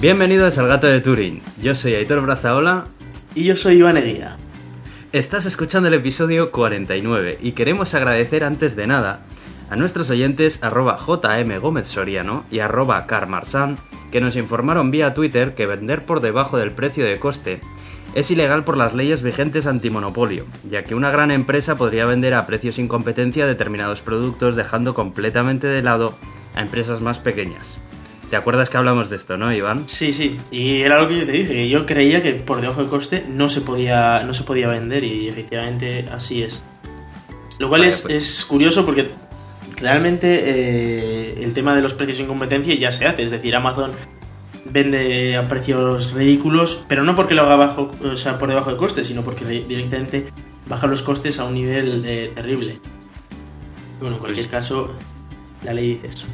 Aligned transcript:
Bienvenidos 0.00 0.56
al 0.56 0.66
Gato 0.66 0.86
de 0.86 1.02
Turing. 1.02 1.42
Yo 1.60 1.74
soy 1.74 1.92
Aitor 1.92 2.22
Brazaola. 2.22 2.86
Y 3.34 3.44
yo 3.44 3.54
soy 3.54 3.74
Iván 3.74 3.98
Eguía. 3.98 4.38
Estás 5.12 5.44
escuchando 5.44 5.88
el 5.88 5.94
episodio 5.94 6.50
49 6.52 7.36
y 7.42 7.52
queremos 7.52 7.92
agradecer 7.92 8.42
antes 8.42 8.76
de 8.76 8.86
nada 8.86 9.20
a 9.68 9.76
nuestros 9.76 10.08
oyentes 10.08 10.62
arroba 10.62 10.96
JM 10.96 11.60
Gómez 11.60 11.86
Soriano 11.86 12.46
y 12.50 12.60
arroba 12.60 13.06
Carmarsan 13.06 13.76
que 14.10 14.22
nos 14.22 14.36
informaron 14.36 14.90
vía 14.90 15.12
Twitter 15.12 15.54
que 15.54 15.66
vender 15.66 16.06
por 16.06 16.22
debajo 16.22 16.56
del 16.56 16.70
precio 16.70 17.04
de 17.04 17.18
coste 17.18 17.60
es 18.14 18.30
ilegal 18.30 18.64
por 18.64 18.78
las 18.78 18.94
leyes 18.94 19.20
vigentes 19.20 19.66
antimonopolio, 19.66 20.46
ya 20.70 20.82
que 20.82 20.94
una 20.94 21.10
gran 21.10 21.30
empresa 21.30 21.76
podría 21.76 22.06
vender 22.06 22.32
a 22.32 22.46
precios 22.46 22.76
sin 22.76 22.88
competencia 22.88 23.46
determinados 23.46 24.00
productos 24.00 24.56
dejando 24.56 24.94
completamente 24.94 25.66
de 25.66 25.82
lado 25.82 26.14
a 26.54 26.62
empresas 26.62 27.02
más 27.02 27.18
pequeñas. 27.18 27.78
¿Te 28.30 28.36
acuerdas 28.36 28.70
que 28.70 28.76
hablamos 28.76 29.10
de 29.10 29.16
esto, 29.16 29.36
no, 29.36 29.52
Iván? 29.52 29.88
Sí, 29.88 30.12
sí. 30.12 30.38
Y 30.52 30.82
era 30.82 31.00
lo 31.00 31.08
que 31.08 31.18
yo 31.18 31.26
te 31.26 31.32
dije, 31.32 31.52
que 31.52 31.68
yo 31.68 31.84
creía 31.84 32.22
que 32.22 32.32
por 32.34 32.60
debajo 32.60 32.80
del 32.80 32.88
coste 32.88 33.26
no 33.28 33.48
se 33.48 33.60
podía, 33.60 34.22
no 34.22 34.34
se 34.34 34.44
podía 34.44 34.68
vender 34.68 35.02
y 35.02 35.26
efectivamente 35.26 36.06
así 36.12 36.44
es. 36.44 36.62
Lo 37.58 37.68
cual 37.68 37.82
es, 37.82 38.02
pues. 38.02 38.14
es, 38.14 38.44
curioso 38.44 38.86
porque 38.86 39.10
realmente 39.76 40.42
eh, 40.44 41.42
el 41.42 41.52
tema 41.54 41.74
de 41.74 41.82
los 41.82 41.92
precios 41.92 42.18
sin 42.18 42.28
competencia 42.28 42.72
ya 42.76 42.92
se 42.92 43.04
hace. 43.04 43.24
Es 43.24 43.32
decir, 43.32 43.56
Amazon 43.56 43.90
vende 44.64 45.36
a 45.36 45.44
precios 45.46 46.12
ridículos, 46.12 46.84
pero 46.86 47.02
no 47.02 47.16
porque 47.16 47.34
lo 47.34 47.42
haga 47.42 47.56
bajo, 47.56 47.90
o 48.04 48.16
sea, 48.16 48.38
por 48.38 48.48
debajo 48.48 48.70
del 48.70 48.78
coste, 48.78 49.02
sino 49.02 49.22
porque 49.22 49.44
directamente 49.44 50.28
baja 50.68 50.86
los 50.86 51.02
costes 51.02 51.40
a 51.40 51.46
un 51.46 51.54
nivel 51.54 52.04
eh, 52.06 52.30
terrible. 52.32 52.78
Bueno, 53.98 54.14
en 54.14 54.20
cualquier 54.20 54.46
pues 54.46 54.64
caso, 54.64 54.94
la 55.64 55.74
ley 55.74 55.94
dice 55.94 56.06
eso. 56.06 56.26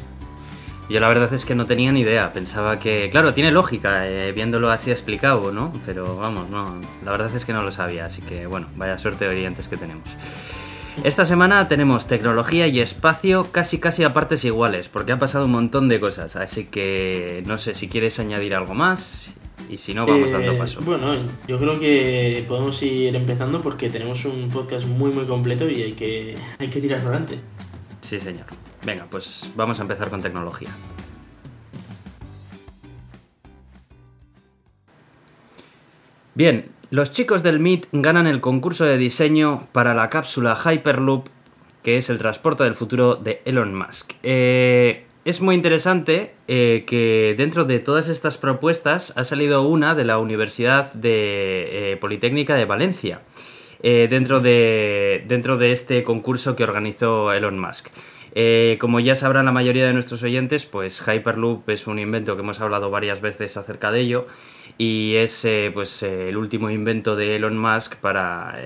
Yo 0.89 1.01
la 1.01 1.09
verdad 1.09 1.33
es 1.33 1.43
que 1.43 1.53
no 1.53 1.65
tenía 1.65 1.91
ni 1.91 2.01
idea, 2.01 2.31
pensaba 2.31 2.79
que, 2.79 3.09
claro, 3.09 3.33
tiene 3.33 3.51
lógica, 3.51 4.07
eh, 4.07 4.31
viéndolo 4.31 4.71
así 4.71 4.89
explicado, 4.89 5.51
¿no? 5.51 5.73
Pero 5.85 6.15
vamos, 6.15 6.49
no, 6.49 6.79
la 7.03 7.11
verdad 7.11 7.29
es 7.35 7.43
que 7.43 7.51
no 7.51 7.61
lo 7.61 7.73
sabía, 7.73 8.05
así 8.05 8.21
que 8.21 8.47
bueno, 8.47 8.67
vaya 8.77 8.97
suerte 8.97 9.25
de 9.25 9.35
oyentes 9.35 9.67
que 9.67 9.75
tenemos. 9.75 10.07
Esta 11.03 11.25
semana 11.25 11.67
tenemos 11.67 12.07
tecnología 12.07 12.67
y 12.67 12.79
espacio 12.79 13.51
casi 13.51 13.79
casi 13.79 14.03
a 14.03 14.13
partes 14.13 14.45
iguales, 14.45 14.87
porque 14.87 15.11
ha 15.11 15.19
pasado 15.19 15.45
un 15.45 15.51
montón 15.51 15.89
de 15.89 15.99
cosas, 15.99 16.35
así 16.37 16.65
que 16.65 17.43
no 17.45 17.57
sé 17.57 17.75
si 17.75 17.87
quieres 17.87 18.19
añadir 18.19 18.55
algo 18.55 18.73
más 18.73 19.33
y 19.69 19.77
si 19.77 19.93
no 19.93 20.05
vamos 20.05 20.31
dando 20.31 20.53
eh, 20.53 20.57
paso. 20.57 20.79
Bueno, 20.83 21.13
yo 21.47 21.59
creo 21.59 21.79
que 21.79 22.45
podemos 22.47 22.81
ir 22.81 23.15
empezando 23.15 23.61
porque 23.61 23.89
tenemos 23.89 24.25
un 24.25 24.49
podcast 24.49 24.87
muy 24.87 25.11
muy 25.11 25.25
completo 25.25 25.69
y 25.69 25.83
hay 25.83 25.93
que, 25.93 26.35
hay 26.57 26.69
que 26.69 26.81
tirar 26.81 27.01
adelante. 27.01 27.39
Sí, 28.01 28.19
señor. 28.19 28.45
Venga, 28.85 29.05
pues 29.09 29.49
vamos 29.55 29.79
a 29.79 29.81
empezar 29.81 30.09
con 30.09 30.21
tecnología. 30.21 30.69
Bien, 36.37 36.69
los 36.91 37.11
chicos 37.11 37.41
del 37.41 37.59
MIT 37.59 37.87
ganan 37.91 38.27
el 38.27 38.41
concurso 38.41 38.85
de 38.85 38.97
diseño 38.97 39.61
para 39.71 39.93
la 39.93 40.09
cápsula 40.09 40.55
Hyperloop, 40.55 41.27
que 41.81 41.97
es 41.97 42.09
el 42.09 42.17
transporte 42.17 42.63
del 42.63 42.75
futuro 42.75 43.15
de 43.15 43.41
Elon 43.43 43.73
Musk. 43.73 44.13
Eh, 44.21 45.05
es 45.25 45.41
muy 45.41 45.55
interesante 45.55 46.35
eh, 46.47 46.85
que 46.85 47.33
dentro 47.37 47.65
de 47.65 47.79
todas 47.79 48.07
estas 48.07 48.37
propuestas 48.37 49.13
ha 49.17 49.23
salido 49.23 49.67
una 49.67 49.95
de 49.95 50.05
la 50.05 50.19
Universidad 50.19 50.93
de, 50.93 51.93
eh, 51.93 51.97
Politécnica 51.97 52.55
de 52.55 52.65
Valencia, 52.65 53.21
dentro, 53.81 54.39
de, 54.39 55.23
dentro 55.27 55.57
de 55.57 55.71
este 55.71 56.03
concurso 56.03 56.55
que 56.55 56.63
organizó 56.63 57.33
Elon 57.33 57.59
Musk. 57.59 57.89
Eh, 58.33 58.77
como 58.79 58.99
ya 58.99 59.15
sabrán 59.15 59.45
la 59.45 59.51
mayoría 59.51 59.85
de 59.85 59.93
nuestros 59.93 60.23
oyentes, 60.23 60.65
pues 60.65 61.01
Hyperloop 61.01 61.69
es 61.69 61.87
un 61.87 61.99
invento 61.99 62.35
que 62.35 62.41
hemos 62.41 62.59
hablado 62.59 62.89
varias 62.89 63.21
veces 63.21 63.57
acerca 63.57 63.91
de 63.91 64.01
ello 64.01 64.27
y 64.77 65.15
es 65.15 65.43
eh, 65.45 65.71
pues 65.73 66.03
eh, 66.03 66.29
el 66.29 66.37
último 66.37 66.69
invento 66.69 67.15
de 67.15 67.35
Elon 67.35 67.57
Musk 67.57 67.95
para 67.95 68.59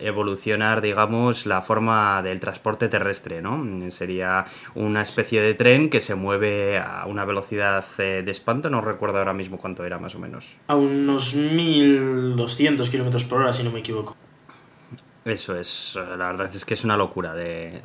evolucionar, 0.00 0.80
digamos, 0.80 1.44
la 1.44 1.60
forma 1.60 2.22
del 2.22 2.40
transporte 2.40 2.88
terrestre, 2.88 3.42
¿no? 3.42 3.90
Sería 3.90 4.46
una 4.74 5.02
especie 5.02 5.42
de 5.42 5.54
tren 5.54 5.90
que 5.90 6.00
se 6.00 6.14
mueve 6.14 6.78
a 6.78 7.04
una 7.06 7.24
velocidad 7.24 7.84
de 7.98 8.30
espanto, 8.30 8.70
no 8.70 8.80
recuerdo 8.80 9.18
ahora 9.18 9.34
mismo 9.34 9.58
cuánto 9.58 9.84
era 9.84 9.98
más 9.98 10.14
o 10.14 10.18
menos. 10.18 10.46
A 10.68 10.76
unos 10.76 11.34
1200 11.34 12.88
kilómetros 12.88 13.24
por 13.24 13.42
hora, 13.42 13.52
si 13.52 13.62
no 13.62 13.70
me 13.70 13.80
equivoco. 13.80 14.16
Eso 15.22 15.54
es, 15.58 15.96
la 15.96 16.28
verdad 16.28 16.50
es 16.54 16.64
que 16.64 16.72
es 16.72 16.82
una 16.82 16.96
locura. 16.96 17.34
De, 17.34 17.82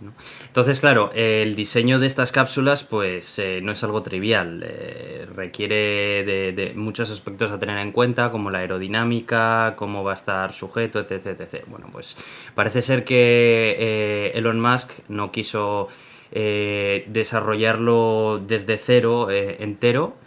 Entonces, 0.47 0.79
claro, 0.79 1.11
el 1.13 1.53
diseño 1.53 1.99
de 1.99 2.07
estas 2.07 2.31
cápsulas 2.31 2.85
pues 2.85 3.37
eh, 3.39 3.59
no 3.61 3.73
es 3.73 3.83
algo 3.83 4.03
trivial, 4.03 4.63
eh, 4.65 5.27
requiere 5.35 6.23
de, 6.23 6.71
muchos 6.75 7.11
aspectos 7.11 7.51
a 7.51 7.59
tener 7.59 7.77
en 7.79 7.91
cuenta, 7.91 8.31
como 8.31 8.51
la 8.51 8.59
aerodinámica, 8.59 9.73
cómo 9.75 10.01
va 10.01 10.13
a 10.13 10.15
estar 10.15 10.53
sujeto, 10.53 11.01
etc. 11.01 11.37
etc. 11.37 11.65
Bueno, 11.67 11.89
pues 11.91 12.15
parece 12.55 12.81
ser 12.81 13.03
que 13.03 13.75
eh, 13.77 14.31
Elon 14.35 14.61
Musk 14.61 14.91
no 15.09 15.29
quiso 15.31 15.89
desarrollarlo 16.31 18.41
desde 18.45 18.77
cero 18.77 19.29
entero 19.31 20.17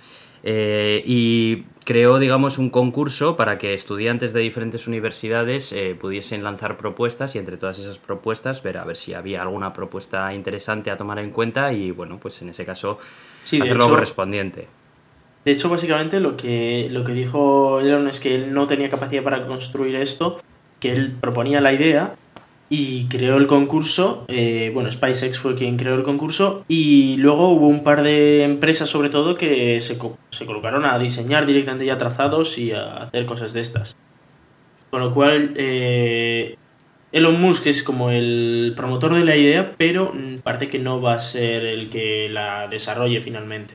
y 0.43 1.65
creó, 1.89 2.19
digamos, 2.19 2.59
un 2.59 2.69
concurso 2.69 3.35
para 3.35 3.57
que 3.57 3.73
estudiantes 3.73 4.35
de 4.35 4.41
diferentes 4.41 4.87
universidades 4.87 5.73
eh, 5.73 5.97
pudiesen 5.99 6.45
lanzar 6.45 6.77
propuestas 6.77 7.35
y 7.35 7.39
entre 7.39 7.57
todas 7.57 7.79
esas 7.79 7.97
propuestas 7.97 8.63
ver 8.63 8.77
a 8.77 8.85
ver 8.85 8.95
si 8.95 9.15
había 9.15 9.41
alguna 9.41 9.73
propuesta 9.73 10.35
interesante 10.35 10.91
a 10.91 10.99
tomar 10.99 11.19
en 11.19 11.31
cuenta 11.31 11.73
y, 11.73 11.91
bueno, 11.91 12.19
pues 12.21 12.43
en 12.43 12.51
ese 12.51 12.67
caso 12.67 12.99
sí, 13.43 13.59
hacer 13.59 13.79
lo 13.79 13.89
correspondiente. 13.89 14.69
De 15.47 15.53
hecho, 15.53 15.71
básicamente 15.71 16.21
lo 16.21 16.37
que, 16.37 16.89
lo 16.91 17.05
que 17.05 17.13
dijo 17.13 17.81
Elon 17.81 18.07
es 18.07 18.21
que 18.21 18.35
él 18.35 18.53
no 18.53 18.67
tenía 18.67 18.91
capacidad 18.91 19.23
para 19.23 19.47
construir 19.47 19.95
esto, 19.97 20.43
que 20.81 20.93
él 20.93 21.17
proponía 21.19 21.63
la 21.63 21.73
idea 21.73 22.17
y 22.69 23.07
creó 23.09 23.37
el 23.37 23.47
concurso. 23.47 24.25
Eh, 24.29 24.71
bueno, 24.75 24.91
SpaceX 24.91 25.39
fue 25.39 25.55
quien 25.55 25.77
creó 25.77 25.95
el 25.95 26.03
concurso 26.03 26.65
y 26.69 27.17
luego 27.17 27.51
hubo 27.51 27.69
un 27.69 27.83
par 27.83 28.03
de 28.03 28.45
empresas 28.45 28.89
sobre 28.89 29.11
todo 29.11 29.37
que 29.37 29.81
se, 29.81 29.99
se 30.31 30.47
colocaron 30.47 30.85
a 30.85 30.99
diseñar 30.99 31.47
directamente 31.47 31.87
ya 31.87 31.99
trazados 31.99 32.59
y 32.59 32.73
a 32.73 32.99
hacer 32.99 33.27
cosas 33.27 33.53
de 33.53 33.61
estas. 33.61 33.97
Con 34.91 35.01
lo 35.01 35.13
cual, 35.13 35.53
eh, 35.57 36.57
Elon 37.13 37.41
Musk 37.41 37.67
es 37.67 37.83
como 37.83 38.11
el 38.11 38.73
promotor 38.77 39.15
de 39.15 39.25
la 39.25 39.37
idea, 39.37 39.75
pero 39.77 40.13
parece 40.43 40.69
que 40.69 40.79
no 40.79 41.01
va 41.01 41.15
a 41.15 41.19
ser 41.19 41.65
el 41.65 41.91
que 41.91 42.29
la 42.31 42.69
desarrolle 42.69 43.21
finalmente. 43.21 43.75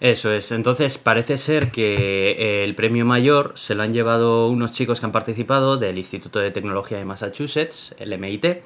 Eso 0.00 0.30
es, 0.30 0.52
entonces 0.52 0.98
parece 0.98 1.38
ser 1.38 1.70
que 1.70 2.32
eh, 2.32 2.64
el 2.64 2.74
premio 2.74 3.06
mayor 3.06 3.52
se 3.54 3.74
lo 3.74 3.82
han 3.82 3.94
llevado 3.94 4.48
unos 4.48 4.72
chicos 4.72 5.00
que 5.00 5.06
han 5.06 5.12
participado 5.12 5.78
del 5.78 5.96
Instituto 5.96 6.38
de 6.38 6.50
Tecnología 6.50 6.98
de 6.98 7.06
Massachusetts, 7.06 7.94
el 7.98 8.16
MIT, 8.18 8.62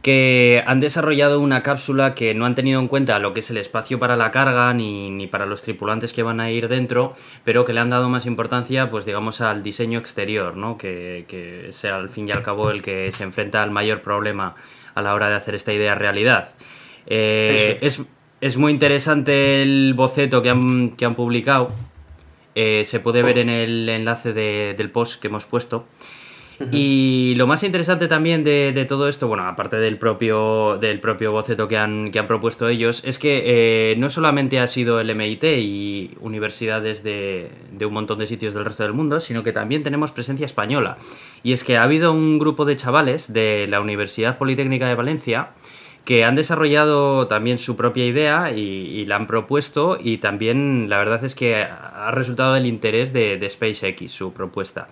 que 0.00 0.64
han 0.66 0.80
desarrollado 0.80 1.40
una 1.40 1.62
cápsula 1.62 2.14
que 2.14 2.34
no 2.34 2.46
han 2.46 2.54
tenido 2.54 2.80
en 2.80 2.88
cuenta 2.88 3.18
lo 3.18 3.34
que 3.34 3.40
es 3.40 3.50
el 3.50 3.58
espacio 3.58 3.98
para 4.00 4.16
la 4.16 4.30
carga 4.30 4.72
ni, 4.72 5.10
ni, 5.10 5.26
para 5.26 5.46
los 5.46 5.62
tripulantes 5.62 6.12
que 6.12 6.22
van 6.22 6.40
a 6.40 6.50
ir 6.50 6.68
dentro, 6.68 7.12
pero 7.44 7.64
que 7.64 7.72
le 7.72 7.80
han 7.80 7.90
dado 7.90 8.08
más 8.08 8.24
importancia, 8.26 8.90
pues 8.90 9.04
digamos, 9.04 9.40
al 9.40 9.62
diseño 9.62 9.98
exterior, 9.98 10.56
¿no? 10.56 10.78
Que, 10.78 11.26
que 11.28 11.68
sea 11.72 11.96
al 11.96 12.08
fin 12.08 12.28
y 12.28 12.32
al 12.32 12.42
cabo 12.42 12.70
el 12.70 12.82
que 12.82 13.12
se 13.12 13.22
enfrenta 13.22 13.62
al 13.62 13.70
mayor 13.70 14.00
problema 14.00 14.56
a 14.94 15.02
la 15.02 15.14
hora 15.14 15.28
de 15.28 15.36
hacer 15.36 15.54
esta 15.54 15.72
idea 15.72 15.94
realidad. 15.94 16.54
Eh, 17.06 17.78
es 17.80 18.00
es 18.00 18.06
muy 18.56 18.72
interesante 18.72 19.62
el 19.62 19.94
boceto 19.94 20.42
que 20.42 20.50
han, 20.50 20.90
que 20.90 21.04
han 21.04 21.14
publicado. 21.14 21.68
Eh, 22.56 22.82
se 22.84 22.98
puede 22.98 23.22
ver 23.22 23.38
en 23.38 23.48
el 23.48 23.88
enlace 23.88 24.32
del 24.32 24.90
post 24.90 25.20
que 25.20 25.28
hemos 25.28 25.46
puesto. 25.46 25.86
Y 26.70 27.34
lo 27.36 27.46
más 27.46 27.62
interesante 27.62 28.08
también 28.08 28.44
de, 28.44 28.86
todo 28.88 29.08
esto, 29.08 29.26
bueno, 29.26 29.46
aparte 29.46 29.76
del 29.76 29.98
propio, 29.98 30.78
del 30.78 31.00
propio 31.00 31.32
boceto 31.32 31.66
que 31.66 31.78
han, 31.78 32.10
que 32.10 32.18
han 32.18 32.26
propuesto 32.26 32.68
ellos, 32.68 33.02
es 33.04 33.18
que 33.18 33.42
eh, 33.44 33.96
no 33.96 34.10
solamente 34.10 34.60
ha 34.60 34.66
sido 34.66 35.00
el 35.00 35.14
MIT 35.14 35.44
y 35.44 36.10
universidades 36.20 37.02
de, 37.02 37.50
de, 37.72 37.86
un 37.86 37.94
montón 37.94 38.18
de 38.18 38.26
sitios 38.26 38.54
del 38.54 38.64
resto 38.64 38.82
del 38.82 38.92
mundo, 38.92 39.20
sino 39.20 39.42
que 39.42 39.52
también 39.52 39.82
tenemos 39.82 40.12
presencia 40.12 40.46
española. 40.46 40.98
Y 41.42 41.52
es 41.52 41.64
que 41.64 41.76
ha 41.76 41.82
habido 41.82 42.12
un 42.12 42.38
grupo 42.38 42.64
de 42.64 42.76
chavales 42.76 43.32
de 43.32 43.66
la 43.68 43.80
Universidad 43.80 44.38
Politécnica 44.38 44.88
de 44.88 44.94
Valencia 44.94 45.50
que 46.04 46.24
han 46.24 46.34
desarrollado 46.34 47.28
también 47.28 47.58
su 47.58 47.76
propia 47.76 48.06
idea 48.06 48.50
y, 48.52 49.04
la 49.06 49.16
han 49.16 49.26
propuesto 49.26 49.98
y 50.00 50.18
también 50.18 50.88
la 50.88 50.98
verdad 50.98 51.24
es 51.24 51.34
que 51.34 51.56
ha 51.56 52.10
resultado 52.12 52.56
el 52.56 52.66
interés 52.66 53.12
de, 53.12 53.46
SpaceX, 53.48 54.10
su 54.10 54.32
propuesta. 54.32 54.88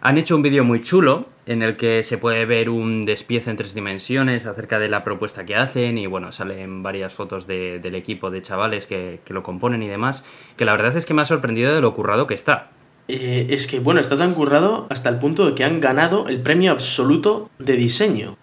Han 0.00 0.18
hecho 0.18 0.36
un 0.36 0.42
vídeo 0.42 0.62
muy 0.64 0.82
chulo 0.82 1.26
en 1.46 1.62
el 1.62 1.76
que 1.76 2.02
se 2.02 2.18
puede 2.18 2.44
ver 2.44 2.70
un 2.70 3.04
despiece 3.04 3.50
en 3.50 3.56
tres 3.56 3.74
dimensiones 3.74 4.46
acerca 4.46 4.78
de 4.78 4.88
la 4.88 5.04
propuesta 5.04 5.44
que 5.44 5.56
hacen 5.56 5.98
y 5.98 6.06
bueno, 6.06 6.32
salen 6.32 6.82
varias 6.82 7.14
fotos 7.14 7.46
del 7.46 7.94
equipo 7.94 8.30
de 8.30 8.42
chavales 8.42 8.86
que, 8.86 9.20
lo 9.28 9.42
componen 9.42 9.82
y 9.82 9.88
demás, 9.88 10.24
que 10.56 10.64
la 10.64 10.72
verdad 10.72 10.96
es 10.96 11.06
que 11.06 11.14
me 11.14 11.22
ha 11.22 11.26
sorprendido 11.26 11.74
de 11.74 11.80
lo 11.80 11.94
currado 11.94 12.26
que 12.26 12.34
está. 12.34 12.70
Eh, 13.08 13.48
es 13.50 13.66
que 13.66 13.78
bueno, 13.78 14.00
está 14.00 14.16
tan 14.16 14.34
currado 14.34 14.86
hasta 14.90 15.08
el 15.08 15.18
punto 15.18 15.46
de 15.46 15.54
que 15.54 15.64
han 15.64 15.80
ganado 15.80 16.28
el 16.28 16.40
premio 16.40 16.72
absoluto 16.72 17.48
de 17.58 17.76
diseño. 17.76 18.36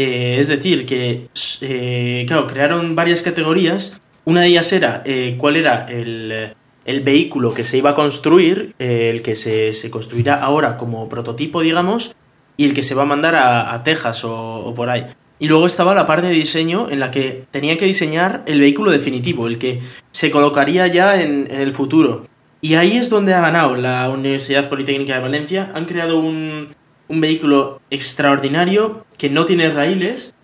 Eh, 0.00 0.38
es 0.38 0.46
decir, 0.46 0.86
que, 0.86 1.26
eh, 1.60 2.24
claro, 2.28 2.46
crearon 2.46 2.94
varias 2.94 3.20
categorías. 3.22 4.00
Una 4.24 4.42
de 4.42 4.46
ellas 4.46 4.72
era 4.72 5.02
eh, 5.04 5.34
cuál 5.38 5.56
era 5.56 5.86
el, 5.88 6.54
el 6.84 7.00
vehículo 7.00 7.52
que 7.52 7.64
se 7.64 7.78
iba 7.78 7.90
a 7.90 7.94
construir, 7.96 8.76
el 8.78 9.22
que 9.22 9.34
se, 9.34 9.72
se, 9.72 9.90
construirá 9.90 10.36
ahora 10.36 10.76
como 10.76 11.08
prototipo, 11.08 11.62
digamos, 11.62 12.14
y 12.56 12.66
el 12.66 12.74
que 12.74 12.84
se 12.84 12.94
va 12.94 13.02
a 13.02 13.06
mandar 13.06 13.34
a, 13.34 13.74
a 13.74 13.82
Texas 13.82 14.22
o, 14.22 14.60
o, 14.66 14.72
por 14.72 14.88
ahí. 14.88 15.04
Y 15.40 15.48
luego 15.48 15.66
estaba 15.66 15.96
la 15.96 16.06
parte 16.06 16.28
de 16.28 16.34
diseño 16.34 16.88
en 16.90 17.00
la 17.00 17.10
que 17.10 17.46
tenía 17.50 17.76
que 17.76 17.86
diseñar 17.86 18.44
el 18.46 18.60
vehículo 18.60 18.92
definitivo, 18.92 19.48
el 19.48 19.58
que 19.58 19.80
se 20.12 20.30
colocaría 20.30 20.86
ya 20.86 21.20
en, 21.20 21.48
en 21.50 21.60
el 21.60 21.72
futuro. 21.72 22.28
Y 22.60 22.74
ahí 22.74 22.96
es 22.96 23.10
donde 23.10 23.34
ha 23.34 23.40
ganado 23.40 23.74
la 23.74 24.08
Universidad 24.10 24.68
Politécnica 24.68 25.14
de 25.14 25.20
Valencia. 25.20 25.72
Han 25.74 25.86
creado 25.86 26.20
un, 26.20 26.68
un 27.08 27.20
vehículo 27.20 27.80
extraordinario 27.90 29.06
que 29.16 29.30
no 29.30 29.44
tiene 29.46 29.70
raíles, 29.70 30.34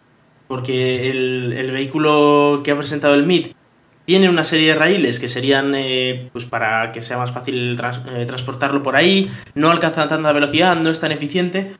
porque 0.49 1.11
el, 1.11 1.52
el, 1.52 1.70
vehículo 1.70 2.62
que 2.64 2.70
ha 2.70 2.76
presentado 2.76 3.14
el 3.14 3.25
MIT 3.25 3.55
tiene 4.05 4.28
una 4.28 4.44
serie 4.44 4.69
de 4.69 4.75
raíles 4.75 5.19
que 5.19 5.28
serían 5.28 5.75
eh, 5.75 6.28
pues 6.32 6.44
para 6.44 6.93
que 6.93 7.02
sea 7.02 7.16
más 7.19 7.32
fácil 7.32 7.78
eh, 8.08 8.25
transportarlo 8.26 8.82
por 8.82 8.96
ahí, 8.96 9.31
no 9.55 9.70
alcanza 9.70 10.08
tanta 10.08 10.32
velocidad, 10.32 10.76
no 10.76 10.90
es 10.90 11.00
tan 11.00 11.12
eficiente, 11.12 11.76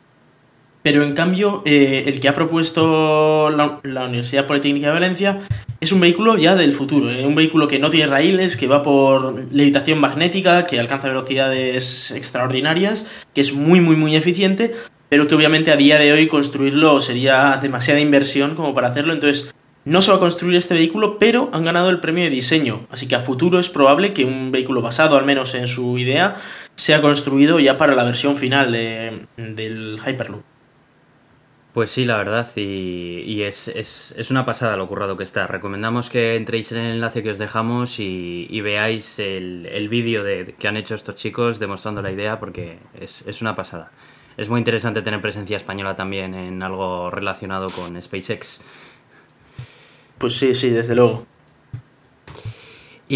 pero 0.84 1.02
en 1.02 1.14
cambio 1.14 1.62
eh, 1.64 2.04
el 2.06 2.20
que 2.20 2.28
ha 2.28 2.34
propuesto 2.34 3.48
la, 3.48 3.81
Universidad 4.04 4.46
Politécnica 4.46 4.88
de 4.88 4.92
Valencia 4.92 5.40
es 5.81 5.92
un 5.92 6.00
vehículo 6.00 6.36
ya 6.36 6.56
del 6.56 6.75
futuro, 6.75 7.10
eh, 7.10 7.26
un 7.26 7.34
vehículo 7.34 7.69
que 7.69 7.78
no 7.78 7.88
tiene 7.88 8.06
raíles, 8.06 8.58
que 8.58 8.66
va 8.66 8.82
por 8.82 9.50
levitación 9.50 9.98
magnética, 9.98 10.66
que 10.66 10.78
alcanza 10.78 11.08
velocidades 11.08 12.10
extraordinarias, 12.10 13.10
que 13.32 13.40
es 13.40 13.54
muy 13.54 13.81
muy 13.81 13.96
muy 13.96 14.14
eficiente, 14.14 14.76
pero 15.08 15.26
que 15.26 15.34
obviamente 15.34 15.72
a 15.72 15.76
día 15.76 15.98
de 15.98 16.12
hoy 16.12 16.28
construirlo 16.28 17.00
sería 17.00 17.58
demasiada 17.62 18.00
inversión 18.00 18.54
como 18.54 18.75
para 18.75 18.88
hacerlo, 18.88 19.14
entonces 19.14 19.54
no 19.87 20.02
se 20.02 20.10
va 20.10 20.19
a 20.19 20.20
construir 20.20 20.58
este 20.58 20.75
vehículo, 20.75 21.19
pero 21.19 21.48
han 21.54 21.64
ganado 21.64 21.88
el 21.88 22.00
premio 22.00 22.25
de 22.25 22.30
diseño, 22.30 22.87
así 22.90 23.08
que 23.08 23.16
a 23.16 23.20
futuro 23.20 23.58
es 23.58 23.70
probable 23.70 24.12
que 24.12 24.26
un 24.26 24.52
vehículo 24.52 24.82
basado 24.82 25.16
al 25.16 25.25
menos 25.25 25.54
en 25.54 25.66
su 25.66 25.96
idea 25.96 26.37
sea 26.75 27.00
construido 27.00 27.58
ya 27.58 27.78
para 27.78 27.94
la 27.94 28.04
versión 28.04 28.37
final 28.37 28.70
de, 28.72 29.26
del 29.38 29.98
Hyperloop. 30.06 30.53
Pues 31.75 31.91
sí, 31.91 32.05
la 32.05 32.17
verdad, 32.19 32.49
y, 32.55 33.43
es, 33.43 33.67
es, 33.67 34.15
es, 34.17 34.31
una 34.31 34.44
pasada 34.44 34.76
lo 34.76 34.87
currado 34.87 35.17
que 35.17 35.25
está. 35.25 35.49
Recomendamos 35.49 36.09
que 36.09 36.37
entréis 36.37 36.71
en 36.71 36.79
el 36.79 36.93
enlace 36.94 37.25
que 37.25 37.31
os 37.31 37.38
dejamos 37.38 37.99
y, 37.99 38.47
y 38.49 38.61
veáis 38.61 39.19
el, 39.19 39.67
el 39.67 39.88
vídeo 39.88 40.23
que 40.56 40.69
han 40.69 40.76
hecho 40.76 40.94
estos 40.94 41.17
chicos 41.17 41.59
demostrando 41.59 42.00
la 42.00 42.12
idea 42.12 42.38
porque 42.38 42.79
es, 43.00 43.25
es 43.26 43.43
una 43.43 43.56
pasada. 43.56 43.91
Es 44.37 44.49
muy 44.49 44.59
interesante 44.59 45.03
tener 45.03 45.21
presencia 45.21 45.56
española 45.56 45.97
también 45.97 46.35
en 46.35 46.62
algo 46.62 47.11
relacionado 47.11 47.67
con 47.71 48.00
SpaceX. 48.00 48.61
Pues 50.19 50.38
sí, 50.38 50.55
sí, 50.55 50.71
desde 50.71 50.94
luego. 50.94 51.26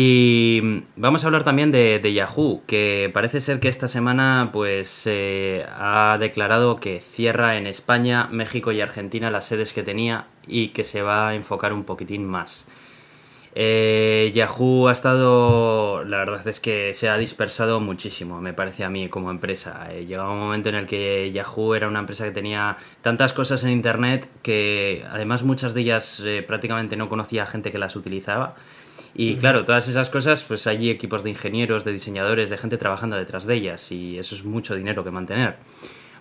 Y 0.01 0.85
vamos 0.95 1.25
a 1.25 1.27
hablar 1.27 1.43
también 1.43 1.73
de, 1.73 2.13
Yahoo, 2.15 2.63
que 2.69 3.11
parece 3.13 3.41
ser 3.41 3.59
que 3.59 3.67
esta 3.67 3.89
semana 3.89 4.51
pues 4.53 5.03
eh, 5.07 5.67
ha 5.69 6.19
declarado 6.21 6.77
que 6.77 7.01
cierra 7.01 7.57
en 7.57 7.67
España, 7.67 8.29
México 8.31 8.71
y 8.71 8.81
Argentina 8.81 9.29
las 9.33 9.47
sedes 9.47 9.73
que 9.73 9.83
tenía 9.83 10.27
y 10.47 10.69
que 10.69 10.85
se 10.85 11.03
va 11.03 11.31
a 11.31 11.35
enfocar 11.35 11.73
un 11.73 11.83
poquitín 11.83 12.25
más. 12.25 12.69
Eh, 13.61 14.31
Yahoo 14.37 14.87
ha 14.87 14.93
estado, 14.93 16.05
la 16.05 16.19
verdad 16.19 16.47
es 16.47 16.61
que 16.61 16.95
se 16.95 17.09
ha 17.09 17.19
dispersado 17.19 17.81
muchísimo, 17.81 18.41
me 18.41 18.53
parece 18.53 18.85
a 18.85 18.91
mí 18.91 19.09
como 19.09 19.33
empresa. 19.33 19.89
Eh, 19.91 20.07
llegaba 20.07 20.31
un 20.33 20.39
momento 20.39 20.69
en 20.69 20.77
el 20.77 20.87
que 20.87 21.33
Yahoo 21.33 21.75
era 21.75 21.89
una 21.89 21.99
empresa 21.99 22.25
que 22.25 22.31
tenía 22.31 22.77
tantas 23.03 23.33
cosas 23.33 23.65
en 23.65 23.71
Internet 23.71 24.29
que 24.43 25.05
además 25.11 25.43
muchas 25.43 25.75
de 25.75 25.81
ellas 25.81 26.23
eh, 26.25 26.45
prácticamente 26.47 26.95
no 26.95 27.09
conocía 27.09 27.47
gente 27.47 27.73
que 27.73 27.79
las 27.79 27.97
utilizaba. 27.97 28.55
Y 29.19 29.35
claro, 29.35 29.65
todas 29.65 29.89
esas 29.89 30.11
cosas, 30.11 30.45
pues 30.45 30.69
hay 30.69 30.91
equipos 30.91 31.25
de 31.25 31.31
ingenieros, 31.31 31.85
de 31.85 31.91
diseñadores, 31.91 32.51
de 32.51 32.57
gente 32.57 32.79
trabajando 32.79 33.17
detrás 33.17 33.47
de 33.47 33.55
ellas 33.57 33.91
y 33.91 34.17
eso 34.17 34.37
es 34.37 34.45
mucho 34.45 34.77
dinero 34.77 35.03
que 35.03 35.11
mantener. 35.11 35.57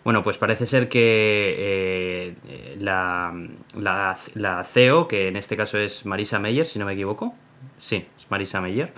Bueno, 0.04 0.24
pues 0.24 0.40
parece 0.40 0.66
ser 0.66 0.90
que 0.90 1.56
eh, 1.60 2.36
la, 2.80 3.40
la, 3.76 4.18
la, 4.34 4.64
CEO, 4.64 5.08
que 5.08 5.28
en 5.28 5.36
este 5.36 5.56
caso 5.56 5.78
es 5.78 6.08
Marisa 6.08 6.40
Meyer, 6.40 6.66
si 6.66 6.80
no 6.80 6.86
me 6.86 6.94
equivoco, 6.94 7.36
sí, 7.78 8.04
es 8.18 8.32
Marisa 8.32 8.62
Meyer, 8.62 8.92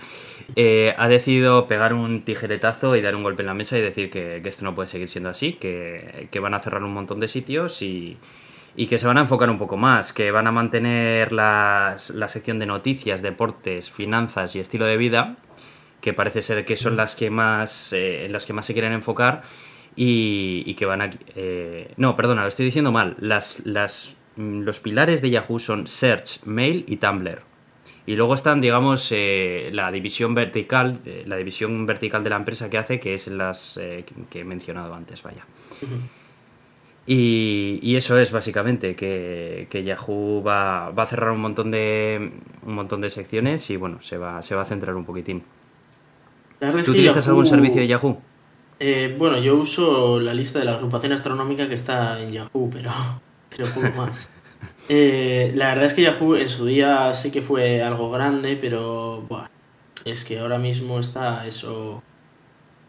eh, 0.56 0.94
ha 0.96 1.06
decidido 1.06 1.66
pegar 1.66 1.92
un 1.92 2.22
tijeretazo 2.22 2.96
y 2.96 3.02
dar 3.02 3.14
un 3.14 3.22
golpe 3.22 3.42
en 3.42 3.48
la 3.48 3.54
mesa 3.54 3.76
y 3.76 3.82
decir 3.82 4.08
que, 4.08 4.40
que 4.42 4.48
esto 4.48 4.64
no 4.64 4.74
puede 4.74 4.86
seguir 4.86 5.10
siendo 5.10 5.28
así, 5.28 5.52
que, 5.52 6.28
que 6.30 6.40
van 6.40 6.54
a 6.54 6.60
cerrar 6.60 6.82
un 6.82 6.94
montón 6.94 7.20
de 7.20 7.28
sitios 7.28 7.82
y, 7.82 8.16
y 8.76 8.86
que 8.86 8.98
se 8.98 9.06
van 9.06 9.18
a 9.18 9.22
enfocar 9.22 9.50
un 9.50 9.58
poco 9.58 9.76
más, 9.76 10.12
que 10.12 10.30
van 10.30 10.46
a 10.46 10.52
mantener 10.52 11.32
las, 11.32 12.10
la 12.10 12.28
sección 12.28 12.58
de 12.58 12.66
noticias, 12.66 13.22
deportes, 13.22 13.90
finanzas 13.90 14.54
y 14.56 14.60
estilo 14.60 14.86
de 14.86 14.96
vida, 14.96 15.36
que 16.00 16.12
parece 16.12 16.42
ser 16.42 16.64
que 16.64 16.76
son 16.76 16.96
las 16.96 17.16
que 17.16 17.30
más, 17.30 17.92
eh, 17.92 18.28
las 18.30 18.46
que 18.46 18.52
más 18.52 18.66
se 18.66 18.72
quieren 18.72 18.92
enfocar 18.92 19.42
y, 19.96 20.74
que 20.74 20.86
van 20.86 21.02
a... 21.02 21.10
Eh, 21.36 21.92
no, 21.96 22.16
perdona, 22.16 22.42
lo 22.42 22.48
estoy 22.48 22.64
diciendo 22.64 22.92
mal. 22.92 23.16
Las, 23.18 23.58
las, 23.64 24.14
los 24.36 24.80
pilares 24.80 25.20
de 25.20 25.30
Yahoo 25.30 25.58
son 25.58 25.86
Search, 25.86 26.40
Mail 26.44 26.84
y 26.88 26.96
Tumblr. 26.96 27.42
Y 28.06 28.16
luego 28.16 28.34
están, 28.34 28.60
digamos, 28.60 29.08
eh, 29.12 29.70
la 29.72 29.92
división 29.92 30.34
vertical, 30.34 30.98
eh, 31.04 31.22
la 31.26 31.36
división 31.36 31.86
vertical 31.86 32.24
de 32.24 32.30
la 32.30 32.36
empresa 32.36 32.68
que 32.70 32.78
hace, 32.78 32.98
que 32.98 33.14
es 33.14 33.28
las 33.28 33.76
eh, 33.76 34.04
que 34.30 34.40
he 34.40 34.44
mencionado 34.44 34.94
antes, 34.94 35.22
vaya. 35.22 35.44
Y, 37.12 37.80
y, 37.82 37.96
eso 37.96 38.20
es 38.20 38.30
básicamente 38.30 38.94
que, 38.94 39.66
que 39.68 39.82
Yahoo 39.82 40.44
va, 40.44 40.90
va, 40.90 41.02
a 41.02 41.06
cerrar 41.06 41.32
un 41.32 41.40
montón 41.40 41.72
de 41.72 42.30
un 42.62 42.72
montón 42.72 43.00
de 43.00 43.10
secciones 43.10 43.68
y 43.70 43.76
bueno, 43.76 44.00
se 44.00 44.16
va, 44.16 44.40
se 44.44 44.54
va 44.54 44.62
a 44.62 44.64
centrar 44.64 44.94
un 44.94 45.04
poquitín. 45.04 45.42
¿Tú 46.60 46.68
utilizas 46.68 47.24
Yahoo... 47.24 47.30
algún 47.30 47.46
servicio 47.46 47.80
de 47.80 47.88
Yahoo? 47.88 48.22
Eh, 48.78 49.16
bueno, 49.18 49.40
yo 49.40 49.56
uso 49.56 50.20
la 50.20 50.32
lista 50.32 50.60
de 50.60 50.66
la 50.66 50.74
agrupación 50.74 51.10
astronómica 51.10 51.66
que 51.66 51.74
está 51.74 52.22
en 52.22 52.30
Yahoo, 52.30 52.70
pero, 52.70 52.92
pero 53.56 53.68
poco 53.70 53.88
más. 53.96 54.30
eh, 54.88 55.50
la 55.56 55.70
verdad 55.70 55.86
es 55.86 55.94
que 55.94 56.02
Yahoo 56.02 56.36
en 56.36 56.48
su 56.48 56.66
día 56.66 57.12
sí 57.14 57.32
que 57.32 57.42
fue 57.42 57.82
algo 57.82 58.12
grande, 58.12 58.56
pero 58.56 59.26
es 60.04 60.24
que 60.24 60.38
ahora 60.38 60.58
mismo 60.58 61.00
está 61.00 61.44
eso... 61.44 62.04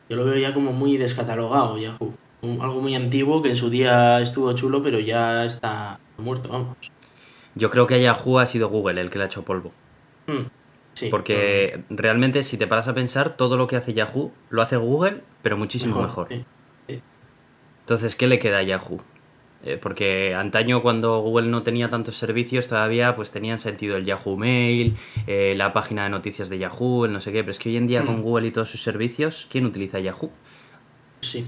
Yo 0.09 0.15
lo 0.15 0.25
veo 0.25 0.37
ya 0.37 0.53
como 0.53 0.73
muy 0.73 0.97
descatalogado 0.97 1.79
Yahoo. 1.79 2.13
Un, 2.41 2.61
algo 2.61 2.81
muy 2.81 2.95
antiguo 2.95 3.41
que 3.41 3.49
en 3.49 3.55
su 3.55 3.69
día 3.69 4.19
estuvo 4.19 4.51
chulo, 4.53 4.81
pero 4.81 4.99
ya 4.99 5.45
está 5.45 5.99
muerto, 6.17 6.49
vamos. 6.49 6.77
Yo 7.55 7.69
creo 7.69 7.87
que 7.87 8.01
Yahoo 8.01 8.39
ha 8.39 8.45
sido 8.45 8.69
Google 8.69 9.01
el 9.01 9.09
que 9.09 9.17
le 9.17 9.25
ha 9.25 9.27
hecho 9.27 9.43
polvo. 9.43 9.71
Mm. 10.27 10.47
Sí, 10.93 11.07
Porque 11.09 11.83
realmente 11.89 12.43
si 12.43 12.57
te 12.57 12.67
paras 12.67 12.87
a 12.87 12.93
pensar, 12.93 13.37
todo 13.37 13.55
lo 13.55 13.67
que 13.67 13.77
hace 13.77 13.93
Yahoo 13.93 14.31
lo 14.49 14.61
hace 14.61 14.75
Google, 14.75 15.21
pero 15.41 15.57
muchísimo 15.57 16.01
mejor. 16.01 16.29
mejor. 16.29 16.45
Sí, 16.87 16.95
sí. 16.95 17.01
Entonces, 17.81 18.15
¿qué 18.15 18.27
le 18.27 18.39
queda 18.39 18.57
a 18.57 18.63
Yahoo? 18.63 19.01
Eh, 19.63 19.77
porque 19.79 20.33
antaño 20.33 20.81
cuando 20.81 21.19
Google 21.21 21.47
no 21.47 21.61
tenía 21.61 21.87
tantos 21.87 22.17
servicios 22.17 22.65
todavía 22.65 23.15
pues 23.15 23.29
tenían 23.29 23.59
sentido 23.59 23.95
el 23.95 24.05
Yahoo 24.05 24.35
Mail, 24.35 24.97
eh, 25.27 25.53
la 25.55 25.71
página 25.71 26.03
de 26.05 26.09
noticias 26.09 26.49
de 26.49 26.57
Yahoo, 26.57 27.05
el 27.05 27.13
no 27.13 27.21
sé 27.21 27.31
qué, 27.31 27.43
pero 27.43 27.51
es 27.51 27.59
que 27.59 27.69
hoy 27.69 27.77
en 27.77 27.85
día 27.85 28.01
mm. 28.01 28.05
con 28.07 28.21
Google 28.23 28.47
y 28.47 28.51
todos 28.51 28.71
sus 28.71 28.81
servicios, 28.81 29.47
¿quién 29.51 29.65
utiliza 29.65 29.99
Yahoo? 29.99 30.31
Sí. 31.21 31.45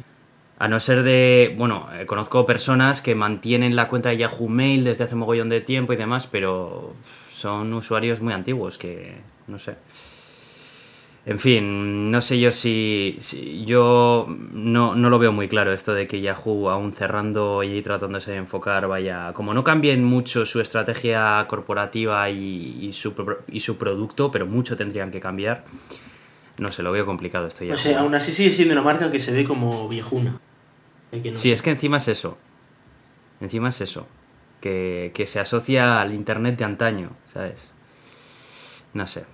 A 0.60 0.68
no 0.68 0.80
ser 0.80 1.04
de, 1.04 1.54
bueno, 1.58 1.90
eh, 1.94 2.06
conozco 2.06 2.46
personas 2.46 3.02
que 3.02 3.16
mantienen 3.16 3.76
la 3.76 3.88
cuenta 3.88 4.10
de 4.10 4.18
Yahoo 4.18 4.48
Mail 4.48 4.84
desde 4.84 5.04
hace 5.04 5.16
mogollón 5.16 5.50
de 5.50 5.62
tiempo 5.62 5.94
y 5.94 5.98
demás, 5.98 6.28
pero 6.28 6.94
son 7.32 7.74
usuarios 7.74 8.22
muy 8.22 8.34
antiguos 8.34 8.78
que, 8.78 9.16
no 9.48 9.60
sé. 9.60 9.76
En 11.26 11.40
fin, 11.40 12.12
no 12.12 12.20
sé 12.20 12.38
yo 12.38 12.52
si, 12.52 13.16
si 13.20 13.64
yo 13.66 14.28
no, 14.52 14.94
no, 14.94 15.10
lo 15.10 15.20
veo 15.20 15.32
muy 15.32 15.48
claro 15.48 15.72
esto 15.72 15.94
de 15.94 16.06
que 16.06 16.20
Yahoo, 16.20 16.70
aún 16.70 16.92
cerrando 16.92 17.64
y 17.64 17.82
tratándose 17.82 18.32
de 18.32 18.38
enfocar, 18.38 18.88
vaya, 18.88 19.32
como 19.34 19.54
no 19.54 19.64
cambien 19.64 20.04
mucho 20.04 20.46
su 20.46 20.60
estrategia 20.60 21.46
corporativa 21.48 22.30
y, 22.30 22.78
y, 22.82 22.92
su, 22.92 23.14
y 23.48 23.62
su 23.62 23.78
producto, 23.78 24.32
pero 24.32 24.46
mucho 24.46 24.76
tendrían 24.76 25.12
que 25.12 25.22
cambiar. 25.22 25.64
No 26.58 26.72
sé, 26.72 26.84
lo 26.84 26.92
veo 26.92 27.06
complicado 27.06 27.48
esto 27.48 27.64
ya. 27.64 27.74
O 27.74 27.78
sea, 27.78 28.02
aún 28.02 28.14
así 28.16 28.32
sigue 28.32 28.52
siendo 28.52 28.74
una 28.74 28.84
marca 28.84 29.10
que 29.12 29.20
se 29.20 29.32
ve 29.32 29.44
como 29.44 29.88
viejuna. 29.90 30.40
Que 31.12 31.32
no 31.32 31.38
sí, 31.38 31.50
sé. 31.50 31.54
es 31.54 31.62
que 31.62 31.72
encima 31.72 31.98
es 31.98 32.08
eso. 32.08 32.38
Encima 33.42 33.70
es 33.70 33.82
eso. 33.82 34.08
Que, 34.62 35.12
que 35.14 35.26
se 35.26 35.40
asocia 35.40 36.00
al 36.02 36.14
internet 36.14 36.58
de 36.58 36.66
antaño, 36.66 37.12
¿sabes? 37.26 37.70
No 38.94 39.08
sé. 39.08 39.26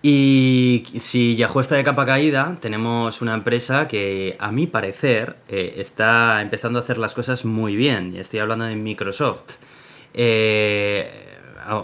Y 0.00 0.84
si 0.98 1.34
Yahoo 1.34 1.60
está 1.60 1.74
de 1.74 1.82
capa 1.82 2.06
caída, 2.06 2.56
tenemos 2.60 3.20
una 3.20 3.34
empresa 3.34 3.88
que, 3.88 4.36
a 4.38 4.52
mi 4.52 4.68
parecer, 4.68 5.36
eh, 5.48 5.74
está 5.78 6.40
empezando 6.40 6.78
a 6.78 6.82
hacer 6.82 6.98
las 6.98 7.14
cosas 7.14 7.44
muy 7.44 7.74
bien. 7.74 8.14
Y 8.14 8.20
estoy 8.20 8.38
hablando 8.38 8.64
de 8.64 8.76
Microsoft. 8.76 9.56
Eh, 10.14 11.37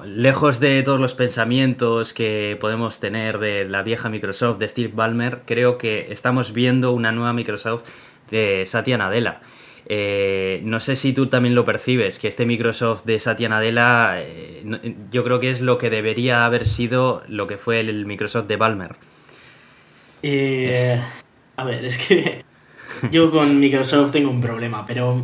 lejos 0.05 0.61
de 0.61 0.83
todos 0.83 1.01
los 1.01 1.15
pensamientos 1.15 2.13
que 2.13 2.57
podemos 2.61 3.01
tener 3.01 3.39
de 3.39 3.65
la 3.65 3.83
vieja 3.83 4.09
Microsoft 4.09 4.59
de 4.59 4.69
Steve 4.69 4.93
Ballmer, 4.95 5.43
creo 5.45 5.79
que 5.79 6.07
estamos 6.11 6.53
viendo 6.53 6.93
una 6.93 7.13
nueva 7.13 7.33
Microsoft 7.33 7.85
de 8.31 8.65
Satya 8.67 8.99
Nadella. 8.99 9.41
Eh, 9.87 10.61
no 10.65 10.81
sé 10.81 10.97
si 10.97 11.13
tú 11.13 11.27
también 11.27 11.55
lo 11.55 11.65
percibes, 11.65 12.19
que 12.19 12.29
este 12.29 12.47
Microsoft 12.47 13.05
de 13.05 13.21
Satya 13.21 13.49
Nadella 13.49 14.15
eh, 14.19 14.65
yo 15.11 15.25
creo 15.25 15.41
que 15.41 15.51
es 15.51 15.61
lo 15.61 15.77
que 15.77 15.91
debería 15.91 16.47
haber 16.47 16.67
sido 16.67 17.23
lo 17.29 17.47
que 17.47 17.59
fue 17.59 17.81
el, 17.81 18.07
Microsoft 18.07 18.47
de 18.47 18.57
Balmer. 18.57 18.97
Eh, 20.23 21.01
a 21.57 21.65
ver, 21.65 21.85
es 21.85 21.99
que 21.99 22.45
yo 23.11 23.31
con 23.31 23.61
Microsoft 23.61 24.13
tengo 24.13 24.31
un 24.31 24.41
problema, 24.41 24.87
pero, 24.87 25.23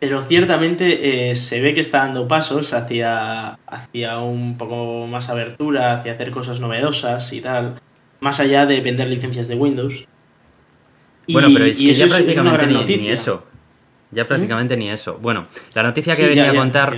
pero 0.00 0.22
ciertamente 0.22 1.34
se 1.34 1.60
ve 1.60 1.74
que 1.74 1.80
está 1.80 1.98
dando 1.98 2.26
pasos 2.26 2.72
hacia, 2.72 3.58
hacia 3.66 4.18
un 4.18 4.56
poco 4.56 5.06
más 5.06 5.28
abertura, 5.28 5.92
hacia 5.92 6.14
hacer 6.14 6.30
cosas 6.30 6.58
novedosas 6.58 7.30
y 7.34 7.42
tal, 7.42 7.80
más 8.20 8.40
allá 8.40 8.64
de 8.64 8.80
vender 8.80 9.08
licencias 9.08 9.46
de 9.46 9.56
Windows. 9.56 10.08
bueno, 11.28 11.48
pero 11.52 11.66
es 11.66 11.76
que 11.76 11.92
ya 11.92 12.06
prácticamente 12.06 12.96
ni, 12.96 13.10
eso. 13.10 13.44
Ya 14.10 14.26
prácticamente 14.26 14.76
ni 14.76 14.90
eso. 14.90 15.18
Bueno, 15.20 15.46
la 15.74 15.82
noticia 15.82 16.16
que 16.16 16.26
venía 16.26 16.50
a 16.50 16.54
contar. 16.54 16.96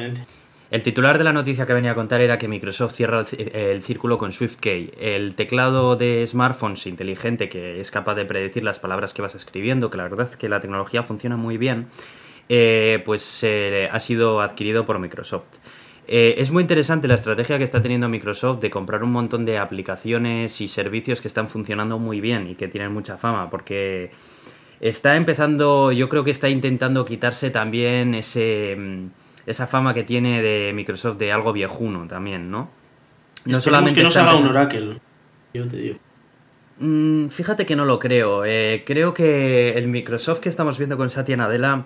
el 0.70 0.82
titular 0.84 1.18
de 1.18 1.24
la 1.24 1.32
noticia 1.32 1.66
que 1.66 1.72
venía 1.72 1.90
a 1.90 1.94
contar 1.96 2.20
era 2.20 2.38
que 2.38 2.46
Microsoft 2.46 2.94
cierra 2.94 3.24
el, 3.36 3.82
círculo 3.82 4.16
con 4.16 4.30
SwiftKey, 4.30 4.92
el 5.00 5.34
teclado 5.34 5.96
de 5.96 6.24
smartphones 6.24 6.86
inteligente 6.86 7.48
que 7.48 7.80
es 7.80 7.90
capaz 7.90 8.14
de 8.14 8.24
predecir 8.24 8.62
las 8.62 8.78
palabras 8.78 9.12
que 9.12 9.22
vas 9.22 9.34
escribiendo, 9.34 9.90
que 9.90 9.96
la 9.96 10.04
verdad 10.04 10.28
es 10.30 10.36
que 10.36 10.48
la 10.48 10.60
tecnología 10.60 11.02
funciona 11.02 11.36
muy 11.36 11.58
bien, 11.58 11.88
eh, 12.48 13.02
pues 13.04 13.44
ha 13.90 14.00
sido 14.00 14.40
adquirido 14.40 14.86
por 14.86 14.98
Microsoft. 14.98 15.58
Eh, 16.08 16.34
es 16.38 16.50
muy 16.50 16.62
interesante 16.62 17.06
la 17.06 17.14
estrategia 17.14 17.58
que 17.58 17.64
está 17.64 17.80
teniendo 17.80 18.08
Microsoft 18.08 18.60
de 18.60 18.70
comprar 18.70 19.04
un 19.04 19.12
montón 19.12 19.44
de 19.44 19.58
aplicaciones 19.58 20.60
y 20.60 20.68
servicios 20.68 21.20
que 21.20 21.28
están 21.28 21.48
funcionando 21.48 21.98
muy 21.98 22.20
bien 22.20 22.48
y 22.48 22.54
que 22.54 22.68
tienen 22.68 22.92
mucha 22.92 23.16
fama, 23.16 23.48
porque 23.50 24.10
está 24.80 25.16
empezando, 25.16 25.92
yo 25.92 26.08
creo 26.08 26.24
que 26.24 26.32
está 26.32 26.48
intentando 26.48 27.04
quitarse 27.04 27.50
también 27.50 28.14
ese, 28.14 28.76
mm, 28.76 29.06
esa 29.46 29.66
fama 29.66 29.94
que 29.94 30.02
tiene 30.02 30.42
de 30.42 30.72
Microsoft 30.74 31.18
de 31.18 31.30
algo 31.30 31.52
viejuno 31.52 32.06
también, 32.08 32.50
¿no? 32.50 32.70
No 33.44 33.60
solamente 33.60 33.94
que 33.94 34.02
no 34.02 34.10
se 34.10 34.20
haga 34.20 34.34
un 34.34 34.46
Oracle, 34.46 35.00
yo 35.54 35.68
te 35.68 35.76
digo. 35.76 35.98
Mm, 36.78 37.28
fíjate 37.28 37.64
que 37.64 37.76
no 37.76 37.84
lo 37.84 37.98
creo. 37.98 38.44
Eh, 38.44 38.82
creo 38.84 39.14
que 39.14 39.70
el 39.78 39.88
Microsoft 39.88 40.40
que 40.40 40.48
estamos 40.48 40.78
viendo 40.78 40.96
con 40.96 41.10
Satya 41.10 41.36
Nadella 41.36 41.84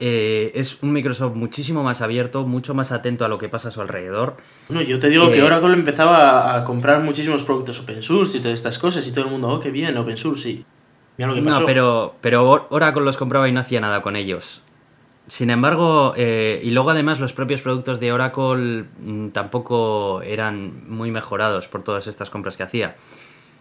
eh, 0.00 0.52
es 0.54 0.82
un 0.82 0.92
Microsoft 0.92 1.34
muchísimo 1.34 1.82
más 1.82 2.02
abierto, 2.02 2.46
mucho 2.46 2.74
más 2.74 2.92
atento 2.92 3.24
a 3.24 3.28
lo 3.28 3.38
que 3.38 3.48
pasa 3.48 3.68
a 3.68 3.70
su 3.70 3.80
alrededor. 3.80 4.36
No, 4.68 4.82
yo 4.82 4.98
te 4.98 5.08
digo 5.08 5.30
que, 5.30 5.42
Oracle 5.42 5.72
empezaba 5.72 6.54
a 6.54 6.64
comprar 6.64 7.02
muchísimos 7.02 7.44
productos 7.44 7.80
open 7.80 8.02
source 8.02 8.38
y 8.38 8.40
todas 8.40 8.56
estas 8.56 8.78
cosas 8.78 9.06
y 9.06 9.12
todo 9.12 9.24
el 9.24 9.30
mundo, 9.30 9.48
oh, 9.48 9.60
qué 9.60 9.70
bien, 9.70 9.96
open 9.96 10.16
source, 10.16 10.42
sí. 10.42 10.64
No, 11.18 11.64
pero, 11.64 12.14
pero 12.20 12.66
Oracle 12.68 13.02
los 13.02 13.16
compraba 13.16 13.48
y 13.48 13.52
no 13.52 13.60
hacía 13.60 13.80
nada 13.80 14.02
con 14.02 14.16
ellos. 14.16 14.62
Sin 15.28 15.50
embargo, 15.50 16.12
eh, 16.16 16.60
y 16.62 16.70
luego 16.70 16.90
además 16.90 17.18
los 17.18 17.32
propios 17.32 17.60
productos 17.60 17.98
de 17.98 18.12
Oracle 18.12 18.84
mm, 19.00 19.28
tampoco 19.30 20.22
eran 20.22 20.88
muy 20.88 21.10
mejorados 21.10 21.68
por 21.68 21.82
todas 21.82 22.06
estas 22.06 22.30
compras 22.30 22.56
que 22.56 22.62
hacía. 22.62 22.96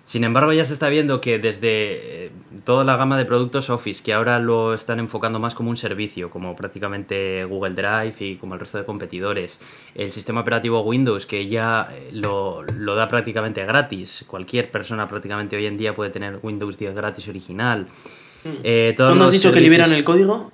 Sin 0.05 0.23
embargo, 0.23 0.53
ya 0.53 0.63
se 0.65 0.73
está 0.73 0.87
viendo 0.87 1.19
que 1.19 1.39
desde 1.39 2.25
eh, 2.25 2.31
toda 2.63 2.83
la 2.83 2.95
gama 2.95 3.17
de 3.17 3.25
productos 3.25 3.71
Office, 3.71 4.03
que 4.03 4.13
ahora 4.13 4.37
lo 4.37 4.75
están 4.75 4.99
enfocando 4.99 5.39
más 5.39 5.55
como 5.55 5.71
un 5.71 5.77
servicio, 5.77 6.29
como 6.29 6.55
prácticamente 6.55 7.43
Google 7.45 7.73
Drive 7.73 8.15
y 8.19 8.35
como 8.35 8.53
el 8.53 8.59
resto 8.59 8.77
de 8.77 8.85
competidores, 8.85 9.59
el 9.95 10.11
sistema 10.11 10.41
operativo 10.41 10.81
Windows, 10.81 11.25
que 11.25 11.47
ya 11.47 11.89
eh, 11.91 12.11
lo, 12.13 12.63
da 12.95 13.07
prácticamente 13.07 13.65
gratis, 13.65 14.23
cualquier 14.27 14.69
persona 14.69 15.07
prácticamente 15.07 15.55
hoy 15.55 15.65
en 15.65 15.75
día 15.75 15.95
puede 15.95 16.11
tener 16.11 16.39
Windows 16.43 16.77
10 16.77 16.93
gratis 16.93 17.27
original. 17.27 17.87
Hmm. 18.43 18.57
Eh, 18.63 18.93
¿Cuándo 18.95 19.25
has 19.25 19.31
dicho 19.31 19.51
que 19.51 19.59
liberan 19.59 19.91
el 19.91 20.03
código? 20.03 20.51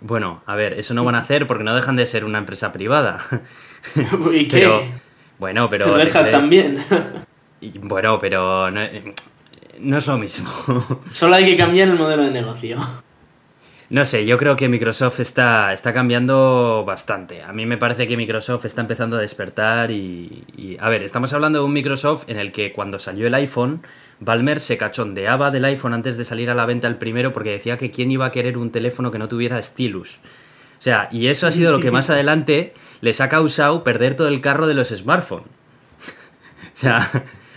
Bueno, 0.00 0.42
a 0.46 0.56
ver, 0.56 0.72
eso 0.74 0.94
no 0.94 1.04
van 1.04 1.14
a 1.14 1.18
hacer 1.18 1.46
porque 1.46 1.62
no 1.62 1.76
dejan 1.76 1.94
de 1.94 2.06
ser 2.06 2.24
una 2.24 2.38
empresa 2.38 2.72
privada. 2.72 3.20
¿Y 4.32 4.48
qué? 4.48 4.68
bueno, 5.38 5.70
pero... 5.70 5.96
Red 5.96 6.10
también. 6.32 6.78
Bueno, 7.82 8.18
pero 8.18 8.70
no, 8.70 9.96
es 9.98 10.06
lo 10.06 10.18
mismo. 10.18 10.50
Solo 11.12 11.36
hay 11.36 11.44
que 11.44 11.56
cambiar 11.56 11.88
el 11.88 11.94
modelo 11.94 12.24
de 12.24 12.30
negocio. 12.30 12.78
No 13.90 14.04
sé, 14.04 14.24
yo 14.24 14.38
creo 14.38 14.56
que 14.56 14.68
Microsoft 14.68 15.20
está, 15.20 15.72
está 15.72 15.92
cambiando 15.92 16.84
bastante. 16.86 17.42
A 17.42 17.52
mí 17.52 17.66
me 17.66 17.76
parece 17.76 18.06
que 18.06 18.16
Microsoft 18.16 18.64
está 18.64 18.80
empezando 18.80 19.16
a 19.16 19.20
despertar 19.20 19.90
y, 19.90 20.76
A 20.80 20.88
ver, 20.88 21.02
estamos 21.02 21.32
hablando 21.32 21.58
de 21.58 21.64
un 21.66 21.72
Microsoft 21.72 22.24
en 22.28 22.38
el 22.38 22.50
que 22.50 22.72
cuando 22.72 22.98
salió 22.98 23.26
el 23.26 23.34
iPhone, 23.34 23.82
Balmer 24.20 24.58
se 24.60 24.78
cachondeaba 24.78 25.50
del 25.50 25.66
iPhone 25.66 25.92
antes 25.92 26.16
de 26.16 26.24
salir 26.24 26.48
a 26.48 26.54
la 26.54 26.64
venta 26.64 26.88
el 26.88 26.96
primero 26.96 27.32
porque 27.32 27.50
decía 27.50 27.76
que 27.76 27.90
quién 27.90 28.10
iba 28.10 28.26
a 28.26 28.32
querer 28.32 28.56
un 28.56 28.70
teléfono 28.70 29.10
que 29.10 29.18
no 29.18 29.28
tuviera 29.28 29.60
stylus. 29.60 30.18
O 30.78 30.82
sea, 30.84 31.08
y 31.12 31.28
eso 31.28 31.46
ha 31.46 31.52
sido 31.52 31.70
lo 31.70 31.80
que 31.80 31.90
más 31.90 32.08
adelante 32.10 32.72
les 33.02 33.20
ha 33.20 33.28
causado 33.28 33.84
perder 33.84 34.14
todo 34.14 34.28
el 34.28 34.40
carro 34.40 34.66
de 34.66 34.74
los 34.74 34.88
smartphones. 34.88 35.46
o 36.74 36.76
sea... 36.76 37.10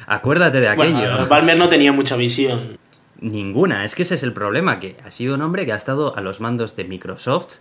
Acuérdate 0.08 0.62
de 0.62 0.70
aquello. 0.70 0.94
Bueno, 0.94 1.28
Balmer 1.28 1.58
no 1.58 1.68
tenía 1.68 1.92
mucha 1.92 2.16
visión. 2.16 2.78
Ninguna, 3.20 3.84
es 3.84 3.94
que 3.94 4.04
ese 4.04 4.16
es 4.16 4.24
el 4.24 4.32
problema, 4.32 4.80
que 4.80 4.96
ha 5.06 5.12
sido 5.12 5.36
un 5.36 5.42
hombre 5.42 5.66
que 5.66 5.74
ha 5.74 5.76
estado 5.76 6.16
a 6.16 6.22
los 6.22 6.40
mandos 6.40 6.76
de 6.76 6.86
Microsoft, 6.86 7.56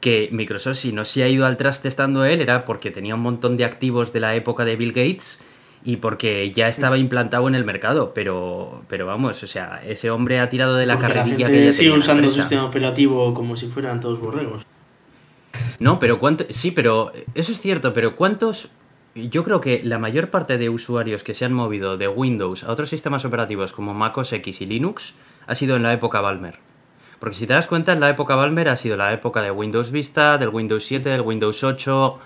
que 0.00 0.28
Microsoft 0.32 0.78
si 0.78 0.92
no 0.92 1.04
se 1.04 1.22
ha 1.22 1.28
ido 1.28 1.46
al 1.46 1.56
traste 1.56 1.88
estando 1.88 2.24
él 2.24 2.40
era 2.40 2.64
porque 2.64 2.90
tenía 2.90 3.14
un 3.14 3.20
montón 3.20 3.56
de 3.56 3.64
activos 3.64 4.12
de 4.12 4.20
la 4.20 4.34
época 4.34 4.64
de 4.64 4.76
Bill 4.76 4.92
Gates 4.92 5.38
y 5.84 5.96
porque 5.96 6.50
ya 6.50 6.66
estaba 6.66 6.98
implantado 6.98 7.46
en 7.46 7.54
el 7.54 7.64
mercado, 7.64 8.12
pero, 8.14 8.82
pero 8.88 9.06
vamos, 9.06 9.42
o 9.42 9.46
sea, 9.46 9.80
ese 9.86 10.10
hombre 10.10 10.40
ha 10.40 10.48
tirado 10.48 10.74
de 10.74 10.86
la 10.86 10.98
carrerilla 10.98 11.46
que 11.46 11.66
ya 11.66 11.72
sigue 11.72 11.92
usando 11.92 12.24
el 12.24 12.32
sistema 12.32 12.64
operativo 12.64 13.32
como 13.32 13.54
si 13.56 13.68
fueran 13.68 14.00
todos 14.00 14.18
borregos. 14.18 14.66
No, 15.78 15.98
pero 16.00 16.18
cuánto, 16.18 16.46
sí, 16.50 16.72
pero 16.72 17.12
eso 17.34 17.52
es 17.52 17.60
cierto, 17.60 17.92
pero 17.92 18.16
¿cuántos 18.16 18.70
yo 19.16 19.44
creo 19.44 19.60
que 19.60 19.80
la 19.82 19.98
mayor 19.98 20.30
parte 20.30 20.58
de 20.58 20.68
usuarios 20.68 21.22
que 21.22 21.34
se 21.34 21.44
han 21.44 21.52
movido 21.52 21.96
de 21.96 22.08
Windows 22.08 22.64
a 22.64 22.70
otros 22.70 22.90
sistemas 22.90 23.24
operativos 23.24 23.72
como 23.72 23.94
Mac 23.94 24.16
OS 24.18 24.32
X 24.34 24.60
y 24.60 24.66
Linux 24.66 25.14
ha 25.46 25.54
sido 25.54 25.76
en 25.76 25.82
la 25.82 25.92
época 25.92 26.20
Balmer. 26.20 26.58
Porque 27.18 27.36
si 27.36 27.46
te 27.46 27.54
das 27.54 27.66
cuenta, 27.66 27.92
en 27.92 28.00
la 28.00 28.10
época 28.10 28.36
Balmer 28.36 28.68
ha 28.68 28.76
sido 28.76 28.96
la 28.96 29.12
época 29.12 29.40
de 29.42 29.50
Windows 29.50 29.90
Vista, 29.90 30.36
del 30.36 30.50
Windows 30.50 30.84
7, 30.84 31.08
del 31.08 31.22
Windows 31.22 31.64
8. 31.64 32.18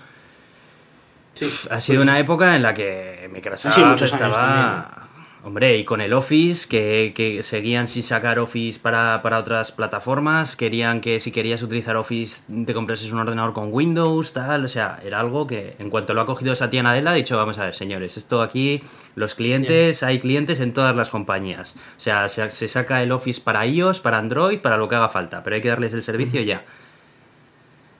ha 1.69 1.79
sido 1.79 1.97
pues 1.97 2.03
una 2.03 2.19
época 2.19 2.55
en 2.55 2.61
la 2.61 2.73
que 2.73 3.29
Microsoft 3.33 4.01
estaba 4.01 5.00
Hombre, 5.43 5.75
y 5.75 5.85
con 5.85 6.01
el 6.01 6.13
Office, 6.13 6.67
que, 6.67 7.39
seguían 7.41 7.87
sin 7.87 8.03
sacar 8.03 8.37
Office 8.37 8.79
para, 8.79 9.19
otras 9.39 9.71
plataformas, 9.71 10.55
querían 10.55 11.01
que 11.01 11.19
si 11.19 11.31
querías 11.31 11.63
utilizar 11.63 11.95
Office 11.95 12.43
te 12.63 12.75
comprases 12.75 13.11
un 13.11 13.17
ordenador 13.17 13.51
con 13.51 13.73
Windows, 13.73 14.33
tal, 14.33 14.65
o 14.65 14.67
sea, 14.67 14.99
era 15.03 15.19
algo 15.19 15.47
que 15.47 15.75
en 15.79 15.89
cuanto 15.89 16.13
lo 16.13 16.21
ha 16.21 16.25
cogido 16.27 16.53
Satya 16.53 16.83
Nadella 16.83 17.09
ha 17.09 17.13
dicho, 17.15 17.37
vamos 17.37 17.57
a 17.57 17.65
ver, 17.65 17.73
señores, 17.73 18.17
esto 18.17 18.43
aquí, 18.43 18.83
los 19.15 19.33
clientes, 19.33 20.03
hay 20.03 20.19
clientes 20.19 20.59
en 20.59 20.73
todas 20.73 20.95
las 20.95 21.09
compañías, 21.09 21.75
o 21.97 21.99
sea, 21.99 22.29
se, 22.29 22.67
saca 22.67 23.01
el 23.01 23.11
Office 23.11 23.41
para 23.41 23.65
iOS, 23.65 23.99
para 23.99 24.19
Android, 24.19 24.59
para 24.59 24.77
lo 24.77 24.87
que 24.87 24.95
haga 24.95 25.09
falta, 25.09 25.43
pero 25.43 25.55
hay 25.55 25.61
que 25.63 25.69
darles 25.69 25.93
el 25.93 26.03
servicio 26.03 26.41
ya. 26.41 26.63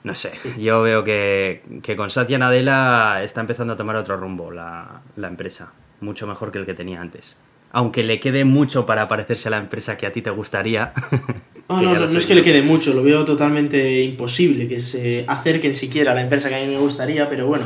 No 0.04 0.14
sé, 0.14 0.32
yo 0.58 0.82
veo 0.82 1.02
que, 1.02 1.62
con 1.96 2.08
Satya 2.08 2.38
Nadella 2.38 3.20
está 3.24 3.40
empezando 3.40 3.72
a 3.72 3.76
tomar 3.76 3.96
otro 3.96 4.16
rumbo 4.16 4.52
la 4.52 5.02
empresa 5.16 5.72
mucho 6.02 6.26
mejor 6.26 6.52
que 6.52 6.58
el 6.58 6.66
que 6.66 6.74
tenía 6.74 7.00
antes. 7.00 7.36
Aunque 7.70 8.02
le 8.02 8.20
quede 8.20 8.44
mucho 8.44 8.84
para 8.84 9.08
parecerse 9.08 9.48
a 9.48 9.52
la 9.52 9.56
empresa 9.56 9.96
que 9.96 10.06
a 10.06 10.12
ti 10.12 10.20
te 10.20 10.30
gustaría. 10.30 10.92
no, 11.68 11.80
no, 11.80 11.94
no, 11.94 12.18
es 12.18 12.26
que 12.26 12.34
le 12.34 12.42
quede 12.42 12.62
mucho, 12.62 12.92
lo 12.92 13.02
veo 13.02 13.24
totalmente 13.24 14.02
imposible 14.02 14.68
que 14.68 14.78
se 14.78 15.24
acerquen 15.26 15.74
siquiera 15.74 16.12
a 16.12 16.14
la 16.14 16.20
empresa 16.20 16.48
que 16.48 16.56
a 16.56 16.60
mí 16.60 16.66
me 16.66 16.78
gustaría, 16.78 17.30
pero 17.30 17.46
bueno, 17.46 17.64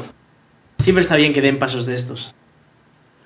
siempre 0.79 1.03
está 1.03 1.17
bien 1.17 1.33
que 1.33 1.41
den 1.41 1.59
pasos 1.59 1.87
de 1.87 1.95
estos. 1.95 2.35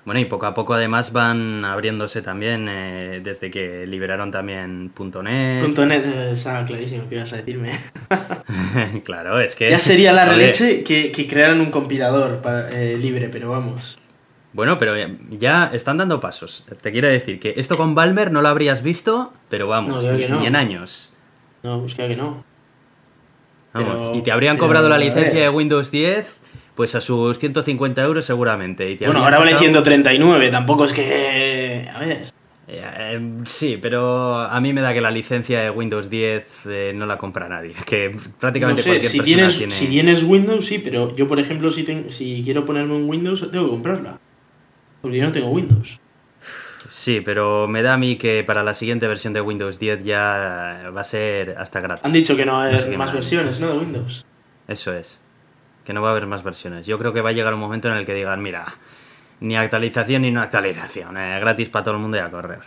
Bueno, 0.03 0.19
y 0.19 0.25
poco 0.25 0.47
a 0.47 0.53
poco 0.55 0.73
además 0.73 1.13
van 1.13 1.63
abriéndose 1.63 2.23
también 2.23 2.67
eh, 2.69 3.21
desde 3.23 3.51
que 3.51 3.85
liberaron 3.85 4.31
también 4.31 4.91
.NET. 4.97 5.77
.NET 5.77 6.05
eh, 6.05 6.29
está 6.33 6.65
clarísimo 6.65 7.07
que 7.07 7.15
ibas 7.15 7.31
a 7.33 7.37
decirme. 7.37 7.71
claro, 9.03 9.39
es 9.39 9.55
que... 9.55 9.69
Ya 9.69 9.77
sería 9.77 10.11
la 10.11 10.25
releche 10.25 10.83
que, 10.83 11.11
que 11.11 11.27
crearan 11.27 11.61
un 11.61 11.69
compilador 11.69 12.41
eh, 12.73 12.97
libre, 12.99 13.29
pero 13.29 13.51
vamos. 13.51 13.99
Bueno, 14.53 14.77
pero 14.77 14.93
ya 15.29 15.71
están 15.73 15.97
dando 15.97 16.19
pasos. 16.19 16.65
Te 16.81 16.91
quiero 16.91 17.07
decir 17.07 17.39
que 17.39 17.53
esto 17.57 17.77
con 17.77 17.95
Balmer 17.95 18.31
no 18.31 18.41
lo 18.41 18.49
habrías 18.49 18.83
visto, 18.83 19.31
pero 19.49 19.67
vamos, 19.67 20.03
ni, 20.03 20.23
en 20.23 20.55
años. 20.55 21.11
No, 21.63 21.79
pues 21.79 21.95
que 21.95 22.15
no. 22.15 22.43
Vamos, 23.73 24.17
y 24.17 24.21
te 24.21 24.31
habrían 24.31 24.57
cobrado 24.57 24.89
la 24.89 24.97
licencia 24.97 25.41
de 25.41 25.49
Windows 25.49 25.91
10 25.91 26.41
pues 26.75 26.95
a 26.95 27.01
sus 27.01 27.37
150 27.37 28.01
euros 28.01 28.25
seguramente. 28.25 28.97
bueno, 29.01 29.23
ahora 29.23 29.39
vale 29.39 29.55
139, 29.55 30.49
tampoco 30.49 30.85
es 30.85 30.93
que... 30.93 31.87
A 31.93 31.99
ver. 31.99 32.33
Eh, 32.67 33.19
sí, 33.45 33.77
pero 33.81 34.39
a 34.39 34.59
mí 34.61 34.71
me 34.71 34.81
da 34.81 34.93
que 34.93 35.01
la 35.01 35.11
licencia 35.11 35.61
de 35.61 35.69
Windows 35.69 36.09
10 36.09 36.45
eh, 36.65 36.93
no 36.95 37.05
la 37.05 37.17
compra 37.17 37.49
nadie. 37.49 37.73
Que 37.85 38.15
prácticamente 38.39 38.81
no 38.87 38.93
sé, 38.95 39.03
si 39.03 39.19
tienes, 39.19 39.53
Si 39.53 39.87
tienes 39.87 40.23
Windows, 40.23 40.65
sí, 40.65 40.79
pero 40.79 41.13
yo, 41.15 41.27
por 41.27 41.39
ejemplo, 41.39 41.69
si, 41.69 41.85
si 42.09 42.41
quiero 42.43 42.63
ponerme 42.63 42.95
un 42.95 43.09
Windows, 43.09 43.51
tengo 43.51 43.65
que 43.65 43.71
comprarla. 43.71 44.19
Porque 45.01 45.17
yo 45.17 45.25
no 45.25 45.31
tengo 45.31 45.49
Windows. 45.49 45.99
Sí, 46.89 47.21
pero 47.21 47.67
me 47.67 47.81
da 47.83 47.93
a 47.93 47.97
mí 47.97 48.17
que 48.17 48.43
para 48.43 48.63
la 48.63 48.73
siguiente 48.73 49.07
versión 49.07 49.33
de 49.33 49.41
Windows 49.41 49.79
10 49.79 50.03
ya 50.03 50.91
va 50.95 51.01
a 51.01 51.03
ser 51.03 51.55
hasta 51.57 51.79
gratis. 51.79 52.03
Han 52.05 52.11
dicho 52.11 52.35
que 52.35 52.45
no 52.45 52.59
hay 52.59 52.73
No 52.73 52.79
sé 52.79 52.89
qué 52.89 52.97
más 52.97 53.07
más. 53.09 53.13
versiones, 53.15 53.59
¿no? 53.59 53.67
De 53.71 53.77
Windows. 53.79 54.25
Eso 54.67 54.93
es. 54.93 55.21
Que 55.85 55.93
no 55.93 56.01
va 56.01 56.09
a 56.09 56.11
haber 56.11 56.27
más 56.27 56.43
versiones. 56.43 56.85
Yo 56.85 56.97
creo 56.99 57.13
que 57.13 57.21
va 57.21 57.29
a 57.29 57.33
llegar 57.33 57.53
un 57.53 57.59
momento 57.59 57.87
en 57.87 57.95
el 57.95 58.05
que 58.05 58.13
digan, 58.13 58.41
mira, 58.41 58.75
ni 59.39 59.55
actualización 59.55 60.23
ni 60.23 60.31
no 60.31 60.41
actualización. 60.41 61.17
eh, 61.17 61.39
gratis 61.39 61.69
para 61.69 61.83
todo 61.83 61.95
el 61.95 62.01
mundo 62.01 62.17
y 62.17 62.19
a 62.19 62.29
correr. 62.29 62.59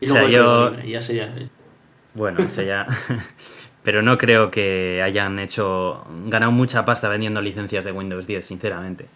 Y 0.00 0.08
O 0.10 0.12
sea, 0.12 0.28
yo- 0.28 0.70
libre, 0.70 0.88
ya 0.90 1.00
sería. 1.00 1.32
Bueno, 2.14 2.40
eso 2.42 2.62
ya... 2.62 2.86
Pero 3.82 4.00
no 4.02 4.16
creo 4.18 4.50
que 4.50 5.00
hayan 5.02 5.38
hecho... 5.38 6.04
ganado 6.26 6.52
mucha 6.52 6.84
pasta 6.84 7.08
vendiendo 7.08 7.40
licencias 7.40 7.84
de 7.84 7.92
Windows 7.92 8.26
10, 8.26 8.44
sinceramente. 8.44 9.06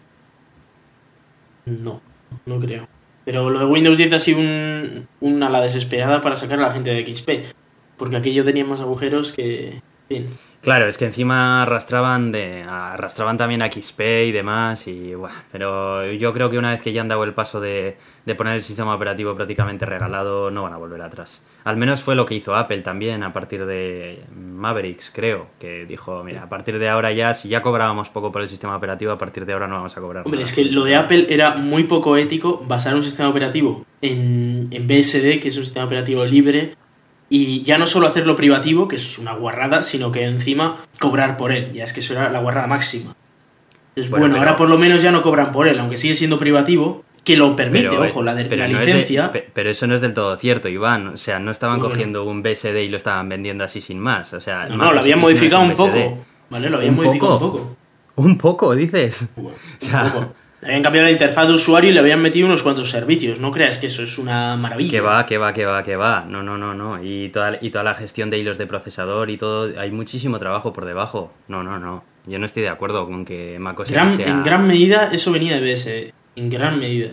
No, 1.67 2.01
no 2.45 2.59
creo. 2.59 2.87
Pero 3.25 3.49
lo 3.49 3.59
de 3.59 3.65
Windows 3.65 3.97
10 3.97 4.13
ha 4.13 4.19
sido 4.19 4.39
un, 4.39 5.07
una 5.19 5.49
la 5.49 5.59
desesperada 5.59 6.21
para 6.21 6.37
sacar 6.37 6.59
a 6.59 6.67
la 6.67 6.73
gente 6.73 6.91
de 6.91 7.13
XP. 7.13 7.53
Porque 7.97 8.15
aquello 8.15 8.45
tenía 8.45 8.63
más 8.63 8.79
agujeros 8.79 9.33
que. 9.33 9.69
en 9.69 9.81
fin. 10.07 10.25
Claro, 10.67 10.89
es 10.89 10.97
que 10.97 11.05
encima 11.05 11.63
arrastraban 11.63 12.33
de 12.33 12.63
arrastraban 12.63 13.37
también 13.37 13.61
a 13.61 13.71
XP 13.71 14.01
y 14.25 14.31
demás 14.33 14.85
y 14.85 15.15
buah, 15.15 15.31
pero 15.49 16.11
yo 16.11 16.33
creo 16.33 16.49
que 16.49 16.57
una 16.57 16.71
vez 16.71 16.81
que 16.81 16.91
ya 16.91 16.99
han 16.99 17.07
dado 17.07 17.23
el 17.23 17.33
paso 17.33 17.61
de, 17.61 17.95
de 18.25 18.35
poner 18.35 18.55
el 18.55 18.61
sistema 18.61 18.93
operativo 18.93 19.33
prácticamente 19.33 19.85
regalado 19.85 20.51
no 20.51 20.63
van 20.63 20.73
a 20.73 20.77
volver 20.77 21.01
atrás. 21.01 21.41
Al 21.63 21.77
menos 21.77 22.01
fue 22.01 22.15
lo 22.15 22.25
que 22.25 22.35
hizo 22.35 22.53
Apple 22.53 22.79
también 22.79 23.23
a 23.23 23.31
partir 23.31 23.65
de 23.65 24.25
Mavericks, 24.35 25.09
creo, 25.15 25.47
que 25.57 25.85
dijo, 25.85 26.21
mira, 26.25 26.43
a 26.43 26.49
partir 26.49 26.79
de 26.79 26.89
ahora 26.89 27.13
ya 27.13 27.33
si 27.33 27.47
ya 27.47 27.61
cobrábamos 27.61 28.09
poco 28.09 28.33
por 28.33 28.41
el 28.41 28.49
sistema 28.49 28.75
operativo, 28.75 29.13
a 29.13 29.17
partir 29.17 29.45
de 29.45 29.53
ahora 29.53 29.67
no 29.67 29.75
vamos 29.75 29.95
a 29.95 30.01
cobrar. 30.01 30.25
Hombre, 30.25 30.41
nada. 30.41 30.49
es 30.49 30.53
que 30.53 30.65
lo 30.65 30.83
de 30.83 30.97
Apple 30.97 31.27
era 31.29 31.55
muy 31.55 31.85
poco 31.85 32.17
ético 32.17 32.61
basar 32.67 32.93
un 32.93 33.03
sistema 33.03 33.29
operativo 33.29 33.85
en, 34.01 34.65
en 34.71 34.85
BSD, 34.85 35.39
que 35.39 35.47
es 35.47 35.57
un 35.57 35.63
sistema 35.63 35.85
operativo 35.85 36.25
libre, 36.25 36.75
y 37.29 37.61
ya 37.63 37.77
no 37.77 37.87
solo 37.87 38.07
hacerlo 38.07 38.35
privativo, 38.35 38.87
que 38.87 38.95
es 38.95 39.17
una 39.19 39.33
guarrada, 39.33 39.83
sino 39.83 40.11
que 40.11 40.23
encima 40.25 40.77
cobrar 40.99 41.37
por 41.37 41.51
él. 41.51 41.73
Ya 41.73 41.83
es 41.83 41.93
que 41.93 41.99
eso 41.99 42.13
era 42.13 42.29
la 42.31 42.39
guarrada 42.39 42.67
máxima. 42.67 43.15
Entonces, 43.89 44.09
Bueno, 44.11 44.23
bueno, 44.23 44.35
pero- 44.35 44.39
ahora 44.49 44.55
por 44.57 44.69
lo 44.69 44.77
menos 44.77 45.01
ya 45.01 45.11
no 45.11 45.21
cobran 45.21 45.51
por 45.51 45.67
él, 45.67 45.77
aunque 45.79 45.97
sigue 45.97 46.15
siendo 46.15 46.37
privativo, 46.39 47.03
que 47.23 47.35
lo 47.35 47.55
permite, 47.57 47.89
Pero, 47.89 48.05
eh, 48.05 48.09
ojo, 48.09 48.23
la, 48.23 48.33
de, 48.35 48.45
pero 48.45 48.61
la 48.61 48.69
no 48.69 48.79
es 48.79 48.85
de- 48.85 48.93
licencia. 48.93 49.31
pe- 49.33 49.49
pero 49.53 49.69
eso 49.69 49.85
no 49.87 49.95
es 49.95 49.99
del 50.01 50.13
todo 50.13 50.37
cierto, 50.37 50.69
Iván. 50.69 51.07
O 51.09 51.17
sea, 51.17 51.39
no 51.39 51.51
estaban 51.51 51.79
Bueno. 51.79 51.93
cogiendo 51.93 52.23
un 52.23 52.41
BSD 52.41 52.83
y 52.83 52.87
lo 52.89 52.95
estaban 52.95 53.27
vendiendo 53.27 53.65
así 53.65 53.81
sin 53.81 53.99
más. 53.99 54.33
O 54.33 54.39
sea, 54.39 54.69
no, 54.69 54.93
lo 54.93 54.99
habían 55.01 55.17
es 55.19 55.21
modificado 55.23 55.63
un 55.63 55.73
poco. 55.73 56.19
¿Vale? 56.49 56.69
Lo 56.69 56.77
habían 56.77 56.91
¿Un 56.97 57.03
modificado 57.05 57.39
poco? 57.39 57.57
un 57.57 57.63
poco. 57.63 57.75
Un 58.15 58.37
poco, 58.37 58.75
dices. 58.75 59.27
Un 59.35 59.53
sea, 59.79 60.03
poco. 60.13 60.33
Le 60.61 60.67
habían 60.69 60.81
cambiado 60.83 61.05
la 61.05 61.11
interfaz 61.11 61.47
de 61.47 61.53
usuario 61.53 61.91
y 61.91 61.93
le 61.93 61.99
habían 61.99 62.19
metido 62.19 62.47
unos 62.47 62.63
cuantos 62.63 62.89
servicios. 62.89 63.39
No 63.39 63.51
creas 63.51 63.77
que 63.77 63.87
eso 63.87 64.01
es 64.01 64.17
una 64.17 64.55
maravilla. 64.55 64.89
Que 64.89 65.01
va, 65.01 65.25
que 65.25 65.37
va, 65.37 65.53
que 65.53 65.65
va, 65.65 65.83
que 65.83 65.95
va. 65.95 66.25
No, 66.27 66.41
no, 66.41 66.57
no, 66.57 66.73
no. 66.73 67.03
Y 67.03 67.29
toda, 67.29 67.59
y 67.61 67.69
toda 67.69 67.83
la 67.83 67.93
gestión 67.93 68.29
de 68.31 68.39
hilos 68.39 68.57
de 68.57 68.65
procesador 68.65 69.29
y 69.29 69.37
todo. 69.37 69.79
Hay 69.79 69.91
muchísimo 69.91 70.39
trabajo 70.39 70.73
por 70.73 70.85
debajo. 70.85 71.31
No, 71.47 71.61
no, 71.63 71.77
no. 71.79 72.03
Yo 72.25 72.39
no 72.39 72.45
estoy 72.47 72.63
de 72.63 72.69
acuerdo 72.69 73.05
con 73.05 73.23
que 73.23 73.57
MacOS 73.59 73.91
Gran- 73.91 74.17
sea... 74.17 74.27
En 74.27 74.43
gran 74.43 74.65
medida 74.67 75.09
eso 75.11 75.31
venía 75.31 75.59
de 75.59 75.61
BS. 75.73 76.13
En 76.35 76.49
gran 76.49 76.79
medida. 76.79 77.11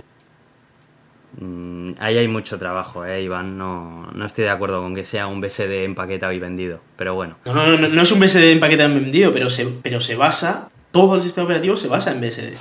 Mm, 1.39 1.93
ahí 1.99 2.17
hay 2.17 2.29
mucho 2.29 2.59
trabajo, 2.59 3.05
eh, 3.05 3.23
Iván. 3.23 3.59
No, 3.59 4.09
no 4.13 4.25
estoy 4.27 4.45
de 4.45 4.51
acuerdo 4.51 4.81
con 4.83 4.95
que 4.95 5.05
sea 5.05 5.27
un 5.27 5.41
BSD 5.41 5.85
empaquetado 5.85 6.33
y 6.33 6.39
vendido. 6.39 6.81
Pero 6.97 7.15
bueno. 7.15 7.37
No, 7.45 7.53
no, 7.55 7.77
no, 7.77 7.89
no 7.89 8.03
es 8.03 8.11
un 8.13 8.21
BSD 8.21 8.53
en 8.53 8.61
paquete 8.61 8.87
vendido, 8.89 9.33
pero 9.33 9.51
se, 9.51 9.67
pero 9.83 10.01
se 10.01 10.17
basa. 10.17 10.71
Todo 10.93 11.17
el 11.17 11.23
sistema 11.23 11.45
operativo 11.47 11.77
se 11.77 11.89
basa 11.89 12.13
en 12.13 12.21
BSD. 12.21 12.55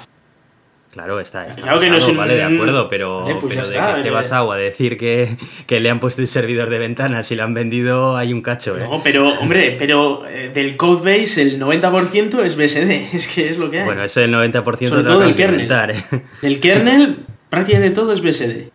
Claro, 0.93 1.19
está, 1.19 1.47
está 1.47 1.63
Claro 1.63 1.79
que 1.79 1.89
no 1.89 1.97
es 1.97 2.07
un- 2.07 2.17
vale, 2.17 2.35
de 2.35 2.43
acuerdo, 2.43 2.87
pero, 2.87 3.23
Vale, 3.23 3.35
pues 3.41 3.55
pero 3.55 3.67
de 3.67 3.73
está, 3.75 3.87
que 3.87 3.97
esté 3.97 4.09
eh. 4.09 4.11
basado 4.11 4.51
a 4.51 4.57
decir 4.57 4.95
que, 4.95 5.37
que 5.65 5.79
le 5.79 5.89
han 5.89 5.99
puesto 5.99 6.21
un 6.21 6.27
servidor 6.27 6.69
de 6.69 6.77
ventanas 6.77 7.31
y 7.31 7.35
lo 7.35 7.43
han 7.43 7.55
vendido, 7.55 8.15
hay 8.15 8.31
un 8.31 8.43
cacho, 8.43 8.77
¿eh? 8.77 8.81
No, 8.81 9.01
pero, 9.03 9.27
hombre, 9.39 9.75
pero 9.79 10.23
eh, 10.27 10.51
del 10.53 10.77
codebase 10.77 11.41
el 11.41 11.59
90% 11.59 12.43
es 12.43 12.55
BSD. 12.55 13.13
Es 13.15 13.27
que 13.27 13.49
es 13.49 13.57
lo 13.57 13.71
que 13.71 13.79
hay. 13.79 13.85
Bueno, 13.85 14.03
eso 14.03 14.21
el 14.21 14.31
90% 14.31 14.85
Sobre 14.87 15.03
todo 15.03 15.19
del 15.21 15.29
de 15.29 15.35
kernel. 15.35 15.71
¿eh? 15.71 16.21
Del 16.43 16.59
kernel 16.59 17.25
prácticamente 17.49 17.95
todo 17.95 18.13
es 18.13 18.21
BSD. 18.21 18.69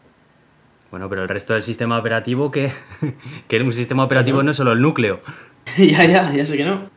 Bueno, 0.90 1.08
pero 1.08 1.22
el 1.22 1.28
resto 1.28 1.52
del 1.52 1.62
sistema 1.62 1.98
operativo, 1.98 2.50
que, 2.50 2.72
que 3.48 3.60
un 3.60 3.72
sistema 3.72 4.02
operativo 4.02 4.42
no 4.42 4.50
es 4.50 4.56
solo 4.56 4.72
el 4.72 4.80
núcleo. 4.80 5.20
ya, 5.78 6.04
ya, 6.04 6.32
ya 6.32 6.44
sé 6.44 6.56
que 6.56 6.64
no. 6.64 6.90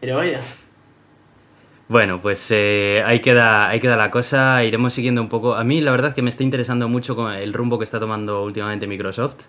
Pero 0.00 0.16
vaya. 0.16 0.40
Bueno, 1.92 2.22
pues 2.22 2.50
eh, 2.50 3.02
ahí, 3.04 3.20
queda, 3.20 3.68
ahí 3.68 3.78
queda 3.78 3.98
la 3.98 4.10
cosa, 4.10 4.64
iremos 4.64 4.94
siguiendo 4.94 5.20
un 5.20 5.28
poco. 5.28 5.56
A 5.56 5.62
mí 5.62 5.82
la 5.82 5.90
verdad 5.90 6.14
que 6.14 6.22
me 6.22 6.30
está 6.30 6.42
interesando 6.42 6.88
mucho 6.88 7.30
el 7.30 7.52
rumbo 7.52 7.76
que 7.78 7.84
está 7.84 8.00
tomando 8.00 8.42
últimamente 8.44 8.86
Microsoft. 8.86 9.42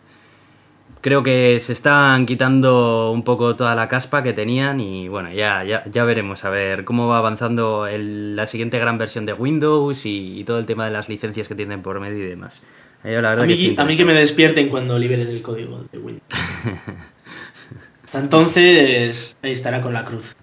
Creo 1.00 1.24
que 1.24 1.58
se 1.62 1.72
están 1.72 2.26
quitando 2.26 3.12
un 3.14 3.24
poco 3.24 3.56
toda 3.56 3.76
la 3.76 3.88
caspa 3.88 4.24
que 4.24 4.34
tenían 4.34 4.82
y 4.82 5.08
bueno, 5.08 5.32
ya, 5.32 5.64
ya, 5.64 5.86
ya 5.90 6.04
veremos 6.04 6.44
a 6.44 6.50
ver 6.50 6.84
cómo 6.84 7.08
va 7.08 7.18
avanzando 7.20 7.88
el- 7.88 8.36
la 8.36 8.46
siguiente 8.46 8.78
gran 8.78 8.98
versión 8.98 9.26
de 9.26 9.32
Windows 9.32 10.06
y, 10.06 10.38
y 10.38 10.44
todo 10.44 10.60
el 10.60 10.66
tema 10.66 10.84
de 10.84 10.92
las 10.92 11.08
licencias 11.08 11.48
que 11.48 11.56
tienen 11.56 11.82
por 11.82 11.98
medio 12.02 12.26
y 12.26 12.28
demás. 12.28 12.62
Yo 13.06 13.22
la 13.22 13.32
A 13.32 13.36
mí, 13.38 13.56
que 13.56 13.70
estoy 13.70 13.84
a 13.86 13.88
mí 13.88 13.96
que 13.96 14.04
me 14.04 14.14
despierten 14.14 14.68
cuando 14.68 15.00
liberen 15.00 15.30
el 15.30 15.42
código 15.42 15.86
de 15.90 15.98
Windows. 15.98 16.24
Hasta 18.04 18.20
entonces, 18.20 19.38
ahí 19.42 19.54
estará 19.54 19.82
con 19.82 19.94
la 19.94 20.04
cruz. 20.04 20.36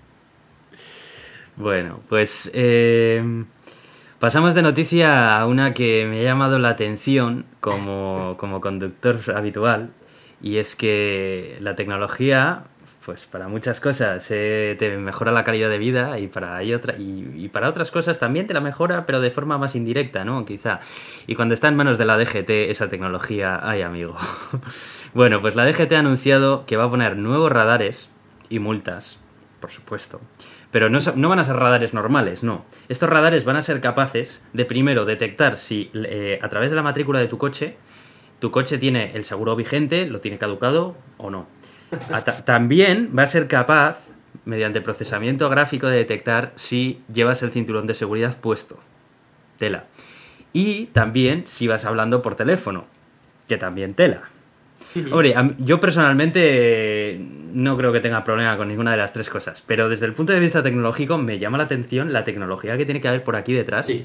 Bueno, 1.61 2.01
pues 2.09 2.51
eh, 2.55 3.23
pasamos 4.19 4.55
de 4.55 4.63
noticia 4.63 5.39
a 5.39 5.45
una 5.45 5.75
que 5.75 6.07
me 6.09 6.21
ha 6.21 6.23
llamado 6.23 6.59
la 6.59 6.71
atención 6.71 7.45
como, 7.61 8.37
como 8.39 8.63
conductor 8.63 9.21
habitual 9.37 9.91
y 10.41 10.57
es 10.57 10.75
que 10.75 11.59
la 11.61 11.77
tecnología, 11.77 12.63
pues 13.05 13.27
para 13.27 13.49
muchas 13.49 13.79
cosas 13.79 14.27
eh, 14.31 14.75
te 14.79 14.97
mejora 14.97 15.33
la 15.33 15.45
calidad 15.45 15.69
de 15.69 15.77
vida 15.77 16.19
y 16.19 16.29
para, 16.29 16.61
otra, 16.75 16.95
y 16.97 17.51
para 17.53 17.69
otras 17.69 17.91
cosas 17.91 18.19
también 18.19 18.47
te 18.47 18.55
la 18.55 18.63
mejora, 18.63 19.05
pero 19.05 19.21
de 19.21 19.31
forma 19.31 19.59
más 19.59 19.75
indirecta, 19.75 20.25
¿no? 20.25 20.47
Quizá. 20.47 20.81
Y 21.27 21.35
cuando 21.35 21.53
está 21.53 21.69
en 21.69 21.77
manos 21.77 21.99
de 21.99 22.07
la 22.07 22.17
DGT 22.17 22.71
esa 22.71 22.89
tecnología, 22.89 23.61
ay 23.63 23.83
amigo. 23.83 24.17
bueno, 25.13 25.43
pues 25.43 25.57
la 25.57 25.67
DGT 25.67 25.93
ha 25.93 25.99
anunciado 25.99 26.65
que 26.65 26.79
va 26.79 26.85
a 26.85 26.91
poner 26.91 27.19
nuevos 27.19 27.53
radares 27.53 28.09
y 28.49 28.61
multas, 28.61 29.21
por 29.61 29.71
supuesto. 29.71 30.23
Pero 30.71 30.89
no, 30.89 31.29
van 31.29 31.39
a 31.39 31.45
ser 31.45 31.57
radares 31.57 31.95
normales, 31.95 32.43
no. 32.43 32.65
Estos 32.89 33.11
radares 33.11 33.45
van 33.45 33.57
a 33.57 33.63
ser 33.63 33.81
capaces 33.81 34.43
de 34.53 34.65
primero 34.65 35.05
detectar 35.05 35.57
si 35.57 35.91
eh, 35.95 36.39
a 36.43 36.49
través 36.49 36.71
de 36.71 36.77
la 36.77 36.83
matrícula 36.83 37.19
de 37.19 37.27
tu 37.27 37.39
coche, 37.39 37.77
tu 38.39 38.51
coche 38.51 38.79
tiene 38.79 39.13
el 39.15 39.25
seguro 39.25 39.57
vigente, 39.57 40.07
lo 40.07 40.21
tiene 40.21 40.39
caducado 40.39 40.97
o 41.19 41.31
no. 41.31 41.47
También 42.45 43.11
va 43.17 43.25
a 43.25 43.27
ser 43.27 43.49
capaz, 43.49 43.99
mediante 44.45 44.81
procesamiento 44.81 45.49
gráfico, 45.49 45.89
de 45.89 45.97
detectar 45.97 46.53
si 46.55 47.03
llevas 47.13 47.43
el 47.43 47.51
cinturón 47.51 47.89
de 47.89 47.95
seguridad 47.95 48.39
puesto. 48.39 48.79
Tela. 49.59 49.87
Y 50.53 50.87
también 50.87 51.47
si 51.47 51.67
vas 51.67 51.85
hablando 51.85 52.23
por 52.23 52.37
teléfono, 52.37 52.87
que 53.49 53.59
también 53.59 53.95
tela. 53.95 54.31
Hombre, 55.11 55.35
yo 55.59 55.79
personalmente 55.81 57.21
no 57.53 57.77
creo 57.77 57.93
que 57.93 58.01
tenga 58.01 58.25
problema 58.25 58.57
con 58.57 58.69
ninguna 58.69 58.93
de 58.93 58.97
las 58.97 59.13
tres 59.13 59.29
cosas, 59.31 59.63
pero 59.67 59.89
desde 59.89 60.07
el 60.07 60.13
punto 60.15 60.33
de 60.33 60.41
vista 60.41 60.63
tecnológico 60.63 61.19
me 61.19 61.39
llama 61.39 61.59
la 61.59 61.65
atención 61.65 62.13
la 62.13 62.25
tecnología 62.25 62.77
que 62.77 62.85
tiene 62.85 63.01
que 63.01 63.09
haber 63.09 63.23
por 63.25 63.37
aquí 63.37 63.53
detrás, 63.53 63.87
Sí. 63.87 64.05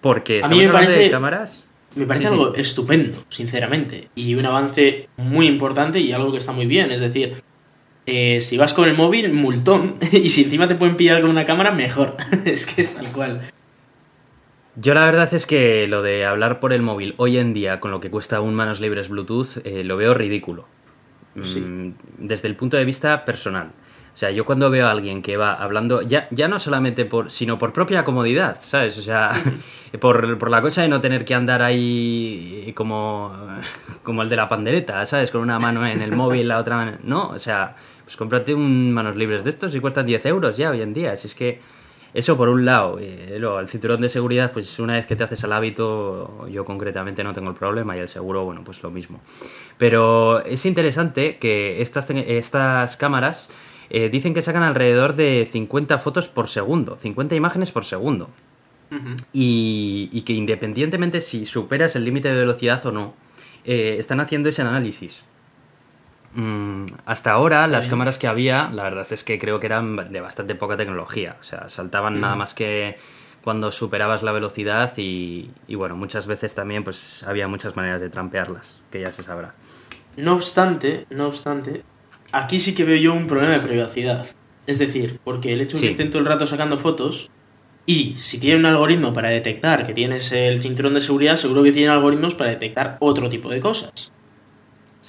porque 0.00 0.40
A 0.42 0.48
mí 0.48 0.56
estamos 0.56 0.58
me 0.58 0.66
hablando 0.66 0.90
de 0.90 0.96
parece- 0.96 1.10
cámaras. 1.10 1.64
Me 1.96 2.06
parece 2.06 2.24
Sí, 2.26 2.28
sí. 2.28 2.34
algo 2.40 2.54
estupendo, 2.54 3.18
sinceramente. 3.28 4.08
Y 4.14 4.36
un 4.36 4.46
avance 4.46 5.08
muy 5.16 5.46
importante 5.48 5.98
y 5.98 6.12
algo 6.12 6.30
que 6.30 6.38
está 6.38 6.52
muy 6.52 6.66
bien. 6.66 6.92
Es 6.92 7.00
decir, 7.00 7.34
eh, 8.06 8.40
si 8.40 8.56
vas 8.56 8.74
con 8.74 8.88
el 8.88 8.94
móvil, 8.96 9.32
multón. 9.32 9.96
Y 10.12 10.28
si 10.28 10.44
encima 10.44 10.68
te 10.68 10.76
pueden 10.76 10.96
pillar 10.96 11.20
con 11.20 11.30
una 11.30 11.44
cámara, 11.44 11.72
mejor. 11.72 12.16
es 12.44 12.66
que 12.66 12.80
es 12.82 12.94
tal 12.94 13.08
cual. 13.08 13.40
Yo 14.76 14.94
la 14.94 15.04
verdad 15.04 15.32
es 15.34 15.46
que 15.46 15.86
lo 15.88 16.02
de 16.02 16.24
hablar 16.24 16.60
por 16.60 16.72
el 16.72 16.82
móvil 16.82 17.14
hoy 17.16 17.38
en 17.38 17.52
día 17.52 17.80
con 17.80 17.90
lo 17.90 18.00
que 18.00 18.10
cuesta 18.10 18.40
un 18.40 18.54
manos 18.54 18.80
libres 18.80 19.08
Bluetooth 19.08 19.58
eh, 19.64 19.82
lo 19.84 19.96
veo 19.96 20.14
ridículo. 20.14 20.66
Sí. 21.42 21.60
Mm, 21.60 21.94
Desde 22.18 22.48
el 22.48 22.56
punto 22.56 22.76
de 22.76 22.84
vista 22.84 23.24
personal. 23.24 23.72
O 24.12 24.16
sea, 24.16 24.30
yo 24.32 24.44
cuando 24.44 24.70
veo 24.70 24.88
a 24.88 24.90
alguien 24.90 25.22
que 25.22 25.36
va 25.36 25.54
hablando, 25.54 26.02
ya, 26.02 26.26
ya 26.30 26.48
no 26.48 26.58
solamente 26.58 27.04
por, 27.04 27.30
sino 27.30 27.58
por 27.58 27.72
propia 27.72 28.04
comodidad, 28.04 28.58
¿sabes? 28.60 28.98
O 28.98 29.02
sea, 29.02 29.30
por, 30.00 30.36
por 30.36 30.50
la 30.50 30.60
cosa 30.60 30.82
de 30.82 30.88
no 30.88 31.00
tener 31.00 31.24
que 31.24 31.34
andar 31.34 31.62
ahí 31.62 32.72
como, 32.74 33.32
como 34.02 34.22
el 34.22 34.28
de 34.28 34.36
la 34.36 34.48
pandereta, 34.48 35.06
¿sabes? 35.06 35.30
Con 35.30 35.40
una 35.42 35.58
mano 35.58 35.86
en 35.86 36.02
el 36.02 36.12
móvil, 36.12 36.48
la 36.48 36.58
otra 36.58 36.76
mano... 36.76 36.98
No, 37.04 37.28
o 37.28 37.38
sea, 37.38 37.76
pues 38.04 38.16
cómprate 38.16 38.52
un 38.52 38.92
manos 38.92 39.14
libres 39.14 39.44
de 39.44 39.50
estos 39.50 39.74
y 39.74 39.80
cuestan 39.80 40.06
10 40.06 40.26
euros 40.26 40.56
ya 40.56 40.70
hoy 40.70 40.82
en 40.82 40.92
día. 40.92 41.16
Si 41.16 41.28
es 41.28 41.34
que 41.36 41.60
eso 42.14 42.36
por 42.36 42.48
un 42.48 42.64
lado. 42.64 42.98
Luego, 43.38 43.60
el 43.60 43.68
cinturón 43.68 44.00
de 44.00 44.08
seguridad, 44.08 44.52
pues 44.52 44.78
una 44.78 44.94
vez 44.94 45.06
que 45.06 45.16
te 45.16 45.24
haces 45.24 45.44
al 45.44 45.52
hábito, 45.52 46.46
yo 46.48 46.64
concretamente 46.64 47.24
no 47.24 47.32
tengo 47.32 47.50
el 47.50 47.56
problema 47.56 47.96
y 47.96 48.00
el 48.00 48.08
seguro, 48.08 48.44
bueno, 48.44 48.62
pues 48.64 48.82
lo 48.82 48.90
mismo. 48.90 49.20
Pero 49.78 50.44
es 50.44 50.66
interesante 50.66 51.38
que 51.38 51.80
estas, 51.80 52.10
estas 52.10 52.96
cámaras 52.96 53.50
eh, 53.90 54.08
dicen 54.08 54.34
que 54.34 54.40
sacan 54.40 54.62
alrededor 54.62 55.16
de 55.16 55.48
50 55.50 55.98
fotos 55.98 56.28
por 56.28 56.48
segundo, 56.48 56.96
50 57.02 57.34
imágenes 57.34 57.72
por 57.72 57.84
segundo. 57.84 58.30
y, 59.32 60.22
que 60.26 60.32
independientemente 60.32 61.20
si 61.20 61.44
superas 61.44 61.94
el 61.94 62.04
límite 62.04 62.28
de 62.28 62.34
velocidad 62.34 62.84
o 62.86 62.92
no, 62.92 63.14
eh, 63.64 63.96
están 63.98 64.20
haciendo 64.20 64.48
ese 64.48 64.62
análisis. 64.62 65.22
Mm, 66.34 66.86
hasta 67.06 67.32
ahora 67.32 67.66
las 67.66 67.88
cámaras 67.88 68.18
que 68.18 68.28
había, 68.28 68.70
la 68.72 68.84
verdad 68.84 69.06
es 69.10 69.24
que 69.24 69.38
creo 69.38 69.58
que 69.58 69.66
eran 69.66 70.12
de 70.12 70.20
bastante 70.20 70.54
poca 70.54 70.76
tecnología, 70.76 71.36
o 71.40 71.44
sea, 71.44 71.68
saltaban 71.68 72.20
nada 72.20 72.36
más 72.36 72.54
que 72.54 72.96
cuando 73.42 73.72
superabas 73.72 74.22
la 74.22 74.32
velocidad 74.32 74.92
y, 74.96 75.50
y, 75.66 75.74
bueno, 75.74 75.96
muchas 75.96 76.26
veces 76.26 76.54
también 76.54 76.84
pues 76.84 77.24
había 77.24 77.48
muchas 77.48 77.74
maneras 77.74 78.00
de 78.00 78.10
trampearlas, 78.10 78.80
que 78.90 79.00
ya 79.00 79.10
se 79.12 79.22
sabrá. 79.22 79.54
No 80.16 80.34
obstante, 80.34 81.06
no 81.10 81.26
obstante, 81.26 81.82
aquí 82.32 82.60
sí 82.60 82.74
que 82.74 82.84
veo 82.84 82.96
yo 82.96 83.14
un 83.14 83.26
problema 83.26 83.54
de 83.54 83.66
privacidad. 83.66 84.26
Es 84.66 84.78
decir, 84.78 85.18
porque 85.24 85.52
el 85.52 85.60
hecho 85.62 85.76
de 85.76 85.82
que 85.82 85.88
estén 85.88 86.10
todo 86.10 86.20
el 86.20 86.26
rato 86.26 86.46
sacando 86.46 86.78
fotos 86.78 87.30
y 87.86 88.16
si 88.18 88.38
tiene 88.38 88.60
un 88.60 88.66
algoritmo 88.66 89.12
para 89.12 89.30
detectar 89.30 89.86
que 89.86 89.94
tienes 89.94 90.30
el 90.32 90.60
cinturón 90.60 90.94
de 90.94 91.00
seguridad, 91.00 91.36
seguro 91.36 91.62
que 91.62 91.72
tiene 91.72 91.90
algoritmos 91.90 92.34
para 92.34 92.50
detectar 92.50 92.98
otro 93.00 93.28
tipo 93.28 93.48
de 93.48 93.60
cosas. 93.60 94.12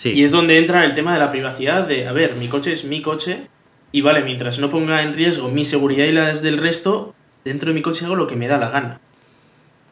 Sí. 0.02 0.14
Y 0.14 0.24
es 0.24 0.32
donde 0.32 0.58
entra 0.58 0.84
el 0.84 0.96
tema 0.96 1.14
de 1.14 1.20
la 1.20 1.30
privacidad 1.30 1.88
de, 1.88 2.08
a 2.08 2.12
ver, 2.12 2.34
mi 2.34 2.48
coche 2.48 2.72
es 2.72 2.86
mi 2.86 3.04
coche 3.04 3.50
y 3.92 4.02
vale, 4.02 4.24
mientras 4.24 4.58
no 4.58 4.68
ponga 4.68 5.04
en 5.04 5.14
riesgo 5.14 5.48
mi 5.50 5.64
seguridad 5.64 6.06
y 6.06 6.12
las 6.12 6.42
del 6.42 6.58
resto, 6.58 7.14
dentro 7.46 7.70
de 7.70 7.76
mi 7.76 7.84
coche 7.84 8.06
hago 8.06 8.16
lo 8.16 8.26
que 8.26 8.36
me 8.36 8.48
da 8.48 8.58
la 8.58 8.72
gana. 8.72 9.00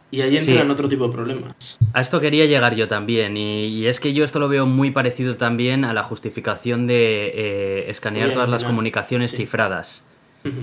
Y 0.10 0.22
ahí 0.22 0.36
entran 0.36 0.72
otro 0.72 0.90
tipo 0.90 1.06
de 1.06 1.14
problemas. 1.14 1.78
A 1.94 2.02
esto 2.02 2.20
quería 2.20 2.48
llegar 2.48 2.76
yo 2.76 2.88
también, 2.88 3.38
y, 3.38 3.86
es 3.86 4.00
que 4.00 4.12
yo 4.12 4.24
esto 4.24 4.40
lo 4.40 4.50
veo 4.50 4.66
muy 4.66 4.90
parecido 4.90 5.36
también 5.36 5.86
a 5.86 5.94
la 5.94 6.02
justificación 6.02 6.88
de 6.88 7.32
eh, 7.36 7.86
escanear 7.92 8.34
todas 8.34 8.50
las 8.50 8.64
comunicaciones 8.64 9.34
cifradas. 9.34 10.04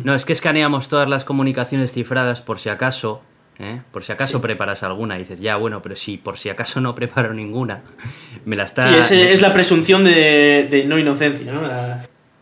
No, 0.03 0.13
es 0.13 0.25
que 0.25 0.33
escaneamos 0.33 0.89
todas 0.89 1.09
las 1.09 1.25
comunicaciones 1.25 1.93
cifradas 1.93 2.43
por 2.43 2.59
si 2.59 2.69
acaso, 2.69 3.23
¿eh? 3.59 3.81
por 3.91 4.05
si 4.05 4.13
acaso 4.13 4.41
preparas 4.41 4.83
alguna 4.83 5.17
y 5.17 5.21
dices, 5.21 5.41
ya, 5.41 5.57
bueno, 5.57 5.83
pero 5.83 5.97
si 5.97 6.17
por 6.17 6.39
si 6.39 6.49
acaso 6.49 6.81
no 6.81 6.95
preparo 6.95 7.33
ninguna, 7.35 7.83
me 8.45 8.57
la 8.57 8.65
está... 8.65 9.03
Sí, 9.03 9.21
es, 9.21 9.41
la 9.43 9.53
presunción 9.53 10.05
de, 10.05 10.85
no 10.87 10.99
inocencia, 10.99 11.53
¿no? 11.53 11.63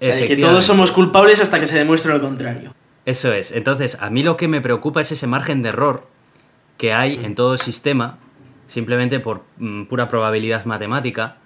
de 0.01 0.27
que 0.27 0.37
todos 0.37 0.65
somos 0.65 0.93
culpables 0.93 1.41
hasta 1.41 1.61
que 1.61 1.67
se 1.67 1.79
demuestre 1.79 2.13
lo 2.13 2.21
contrario. 2.21 2.75
Eso 3.07 3.33
es. 3.33 3.53
Entonces, 3.53 3.99
a 4.01 4.11
mí 4.11 4.23
lo 4.23 4.37
que 4.37 4.49
me 4.49 4.61
preocupa 4.61 5.01
es 5.01 5.13
ese 5.13 5.27
margen 5.27 5.63
de 5.63 5.71
error 5.71 6.07
que 6.79 6.93
hay 6.93 7.21
en 7.23 7.35
todo 7.35 7.59
sistema, 7.59 8.19
simplemente 8.67 9.21
por 9.21 9.45
mm, 9.59 9.85
pura 9.85 10.09
probabilidad 10.09 10.65
matemática, 10.65 11.37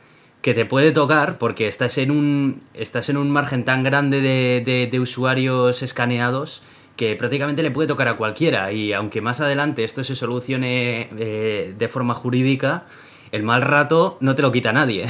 que 0.40 0.54
te 0.54 0.64
puede 0.64 0.92
tocar 0.92 1.38
porque 1.38 1.66
estás 1.66 1.98
en 1.98 2.10
un, 2.10 2.62
estás 2.74 3.08
en 3.08 3.16
un 3.16 3.30
margen 3.30 3.64
tan 3.64 3.82
grande 3.82 4.20
de, 4.20 4.88
de, 4.90 5.00
usuarios 5.00 5.82
escaneados 5.82 6.62
que 6.98 7.14
prácticamente 7.14 7.62
le 7.62 7.70
puede 7.70 7.86
tocar 7.86 8.08
a 8.08 8.16
cualquiera. 8.16 8.72
Y 8.72 8.92
aunque 8.92 9.20
más 9.20 9.40
adelante 9.40 9.84
esto 9.84 10.02
se 10.02 10.16
solucione 10.16 11.08
eh, 11.16 11.72
de 11.78 11.88
forma 11.88 12.14
jurídica, 12.14 12.86
el 13.30 13.44
mal 13.44 13.62
rato 13.62 14.18
no 14.20 14.34
te 14.34 14.42
lo 14.42 14.50
quita 14.50 14.72
nadie. 14.72 15.06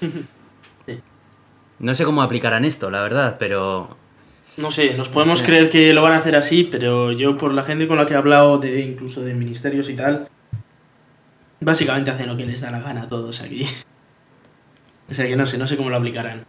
no 1.78 1.94
sé 1.94 2.04
cómo 2.04 2.20
aplicarán 2.20 2.64
esto, 2.64 2.90
la 2.90 3.00
verdad, 3.00 3.36
pero 3.38 3.96
no 4.56 4.72
sé, 4.72 4.94
nos 4.96 5.08
podemos 5.08 5.42
creer 5.42 5.70
que 5.70 5.92
lo 5.94 6.02
van 6.02 6.12
a 6.12 6.16
hacer 6.18 6.34
así, 6.34 6.64
pero 6.64 7.12
yo 7.12 7.36
por 7.36 7.54
la 7.54 7.62
gente 7.62 7.86
con 7.86 7.96
la 7.96 8.06
que 8.06 8.14
he 8.14 8.16
hablado, 8.16 8.58
de 8.58 8.80
incluso 8.80 9.20
de 9.20 9.34
ministerios 9.34 9.88
y 9.90 9.94
tal, 9.94 10.28
básicamente 11.60 12.10
hacen 12.10 12.26
lo 12.26 12.36
que 12.36 12.44
les 12.44 12.60
da 12.60 12.72
la 12.72 12.80
gana 12.80 13.02
a 13.02 13.08
todos 13.08 13.40
aquí. 13.40 13.66
O 15.06 15.12
sea 15.12 15.26
que 15.26 15.36
no 15.36 15.44
sé, 15.44 15.58
no 15.58 15.68
sé 15.68 15.76
cómo 15.76 15.90
lo 15.90 15.96
aplicarán. 15.96 16.46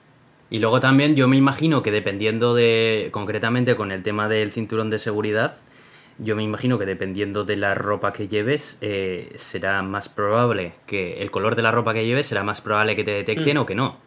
Y 0.50 0.60
luego 0.60 0.80
también 0.80 1.16
yo 1.16 1.28
me 1.28 1.38
imagino 1.38 1.82
que 1.82 1.92
dependiendo 1.92 2.54
de, 2.54 3.10
concretamente 3.12 3.76
con 3.76 3.92
el 3.92 4.04
tema 4.04 4.30
del 4.30 4.52
cinturón 4.52 4.90
de 4.90 5.00
seguridad, 5.00 5.58
yo 6.18 6.36
me 6.36 6.44
imagino 6.44 6.80
que 6.80 6.86
dependiendo 6.86 7.44
de 7.44 7.58
la 7.58 7.76
ropa 7.76 8.14
que 8.14 8.28
lleves, 8.28 8.78
eh, 8.82 9.34
será 9.36 9.82
más 9.82 10.08
probable 10.08 10.74
que 10.86 11.22
el 11.22 11.32
color 11.32 11.56
de 11.56 11.62
la 11.62 11.72
ropa 11.72 11.94
que 11.94 12.06
lleves 12.06 12.28
será 12.28 12.44
más 12.44 12.62
probable 12.62 12.96
que 12.96 13.04
te 13.04 13.12
detecten 13.12 13.58
mm. 13.58 13.60
o 13.60 13.66
que 13.66 13.76
no. 13.76 13.98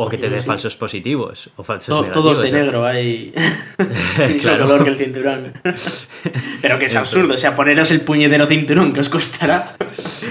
O 0.00 0.08
que 0.08 0.16
te 0.16 0.30
dé 0.30 0.38
falsos 0.40 0.76
positivos 0.76 1.50
o 1.56 1.64
falsos 1.64 2.02
negativos. 2.02 2.12
Todos 2.12 2.42
de 2.42 2.52
negro, 2.52 2.86
hay 2.86 3.34
mismo 4.28 4.58
color 4.58 4.84
que 4.84 4.90
el 4.90 4.96
cinturón. 4.96 5.52
Pero 6.62 6.78
que 6.78 6.86
es 6.86 6.94
absurdo, 6.94 7.34
o 7.34 7.38
sea, 7.38 7.56
poneros 7.56 7.90
el 7.90 8.02
puñetero 8.02 8.46
cinturón 8.46 8.92
que 8.92 9.00
os 9.00 9.08
costará. 9.08 9.74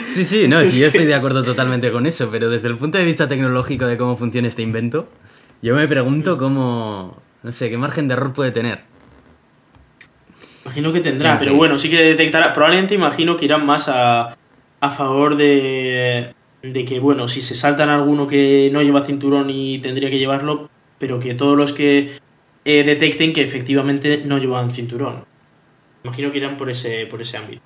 Sí, 0.07 0.23
sí, 0.23 0.47
no, 0.47 0.63
sí, 0.63 0.79
yo 0.79 0.87
estoy 0.87 1.05
de 1.05 1.13
acuerdo 1.13 1.43
totalmente 1.43 1.91
con 1.91 2.05
eso, 2.05 2.29
pero 2.31 2.49
desde 2.49 2.69
el 2.69 2.77
punto 2.77 2.97
de 2.97 3.05
vista 3.05 3.27
tecnológico 3.27 3.85
de 3.85 3.97
cómo 3.97 4.17
funciona 4.17 4.47
este 4.47 4.61
invento, 4.61 5.09
yo 5.61 5.75
me 5.75 5.87
pregunto 5.87 6.37
cómo, 6.37 7.17
no 7.43 7.51
sé, 7.51 7.69
qué 7.69 7.77
margen 7.77 8.07
de 8.07 8.13
error 8.13 8.33
puede 8.33 8.51
tener. 8.51 8.81
Imagino 10.65 10.91
que 10.91 10.99
tendrá, 10.99 11.39
pero 11.39 11.55
bueno, 11.55 11.79
sí 11.79 11.89
que 11.89 12.01
detectará. 12.01 12.53
Probablemente 12.53 12.93
imagino 12.93 13.37
que 13.37 13.45
irán 13.45 13.65
más 13.65 13.87
a, 13.87 14.35
a 14.81 14.89
favor 14.89 15.37
de 15.37 16.33
de 16.61 16.85
que, 16.85 16.99
bueno, 16.99 17.27
si 17.27 17.41
se 17.41 17.55
saltan 17.55 17.89
alguno 17.89 18.27
que 18.27 18.69
no 18.71 18.81
lleva 18.81 19.01
cinturón 19.01 19.49
y 19.49 19.79
tendría 19.79 20.09
que 20.09 20.19
llevarlo, 20.19 20.69
pero 20.97 21.19
que 21.19 21.33
todos 21.33 21.57
los 21.57 21.73
que 21.73 22.17
eh, 22.65 22.83
detecten 22.83 23.33
que 23.33 23.43
efectivamente 23.43 24.23
no 24.25 24.37
llevan 24.37 24.71
cinturón. 24.71 25.25
Imagino 26.03 26.31
que 26.31 26.39
irán 26.39 26.57
por 26.57 26.69
ese, 26.69 27.05
por 27.05 27.21
ese 27.21 27.37
ámbito. 27.37 27.61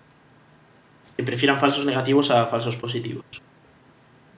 Que 1.15 1.23
prefieran 1.23 1.59
falsos 1.59 1.85
negativos 1.85 2.31
a 2.31 2.47
falsos 2.47 2.75
positivos. 2.75 3.23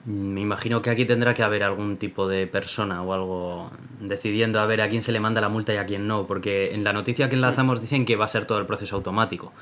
Me 0.06 0.40
imagino 0.40 0.82
que 0.82 0.90
aquí 0.90 1.04
tendrá 1.06 1.32
que 1.32 1.42
haber 1.42 1.62
algún 1.62 1.96
tipo 1.96 2.28
de 2.28 2.46
persona 2.46 3.02
o 3.02 3.14
algo 3.14 3.70
decidiendo 4.00 4.60
a 4.60 4.66
ver 4.66 4.82
a 4.82 4.88
quién 4.88 5.02
se 5.02 5.12
le 5.12 5.20
manda 5.20 5.40
la 5.40 5.48
multa 5.48 5.72
y 5.72 5.78
a 5.78 5.86
quién 5.86 6.06
no, 6.06 6.26
porque 6.26 6.74
en 6.74 6.84
la 6.84 6.92
noticia 6.92 7.28
que 7.28 7.36
enlazamos 7.36 7.80
dicen 7.80 8.04
que 8.04 8.16
va 8.16 8.26
a 8.26 8.28
ser 8.28 8.44
todo 8.44 8.58
el 8.58 8.66
proceso 8.66 8.96
automático 8.96 9.52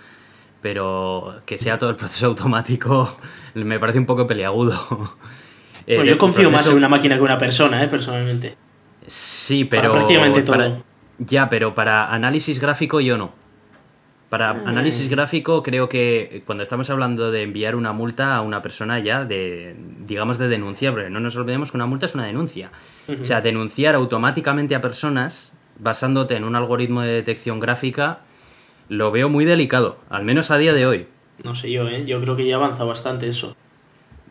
pero 0.63 1.41
que 1.45 1.59
sea 1.59 1.77
todo 1.77 1.91
el 1.91 1.97
proceso 1.97 2.27
automático 2.27 3.15
me 3.55 3.79
parece 3.79 3.99
un 3.99 4.07
poco 4.07 4.27
peliagudo. 4.27 4.79
Bueno, 5.85 6.05
yo 6.05 6.17
confío 6.17 6.49
más 6.49 6.65
en 6.69 6.75
una 6.75 6.89
máquina 6.89 7.17
que 7.17 7.23
una 7.23 7.37
persona, 7.37 7.83
¿eh? 7.83 7.89
personalmente. 7.89 8.57
Sí, 9.05 9.65
pero... 9.65 9.91
prácticamente 9.91 10.43
todo. 10.43 10.85
Ya, 11.19 11.49
pero 11.49 11.75
para 11.75 12.13
análisis 12.13 12.61
gráfico 12.61 13.01
yo 13.01 13.19
no. 13.19 13.33
Para 14.33 14.53
análisis 14.53 15.11
gráfico 15.11 15.63
creo 15.63 15.91
que 15.91 16.43
cuando 16.47 16.63
estamos 16.63 16.89
hablando 16.89 17.31
de 17.31 17.43
enviar 17.43 17.77
una 17.77 17.93
multa 17.93 18.35
a 18.35 18.41
una 18.41 18.63
persona 18.63 18.99
ya 18.99 19.27
de, 19.27 19.77
digamos, 20.07 20.39
de 20.39 20.49
denuncia, 20.49 20.91
porque 20.91 21.11
no 21.11 21.21
nos 21.21 21.37
olvidemos 21.37 21.71
que 21.71 21.77
una 21.77 21.85
multa 21.85 22.07
es 22.07 22.15
una 22.15 22.25
denuncia. 22.25 22.71
O 23.21 23.27
sea, 23.27 23.43
denunciar 23.43 23.95
automáticamente 23.95 24.75
a 24.75 24.81
personas 24.81 25.53
basándote 25.79 26.35
en 26.35 26.45
un 26.45 26.57
algoritmo 26.57 27.03
de 27.03 27.13
detección 27.13 27.61
gráfica 27.61 28.21
lo 28.89 29.11
veo 29.11 29.29
muy 29.29 29.45
delicado, 29.45 29.99
al 30.09 30.25
menos 30.25 30.51
a 30.51 30.57
día 30.57 30.73
de 30.73 30.87
hoy. 30.87 31.07
No 31.45 31.55
sé 31.55 31.71
yo, 31.71 31.87
¿eh? 31.89 32.07
Yo 32.07 32.19
creo 32.23 32.35
que 32.35 32.47
ya 32.47 32.57
avanza 32.57 32.85
bastante 32.85 33.29
eso. 33.29 33.55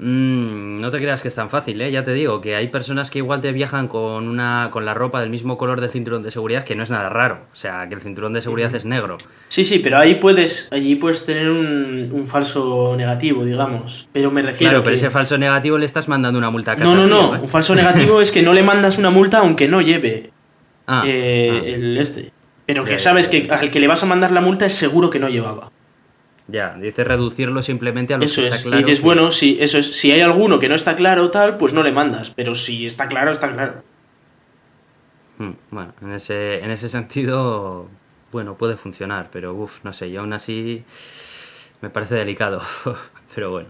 Mm, 0.04 0.80
no 0.80 0.90
te 0.90 0.98
creas 0.98 1.22
que 1.22 1.28
es 1.28 1.36
tan 1.36 1.52
fácil, 1.52 1.80
¿eh? 1.80 1.92
Ya 1.92 2.04
te 2.04 2.12
digo 2.12 2.42
que 2.42 2.56
hay 2.56 2.70
personas 2.70 3.12
que 3.12 3.20
igual 3.20 3.40
te 3.40 3.52
viajan 3.52 3.88
con 3.88 4.28
una 4.28 4.70
con 4.72 4.84
la 4.84 4.96
ropa 4.96 5.20
del 5.20 5.30
mismo 5.30 5.60
color 5.60 5.80
del 5.80 5.92
cinturón 5.92 6.24
de 6.24 6.32
seguridad, 6.32 6.64
que 6.64 6.76
no 6.76 6.82
es 6.82 6.90
nada 6.90 7.08
raro. 7.10 7.42
O 7.54 7.56
sea, 7.56 7.88
que 7.88 7.94
el 7.94 8.02
cinturón 8.02 8.34
de 8.34 8.42
seguridad 8.42 8.74
es 8.74 8.84
negro. 8.84 9.20
Sí, 9.50 9.64
sí, 9.64 9.78
pero 9.78 10.00
ahí 10.00 10.16
puedes, 10.16 10.70
allí 10.72 10.96
puedes 10.96 11.24
tener 11.24 11.52
un, 11.52 12.26
falso 12.26 12.96
negativo, 12.98 13.46
digamos. 13.46 14.10
Pero 14.12 14.32
me 14.32 14.42
refiero 14.42 14.72
Claro, 14.72 14.84
pero 14.84 14.96
ese 14.96 15.12
falso 15.12 15.38
negativo 15.38 15.78
le 15.78 15.86
estás 15.86 16.08
mandando 16.08 16.40
una 16.40 16.50
multa 16.50 16.72
a 16.72 16.76
casa. 16.76 16.86
No, 16.88 16.96
no, 16.96 17.06
no. 17.06 17.36
¿eh? 17.36 17.40
Un 17.40 17.50
falso 17.50 17.76
negativo 17.76 18.22
es 18.22 18.32
que 18.32 18.42
no 18.42 18.54
le 18.54 18.64
mandas 18.64 18.98
una 18.98 19.12
multa 19.12 19.38
aunque 19.40 19.68
no 19.68 19.82
lleve 19.82 20.32
ah, 20.88 21.04
eh, 21.06 21.50
ah. 21.52 21.68
el 21.68 21.98
este. 22.00 22.32
Pero 22.66 22.86
que 22.86 22.98
sabes 22.98 23.30
que 23.30 23.48
al 23.52 23.70
que 23.70 23.80
le 23.80 23.88
vas 23.88 24.02
a 24.02 24.08
mandar 24.08 24.32
la 24.32 24.42
multa 24.42 24.66
es 24.66 24.74
seguro 24.74 25.12
que 25.12 25.20
no 25.20 25.30
llevaba. 25.30 25.72
Ya, 26.48 26.76
dice 26.76 27.04
reducirlo 27.04 27.62
simplemente 27.62 28.14
a 28.14 28.18
lo 28.18 28.26
eso 28.26 28.42
que 28.42 28.50
está 28.50 28.64
claro. 28.64 28.80
Y 28.80 28.84
dices, 28.84 29.02
bueno, 29.02 29.32
si, 29.32 29.58
eso 29.62 29.78
es, 29.78 29.96
si 29.98 30.12
hay 30.12 30.22
alguno 30.22 30.60
que 30.60 30.68
no 30.68 30.76
está 30.76 30.96
claro 30.96 31.32
tal, 31.32 31.58
pues 31.58 31.74
no 31.74 31.84
le 31.84 31.92
mandas. 31.92 32.32
Pero 32.32 32.56
si 32.56 32.86
está 32.86 33.08
claro, 33.08 33.32
está 33.32 33.54
claro. 33.54 33.84
Hmm, 35.38 35.52
bueno, 35.70 35.94
en 36.02 36.14
ese, 36.14 36.64
en 36.64 36.72
ese 36.72 36.90
sentido, 36.90 37.88
bueno, 38.32 38.56
puede 38.56 38.76
funcionar, 38.76 39.30
pero 39.32 39.54
uff, 39.54 39.84
no 39.84 39.94
sé, 39.94 40.12
yo 40.12 40.22
aún 40.22 40.34
así 40.34 40.84
me 41.82 41.90
parece 41.90 42.16
delicado. 42.16 42.62
pero 43.36 43.52
bueno. 43.52 43.70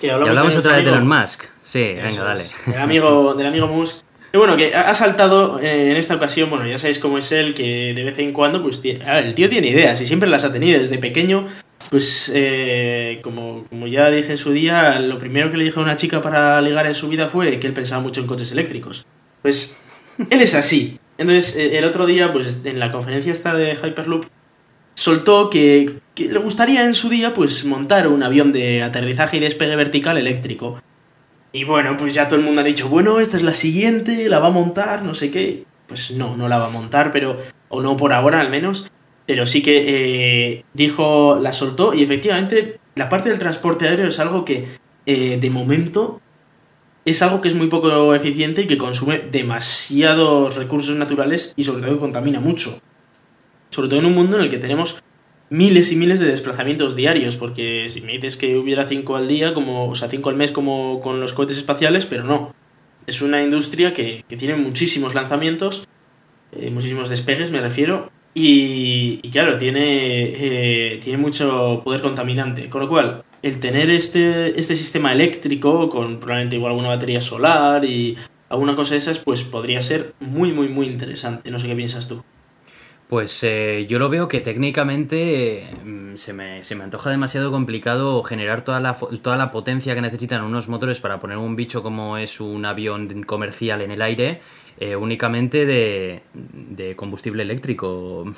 y 0.00 0.08
hablamos, 0.08 0.56
otra 0.56 0.76
vez 0.76 0.84
de 0.84 0.90
Elon 0.90 1.06
Musk. 1.06 1.44
Sí, 1.62 1.94
venga, 1.94 2.24
dale. 2.24 2.44
Del 2.66 2.80
amigo, 2.80 3.34
del 3.34 3.46
amigo 3.46 3.68
Musk 3.68 4.04
y 4.32 4.36
bueno, 4.38 4.56
que 4.56 4.74
ha 4.74 4.94
saltado 4.94 5.60
eh, 5.60 5.90
en 5.90 5.96
esta 5.96 6.14
ocasión, 6.14 6.48
bueno, 6.48 6.66
ya 6.66 6.78
sabéis 6.78 6.98
cómo 6.98 7.18
es 7.18 7.30
él, 7.32 7.52
que 7.52 7.92
de 7.94 8.02
vez 8.02 8.18
en 8.18 8.32
cuando, 8.32 8.62
pues, 8.62 8.80
el 8.82 9.34
tío 9.34 9.50
tiene 9.50 9.68
ideas 9.68 10.00
y 10.00 10.06
siempre 10.06 10.28
las 10.28 10.44
ha 10.44 10.52
tenido 10.52 10.78
desde 10.78 10.96
pequeño. 10.98 11.48
Pues, 11.90 12.32
eh, 12.34 13.20
como, 13.22 13.64
como 13.68 13.86
ya 13.86 14.10
dije 14.10 14.30
en 14.30 14.38
su 14.38 14.52
día, 14.52 14.98
lo 15.00 15.18
primero 15.18 15.50
que 15.50 15.58
le 15.58 15.64
dije 15.64 15.78
a 15.78 15.82
una 15.82 15.96
chica 15.96 16.22
para 16.22 16.60
ligar 16.62 16.86
en 16.86 16.94
su 16.94 17.08
vida 17.10 17.28
fue 17.28 17.60
que 17.60 17.66
él 17.66 17.74
pensaba 17.74 18.00
mucho 18.00 18.22
en 18.22 18.26
coches 18.26 18.50
eléctricos. 18.52 19.04
Pues, 19.42 19.76
él 20.30 20.40
es 20.40 20.54
así. 20.54 20.98
Entonces, 21.18 21.54
eh, 21.56 21.76
el 21.76 21.84
otro 21.84 22.06
día, 22.06 22.32
pues, 22.32 22.64
en 22.64 22.78
la 22.78 22.90
conferencia 22.90 23.32
esta 23.32 23.54
de 23.54 23.74
Hyperloop, 23.74 24.24
soltó 24.94 25.50
que, 25.50 25.98
que 26.14 26.28
le 26.28 26.38
gustaría 26.38 26.86
en 26.86 26.94
su 26.94 27.10
día, 27.10 27.34
pues, 27.34 27.66
montar 27.66 28.08
un 28.08 28.22
avión 28.22 28.52
de 28.52 28.82
aterrizaje 28.82 29.36
y 29.36 29.40
despegue 29.40 29.76
vertical 29.76 30.16
eléctrico. 30.16 30.80
Y 31.52 31.64
bueno, 31.64 31.96
pues 31.98 32.14
ya 32.14 32.28
todo 32.28 32.38
el 32.38 32.44
mundo 32.44 32.62
ha 32.62 32.64
dicho, 32.64 32.88
bueno, 32.88 33.20
esta 33.20 33.36
es 33.36 33.42
la 33.42 33.54
siguiente, 33.54 34.28
la 34.28 34.38
va 34.38 34.48
a 34.48 34.52
montar, 34.52 35.02
no 35.02 35.14
sé 35.14 35.30
qué. 35.30 35.64
Pues 35.86 36.12
no, 36.12 36.36
no 36.36 36.48
la 36.48 36.58
va 36.58 36.66
a 36.66 36.70
montar, 36.70 37.12
pero. 37.12 37.38
O 37.68 37.82
no 37.82 37.96
por 37.96 38.12
ahora 38.12 38.40
al 38.40 38.50
menos. 38.50 38.90
pero 39.26 39.46
sí 39.46 39.62
que 39.62 39.84
eh, 39.86 40.64
dijo, 40.74 41.38
la 41.40 41.52
soltó 41.52 41.94
y 41.94 42.02
efectivamente 42.02 42.80
la 42.94 43.08
parte 43.08 43.30
del 43.30 43.38
transporte 43.38 43.88
aéreo 43.88 44.08
es 44.08 44.18
algo 44.18 44.44
que 44.44 44.66
eh, 45.06 45.38
de 45.40 45.50
momento 45.50 46.20
es 47.04 47.22
algo 47.22 47.40
que 47.40 47.48
es 47.48 47.54
muy 47.54 47.68
poco 47.68 48.14
eficiente 48.14 48.62
y 48.62 48.66
que 48.66 48.78
consume 48.78 49.18
demasiados 49.18 50.56
recursos 50.56 50.96
naturales 50.96 51.52
y 51.56 51.64
sobre 51.64 51.82
todo 51.82 51.94
que 51.94 52.00
contamina 52.00 52.40
mucho. 52.40 52.78
Sobre 53.70 53.88
todo 53.88 54.00
en 54.00 54.06
un 54.06 54.14
mundo 54.14 54.36
en 54.36 54.44
el 54.44 54.50
que 54.50 54.58
tenemos 54.58 55.02
miles 55.52 55.92
y 55.92 55.96
miles 55.96 56.18
de 56.18 56.26
desplazamientos 56.26 56.96
diarios, 56.96 57.36
porque 57.36 57.90
si 57.90 58.00
me 58.00 58.12
dices 58.12 58.38
que 58.38 58.56
hubiera 58.56 58.86
cinco 58.86 59.16
al 59.16 59.28
día, 59.28 59.52
como, 59.52 59.86
o 59.86 59.94
sea, 59.94 60.08
cinco 60.08 60.30
al 60.30 60.36
mes 60.36 60.50
como 60.50 61.00
con 61.02 61.20
los 61.20 61.34
cohetes 61.34 61.58
espaciales, 61.58 62.06
pero 62.06 62.24
no. 62.24 62.54
Es 63.06 63.20
una 63.20 63.42
industria 63.42 63.92
que, 63.92 64.24
que 64.26 64.38
tiene 64.38 64.56
muchísimos 64.56 65.14
lanzamientos, 65.14 65.86
eh, 66.52 66.70
muchísimos 66.70 67.10
despegues, 67.10 67.50
me 67.50 67.60
refiero, 67.60 68.10
y, 68.32 69.20
y 69.22 69.30
claro, 69.30 69.58
tiene, 69.58 70.32
eh, 70.34 71.00
tiene 71.04 71.18
mucho 71.18 71.82
poder 71.84 72.00
contaminante. 72.00 72.70
Con 72.70 72.80
lo 72.80 72.88
cual, 72.88 73.22
el 73.42 73.60
tener 73.60 73.90
este, 73.90 74.58
este 74.58 74.74
sistema 74.74 75.12
eléctrico, 75.12 75.90
con 75.90 76.18
probablemente 76.18 76.56
igual 76.56 76.70
alguna 76.70 76.88
batería 76.88 77.20
solar 77.20 77.84
y 77.84 78.16
alguna 78.48 78.74
cosa 78.74 78.94
de 78.94 78.98
esas, 78.98 79.18
pues 79.18 79.42
podría 79.42 79.82
ser 79.82 80.14
muy, 80.18 80.52
muy, 80.52 80.68
muy 80.68 80.86
interesante. 80.86 81.50
No 81.50 81.58
sé 81.58 81.66
qué 81.66 81.76
piensas 81.76 82.08
tú. 82.08 82.22
Pues 83.12 83.44
eh, 83.44 83.84
yo 83.90 83.98
lo 83.98 84.08
veo 84.08 84.26
que 84.26 84.40
técnicamente 84.40 85.68
mm, 85.84 86.14
se, 86.16 86.32
me, 86.32 86.64
se, 86.64 86.74
me, 86.74 86.84
antoja 86.84 87.10
demasiado 87.10 87.50
complicado 87.50 88.22
generar 88.22 88.64
toda 88.64 88.80
la, 88.80 88.94
toda 89.20 89.36
la 89.36 89.50
potencia 89.50 89.94
que 89.94 90.00
necesitan 90.00 90.42
unos 90.42 90.66
motores 90.68 90.98
para 90.98 91.18
poner 91.18 91.36
un 91.36 91.54
bicho 91.54 91.82
como 91.82 92.16
es 92.16 92.40
un 92.40 92.64
avión 92.64 93.22
comercial 93.24 93.82
en 93.82 93.90
el 93.90 94.00
aire 94.00 94.40
eh, 94.78 94.96
únicamente 94.96 95.66
de, 95.66 96.22
de, 96.32 96.96
combustible 96.96 97.42
eléctrico, 97.42 98.32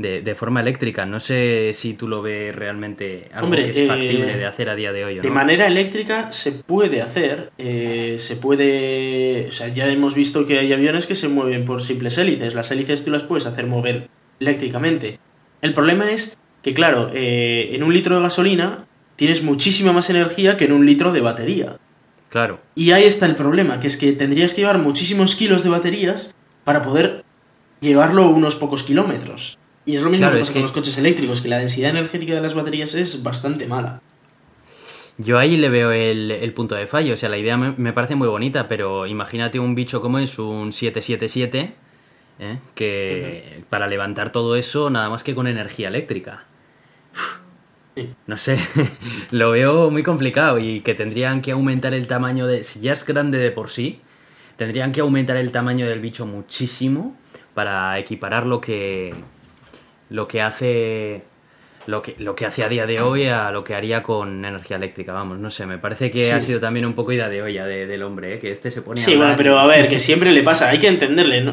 de, 0.00 0.22
de, 0.22 0.34
forma 0.34 0.60
eléctrica. 0.60 1.06
No 1.06 1.20
sé 1.20 1.72
si 1.74 1.94
tú 1.94 2.08
lo 2.08 2.22
ves 2.22 2.54
realmente 2.54 3.28
algo 3.32 3.46
Hombre, 3.46 3.64
que 3.64 3.70
es 3.70 3.86
factible 3.86 4.32
eh, 4.32 4.36
de 4.38 4.46
hacer 4.46 4.68
a 4.68 4.74
día 4.74 4.92
de 4.92 5.04
hoy. 5.04 5.14
¿o 5.14 5.16
no? 5.16 5.22
De 5.22 5.30
manera 5.30 5.66
eléctrica 5.66 6.32
se 6.32 6.52
puede 6.52 7.02
hacer, 7.02 7.50
eh, 7.58 8.16
se 8.18 8.36
puede... 8.36 9.46
O 9.48 9.52
sea, 9.52 9.68
ya 9.68 9.88
hemos 9.88 10.14
visto 10.14 10.46
que 10.46 10.58
hay 10.58 10.72
aviones 10.72 11.06
que 11.06 11.14
se 11.14 11.28
mueven 11.28 11.64
por 11.64 11.82
simples 11.82 12.18
hélices. 12.18 12.54
Las 12.54 12.70
hélices 12.70 13.04
tú 13.04 13.10
las 13.10 13.22
puedes 13.22 13.46
hacer 13.46 13.66
mover 13.66 14.08
eléctricamente. 14.40 15.18
El 15.62 15.74
problema 15.74 16.10
es 16.10 16.38
que, 16.62 16.74
claro, 16.74 17.10
eh, 17.12 17.70
en 17.72 17.82
un 17.82 17.92
litro 17.92 18.16
de 18.16 18.22
gasolina 18.22 18.86
tienes 19.16 19.42
muchísima 19.42 19.92
más 19.92 20.10
energía 20.10 20.56
que 20.56 20.64
en 20.64 20.72
un 20.72 20.86
litro 20.86 21.12
de 21.12 21.20
batería. 21.20 21.76
Claro. 22.30 22.60
Y 22.74 22.92
ahí 22.92 23.04
está 23.04 23.26
el 23.26 23.34
problema, 23.34 23.80
que 23.80 23.88
es 23.88 23.96
que 23.96 24.12
tendrías 24.12 24.54
que 24.54 24.62
llevar 24.62 24.78
muchísimos 24.78 25.36
kilos 25.36 25.64
de 25.64 25.70
baterías 25.70 26.34
para 26.64 26.82
poder 26.82 27.24
llevarlo 27.80 28.28
unos 28.28 28.56
pocos 28.56 28.82
kilómetros. 28.82 29.58
Y 29.90 29.96
es 29.96 30.02
lo 30.02 30.10
mismo 30.10 30.24
Claro, 30.26 30.36
que 30.36 30.42
es 30.42 30.48
pasa 30.48 30.52
que- 30.52 30.58
con 30.60 30.62
los 30.62 30.72
coches 30.72 30.98
eléctricos, 30.98 31.40
que 31.42 31.48
la 31.48 31.58
densidad 31.58 31.90
energética 31.90 32.34
de 32.34 32.40
las 32.40 32.54
baterías 32.54 32.94
es 32.94 33.22
bastante 33.22 33.66
mala. 33.66 34.00
Yo 35.18 35.38
ahí 35.38 35.56
le 35.56 35.68
veo 35.68 35.90
el, 35.92 36.30
el 36.30 36.52
punto 36.54 36.74
de 36.76 36.86
fallo. 36.86 37.14
O 37.14 37.16
sea, 37.16 37.28
la 37.28 37.36
idea 37.38 37.56
me, 37.56 37.72
me 37.76 37.92
parece 37.92 38.14
muy 38.14 38.28
bonita, 38.28 38.68
pero 38.68 39.06
imagínate 39.06 39.58
un 39.58 39.74
bicho 39.74 40.00
como 40.00 40.18
es 40.18 40.38
un 40.38 40.72
777, 40.72 41.74
¿eh? 42.38 42.58
que 42.74 43.62
para 43.68 43.86
levantar 43.86 44.32
todo 44.32 44.56
eso 44.56 44.88
nada 44.90 45.10
más 45.10 45.22
que 45.24 45.34
con 45.34 45.46
energía 45.46 45.88
eléctrica. 45.88 46.44
Sí. 47.96 48.08
No 48.26 48.38
sé, 48.38 48.56
lo 49.30 49.50
veo 49.50 49.90
muy 49.90 50.02
complicado 50.02 50.58
y 50.58 50.80
que 50.80 50.94
tendrían 50.94 51.42
que 51.42 51.50
aumentar 51.52 51.92
el 51.92 52.06
tamaño 52.06 52.46
de... 52.46 52.62
Si 52.62 52.80
ya 52.80 52.92
es 52.92 53.04
grande 53.04 53.36
de 53.38 53.50
por 53.50 53.68
sí, 53.68 54.00
tendrían 54.56 54.92
que 54.92 55.00
aumentar 55.00 55.36
el 55.36 55.50
tamaño 55.50 55.86
del 55.86 56.00
bicho 56.00 56.24
muchísimo 56.24 57.16
para 57.52 57.98
equiparar 57.98 58.46
lo 58.46 58.60
que 58.60 59.12
lo 60.10 60.28
que 60.28 60.42
hace 60.42 61.22
lo 61.86 62.02
que, 62.02 62.14
lo 62.18 62.34
que 62.36 62.44
hace 62.46 62.62
a 62.62 62.68
día 62.68 62.84
de 62.86 63.00
hoy 63.00 63.26
a 63.26 63.50
lo 63.50 63.64
que 63.64 63.74
haría 63.74 64.02
con 64.02 64.44
energía 64.44 64.76
eléctrica, 64.76 65.12
vamos, 65.12 65.38
no 65.38 65.50
sé, 65.50 65.66
me 65.66 65.78
parece 65.78 66.10
que 66.10 66.24
Sí. 66.24 66.30
ha 66.30 66.40
sido 66.40 66.60
también 66.60 66.84
un 66.86 66.92
poco 66.92 67.10
idea 67.12 67.28
de 67.28 67.42
olla 67.42 67.66
de- 67.66 67.86
del 67.86 68.02
hombre, 68.02 68.34
¿eh? 68.34 68.38
que 68.38 68.52
este 68.52 68.70
se 68.70 68.82
pone 68.82 69.00
a 69.00 69.04
Sí, 69.04 69.12
bueno, 69.12 69.24
hablar 69.24 69.36
pero 69.38 69.58
a 69.58 69.66
ver, 69.66 69.88
que 69.88 69.98
siempre 69.98 70.30
le 70.32 70.42
pasa, 70.42 70.68
hay 70.68 70.78
que 70.78 70.88
entenderle, 70.88 71.40
¿no? 71.42 71.52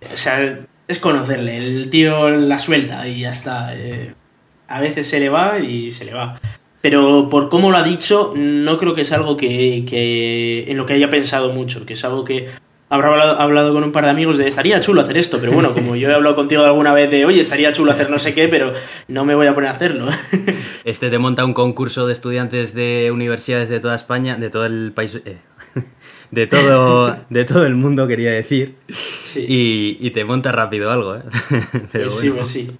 O 0.00 0.16
sea, 0.16 0.60
es 0.86 0.98
conocerle, 1.00 1.56
el 1.56 1.90
tío 1.90 2.30
la 2.30 2.58
suelta 2.58 3.06
y 3.08 3.20
ya 3.20 3.32
está. 3.32 3.74
eh, 3.76 4.14
a 4.68 4.80
veces 4.80 5.06
se 5.08 5.18
le 5.18 5.28
va 5.28 5.58
y 5.58 5.90
se 5.90 6.04
le 6.04 6.14
va. 6.14 6.40
Pero 6.80 7.28
por 7.28 7.48
cómo 7.50 7.70
lo 7.70 7.78
ha 7.78 7.82
dicho, 7.82 8.32
no 8.36 8.78
creo 8.78 8.94
que 8.94 9.00
es 9.00 9.12
algo 9.12 9.36
que, 9.36 9.84
que 9.88 10.66
en 10.68 10.76
lo 10.76 10.86
que 10.86 10.92
haya 10.94 11.10
pensado 11.10 11.52
mucho, 11.52 11.84
que 11.84 11.94
es 11.94 12.04
algo 12.04 12.24
que 12.24 12.48
habrá 12.90 13.08
hablado, 13.08 13.40
hablado 13.40 13.72
con 13.72 13.84
un 13.84 13.92
par 13.92 14.04
de 14.04 14.10
amigos 14.10 14.38
de 14.38 14.46
estaría 14.48 14.80
chulo 14.80 15.00
hacer 15.02 15.16
esto, 15.16 15.38
pero 15.40 15.52
bueno, 15.52 15.74
como 15.74 15.94
yo 15.96 16.08
he 16.10 16.14
hablado 16.14 16.34
contigo 16.34 16.64
alguna 16.64 16.92
vez 16.94 17.10
de, 17.10 17.24
oye, 17.24 17.40
estaría 17.40 17.72
chulo 17.72 17.92
hacer 17.92 18.10
no 18.10 18.18
sé 18.18 18.34
qué, 18.34 18.48
pero 18.48 18.72
no 19.08 19.24
me 19.24 19.34
voy 19.34 19.46
a 19.46 19.54
poner 19.54 19.70
a 19.70 19.74
hacerlo. 19.74 20.06
Este 20.84 21.10
te 21.10 21.18
monta 21.18 21.44
un 21.44 21.52
concurso 21.52 22.06
de 22.06 22.12
estudiantes 22.14 22.72
de 22.74 23.10
universidades 23.12 23.68
de 23.68 23.80
toda 23.80 23.94
España, 23.94 24.36
de 24.36 24.48
todo 24.50 24.64
el 24.66 24.92
país, 24.94 25.14
eh, 25.24 25.36
de 26.30 26.46
todo, 26.46 27.16
de 27.28 27.44
todo 27.44 27.66
el 27.66 27.74
mundo 27.74 28.06
quería 28.06 28.30
decir, 28.32 28.76
Sí. 29.22 29.44
y, 29.46 29.98
y 30.00 30.10
te 30.12 30.24
monta 30.24 30.50
rápido 30.52 30.90
algo, 30.90 31.16
¿eh? 31.16 31.22
Pero 31.92 32.08
Pues 32.08 32.20
sí, 32.20 32.30
pues 32.30 32.48
sí. 32.48 32.70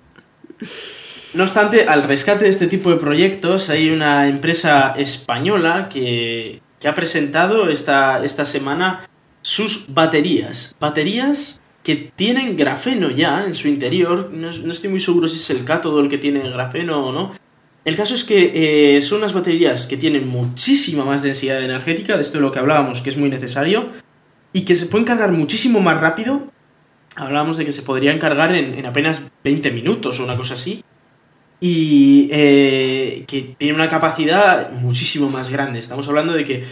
No 1.35 1.45
obstante, 1.45 1.85
al 1.87 2.05
rescate 2.05 2.45
de 2.45 2.51
este 2.51 2.67
tipo 2.67 2.89
de 2.91 2.97
proyectos 2.97 3.69
hay 3.69 3.91
una 3.91 4.29
empresa 4.29 4.95
española 4.97 5.89
que, 5.93 6.63
que 6.81 6.89
ha 6.89 6.95
presentado 6.95 7.69
esta, 7.69 8.25
esta 8.25 8.47
semana 8.47 9.07
sus 9.49 9.87
baterías. 9.95 10.77
Baterías 10.79 11.63
que 11.83 11.97
tienen 12.15 12.57
grafeno 12.57 13.11
ya 13.11 13.47
en 13.47 13.55
su 13.55 13.69
interior. 13.69 14.31
No, 14.33 14.51
no 14.53 14.71
estoy 14.71 14.91
muy 14.91 15.01
seguro 15.01 15.27
si 15.27 15.37
es 15.37 15.49
el 15.51 15.65
cátodo 15.65 16.01
el 16.01 16.09
que 16.09 16.19
tiene 16.19 16.49
grafeno 16.51 17.07
o 17.07 17.13
no. 17.13 17.33
El 17.87 17.97
caso 17.97 18.15
es 18.15 18.25
que 18.25 18.97
eh, 18.97 19.01
son 19.01 19.19
unas 19.19 19.33
baterías 19.33 19.87
que 19.87 19.97
tienen 19.97 20.29
muchísima 20.29 21.05
más 21.05 21.23
densidad 21.23 21.63
energética, 21.63 22.17
de 22.17 22.23
esto 22.23 22.37
de 22.37 22.43
lo 22.43 22.53
que 22.53 22.59
hablábamos, 22.59 23.01
que 23.01 23.09
es 23.09 23.17
muy 23.17 23.31
necesario, 23.31 23.89
y 24.53 24.67
que 24.67 24.77
se 24.77 24.85
pueden 24.85 25.07
cargar 25.07 25.33
muchísimo 25.33 25.81
más 25.81 25.99
rápido 25.99 26.51
hablábamos 27.19 27.57
de 27.57 27.65
que 27.65 27.73
se 27.73 27.83
podrían 27.83 28.19
cargar 28.19 28.55
en, 28.55 28.75
en 28.75 28.87
apenas 28.87 29.23
20 29.45 29.71
minutos 29.73 30.21
o 30.21 30.25
una 30.25 30.37
cosa 30.37 30.55
así. 30.55 30.85
Y 31.61 32.29
eh, 32.31 33.25
que 33.27 33.57
tiene 33.59 33.75
una 33.75 33.91
capacidad 33.91 34.71
muchísimo 34.71 35.29
más 35.29 35.51
grande. 35.51 35.81
Estamos 35.81 36.07
hablando 36.07 36.35
de 36.35 36.45
que 36.45 36.65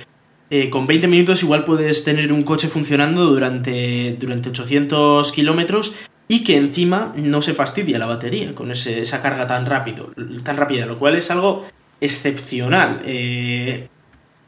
eh, 0.50 0.70
con 0.70 0.86
20 0.86 1.08
minutos 1.08 1.42
igual 1.42 1.64
puedes 1.64 2.04
tener 2.04 2.32
un 2.32 2.42
coche 2.42 2.68
funcionando 2.68 3.26
durante, 3.26 4.16
durante 4.18 4.48
800 4.50 5.32
kilómetros 5.32 5.94
y 6.28 6.44
que 6.44 6.56
encima 6.56 7.12
no 7.16 7.42
se 7.42 7.54
fastidia 7.54 7.98
la 7.98 8.06
batería 8.06 8.54
con 8.54 8.70
ese- 8.70 9.00
esa 9.00 9.22
carga 9.22 9.46
tan 9.46 9.66
rápido, 9.66 10.10
tan 10.44 10.56
rápida, 10.56 10.86
lo 10.86 10.98
cual 10.98 11.14
es 11.16 11.30
algo 11.30 11.66
excepcional. 12.00 13.00
Eh, 13.04 13.88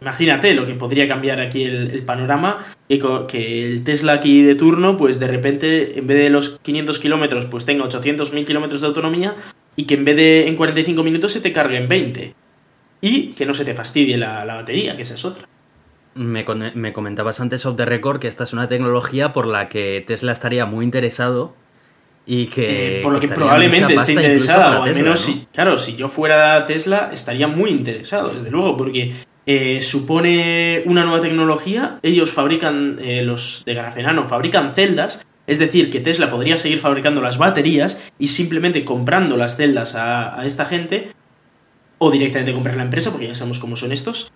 imagínate 0.01 0.55
lo 0.55 0.67
que 0.67 0.75
podría 0.75 1.09
cambiar 1.09 1.41
aquí 1.41 1.65
el, 1.65 2.03
panorama, 2.03 2.65
que, 2.89 3.01
que 3.29 3.67
el 3.69 3.85
Tesla 3.85 4.13
aquí 4.15 4.43
de 4.43 4.55
turno, 4.55 4.97
pues 4.97 5.19
de 5.19 5.27
repente 5.29 5.99
en 5.99 6.07
vez 6.07 6.19
de 6.19 6.31
los 6.31 6.59
500 6.63 6.99
kilómetros, 6.99 7.47
pues 7.47 7.65
tenga 7.65 7.85
800.000 7.85 8.45
kilómetros 8.45 8.81
de 8.81 8.87
autonomía 8.87 9.35
y 9.77 9.85
que 9.85 9.95
en 9.95 10.05
vez 10.05 10.17
de 10.17 10.49
en 10.49 10.57
45 10.57 11.03
minutos 11.03 11.33
se 11.33 11.41
te 11.41 11.53
cargue 11.53 11.77
en 11.77 11.89
20. 11.89 12.35
Y 13.01 13.29
que 13.29 13.47
no 13.47 13.55
se 13.55 13.65
te 13.65 13.75
fastidie 13.75 14.17
la, 14.17 14.45
la 14.45 14.55
batería, 14.57 14.97
que 14.97 15.03
esa 15.03 15.15
es 15.15 15.25
otra. 15.25 15.48
Me, 16.19 16.45
me 16.75 16.93
comentabas 16.93 17.41
antes 17.41 17.65
off 17.65 17.77
the 17.77 17.85
record 17.85 18.19
que 18.19 18.27
esta 18.27 18.45
es 18.45 18.53
una 18.53 18.67
tecnología 18.67 19.33
por 19.33 19.47
la 19.47 19.69
que 19.69 20.03
Tesla 20.07 20.33
estaría 20.33 20.67
muy 20.67 20.85
interesado 20.85 21.55
y 22.29 22.47
que... 22.47 22.99
Eh, 22.99 23.03
por 23.03 23.15
lo 23.15 23.21
que 23.21 23.29
probablemente 23.29 23.95
esté 23.95 24.13
interesada, 24.13 24.81
o 24.81 24.83
al 24.83 24.89
Tesla, 24.91 25.03
menos 25.03 25.27
¿no? 25.27 25.33
si, 25.33 25.47
claro, 25.53 25.79
si 25.79 25.97
yo 25.97 26.11
fuera 26.11 26.67
Tesla 26.67 27.09
estaría 27.11 27.49
muy 27.49 27.71
interesado, 27.71 28.29
desde 28.29 28.51
luego, 28.51 28.77
porque 28.77 29.15
eh, 29.47 29.81
supone 29.81 30.83
una 30.85 31.05
nueva 31.05 31.23
tecnología, 31.23 31.99
ellos 32.03 32.31
fabrican, 32.31 32.99
eh, 33.01 33.23
los 33.23 33.63
de 33.65 33.73
grafenano, 33.73 34.29
fabrican 34.29 34.71
celdas, 34.71 35.25
es 35.47 35.59
decir, 35.59 35.91
que 35.91 36.01
Tesla 36.01 36.29
podría 36.29 36.59
seguir 36.59 36.81
fabricando 36.81 37.23
las 37.23 37.39
baterías 37.39 38.03
y 38.19 38.29
simplemente 38.29 38.85
comprando 38.85 39.39
las 39.39 39.57
celdas 39.57 39.95
a, 39.95 40.39
a 40.39 40.45
esta 40.45 40.67
gente, 40.67 41.13
o 41.97 42.11
directamente 42.11 42.53
comprar 42.53 42.77
la 42.77 42.83
empresa, 42.83 43.11
porque 43.11 43.29
ya 43.29 43.35
sabemos 43.35 43.59
cómo 43.59 43.75
son 43.75 43.93
estos. 43.93 44.31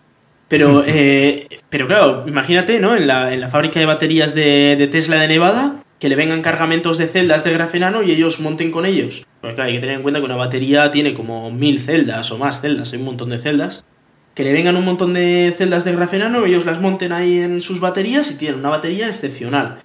Pero, 0.53 0.85
eh, 0.87 1.49
pero 1.71 1.87
claro, 1.87 2.25
imagínate, 2.27 2.79
¿no? 2.79 2.95
En 2.95 3.07
la, 3.07 3.33
en 3.33 3.41
la 3.41 3.49
fábrica 3.49 3.81
de 3.81 3.87
baterías 3.87 4.35
de, 4.35 4.77
de 4.77 4.87
Tesla 4.87 5.19
de 5.19 5.27
Nevada, 5.27 5.83
que 5.99 6.11
le 6.11 6.15
vengan 6.15 6.43
cargamentos 6.43 6.99
de 6.99 7.07
celdas 7.07 7.43
de 7.43 7.55
grafenano 7.55 8.03
y 8.03 8.11
ellos 8.11 8.39
monten 8.39 8.71
con 8.71 8.85
ellos. 8.85 9.27
Porque 9.41 9.55
claro, 9.55 9.69
hay 9.69 9.77
que 9.77 9.81
tener 9.81 9.97
en 9.97 10.03
cuenta 10.03 10.21
que 10.21 10.27
una 10.27 10.37
batería 10.37 10.91
tiene 10.91 11.15
como 11.15 11.51
mil 11.51 11.81
celdas 11.81 12.31
o 12.33 12.37
más 12.37 12.61
celdas, 12.61 12.93
hay 12.93 12.99
un 12.99 13.07
montón 13.07 13.31
de 13.31 13.39
celdas. 13.39 13.87
Que 14.35 14.45
le 14.45 14.53
vengan 14.53 14.77
un 14.77 14.85
montón 14.85 15.15
de 15.15 15.55
celdas 15.57 15.87
de 15.87 15.93
grafenano, 15.93 16.45
ellos 16.45 16.67
las 16.67 16.83
monten 16.83 17.13
ahí 17.13 17.39
en 17.39 17.63
sus 17.63 17.81
baterías 17.81 18.31
y 18.31 18.37
tienen 18.37 18.59
una 18.59 18.69
batería 18.69 19.09
excepcional. 19.09 19.79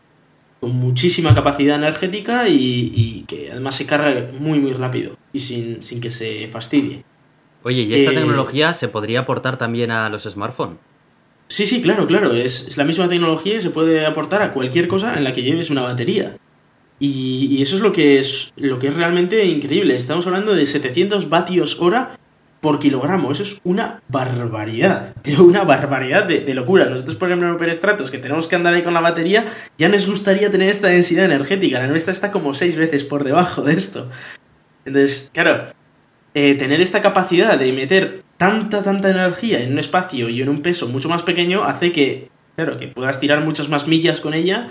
Con 0.60 0.76
muchísima 0.76 1.34
capacidad 1.34 1.78
energética 1.78 2.50
y, 2.50 2.92
y 2.94 3.24
que 3.26 3.52
además 3.52 3.76
se 3.76 3.86
carga 3.86 4.32
muy 4.38 4.60
muy 4.60 4.74
rápido 4.74 5.16
y 5.32 5.40
sin, 5.40 5.82
sin 5.82 6.02
que 6.02 6.10
se 6.10 6.50
fastidie. 6.50 7.06
Oye, 7.68 7.82
¿y 7.82 7.94
esta 7.94 8.12
Eh, 8.12 8.16
tecnología 8.16 8.74
se 8.74 8.88
podría 8.88 9.20
aportar 9.20 9.58
también 9.58 9.92
a 9.92 10.08
los 10.08 10.24
smartphones? 10.24 10.78
Sí, 11.50 11.66
sí, 11.66 11.82
claro, 11.82 12.08
claro. 12.08 12.34
Es, 12.34 12.66
es 12.66 12.78
la 12.78 12.86
misma 12.86 13.10
tecnología 13.10 13.58
y 13.58 13.62
se 13.62 13.72
puede 13.72 14.06
aportar 14.06 14.42
a 14.42 14.54
cualquier 14.54 14.88
cosa 14.88 15.18
en 15.18 15.26
la 15.26 15.34
que 15.34 15.44
lleves 15.44 15.70
una 15.70 15.82
batería. 15.82 16.38
Y, 17.02 17.48
y 17.52 17.62
eso 17.62 17.76
es 17.76 17.82
lo 17.82 17.92
que 17.92 18.20
es 18.20 18.54
lo 18.56 18.80
que 18.80 18.88
es 18.88 18.96
realmente 18.96 19.44
increíble. 19.46 19.96
Estamos 19.96 20.26
hablando 20.28 20.56
de 20.56 20.66
700 20.66 21.28
vatios 21.28 21.82
hora 21.82 22.18
por 22.62 22.80
kilogramo. 22.80 23.34
Eso 23.34 23.44
es 23.44 23.60
una 23.66 24.02
barbaridad. 24.08 25.14
Pero 25.22 25.44
una 25.44 25.66
barbaridad 25.66 26.24
de, 26.24 26.40
de, 26.40 26.54
locura. 26.54 26.86
Nosotros, 26.86 27.18
por 27.18 27.28
ejemplo, 27.28 27.50
en 27.50 27.56
Open 27.56 27.74
Stratos, 27.74 28.12
que 28.12 28.18
tenemos 28.18 28.48
que 28.48 28.56
andar 28.56 28.74
ahí 28.74 28.84
con 28.84 28.94
la 28.94 29.02
batería, 29.02 29.46
ya 29.78 29.90
nos 29.90 30.08
gustaría 30.08 30.50
tener 30.50 30.70
esta 30.70 30.88
densidad 30.88 31.26
energética. 31.26 31.80
La 31.80 31.88
nuestra 31.88 32.14
está 32.14 32.32
como 32.32 32.54
seis 32.54 32.78
veces 32.78 33.04
por 33.04 33.26
debajo 33.26 33.62
de 33.62 33.74
esto. 33.74 34.10
Entonces, 34.86 35.30
claro, 35.34 35.68
eh, 36.40 36.54
tener 36.54 36.82
esta 36.82 37.02
capacidad 37.02 37.58
de 37.58 37.72
meter 37.72 38.22
tanta, 38.38 38.84
tanta 38.84 39.10
energía 39.10 39.64
en 39.64 39.72
un 39.72 39.80
espacio 39.80 40.30
y 40.30 40.40
en 40.40 40.50
un 40.50 40.62
peso 40.62 40.88
mucho 40.88 41.10
más 41.10 41.24
pequeño 41.24 41.64
hace 41.64 41.92
que, 41.92 42.30
claro, 42.56 42.78
que 42.78 42.88
puedas 42.88 43.20
tirar 43.20 43.44
muchas 43.44 43.70
más 43.70 43.88
millas 43.88 44.20
con 44.20 44.36
ella 44.36 44.68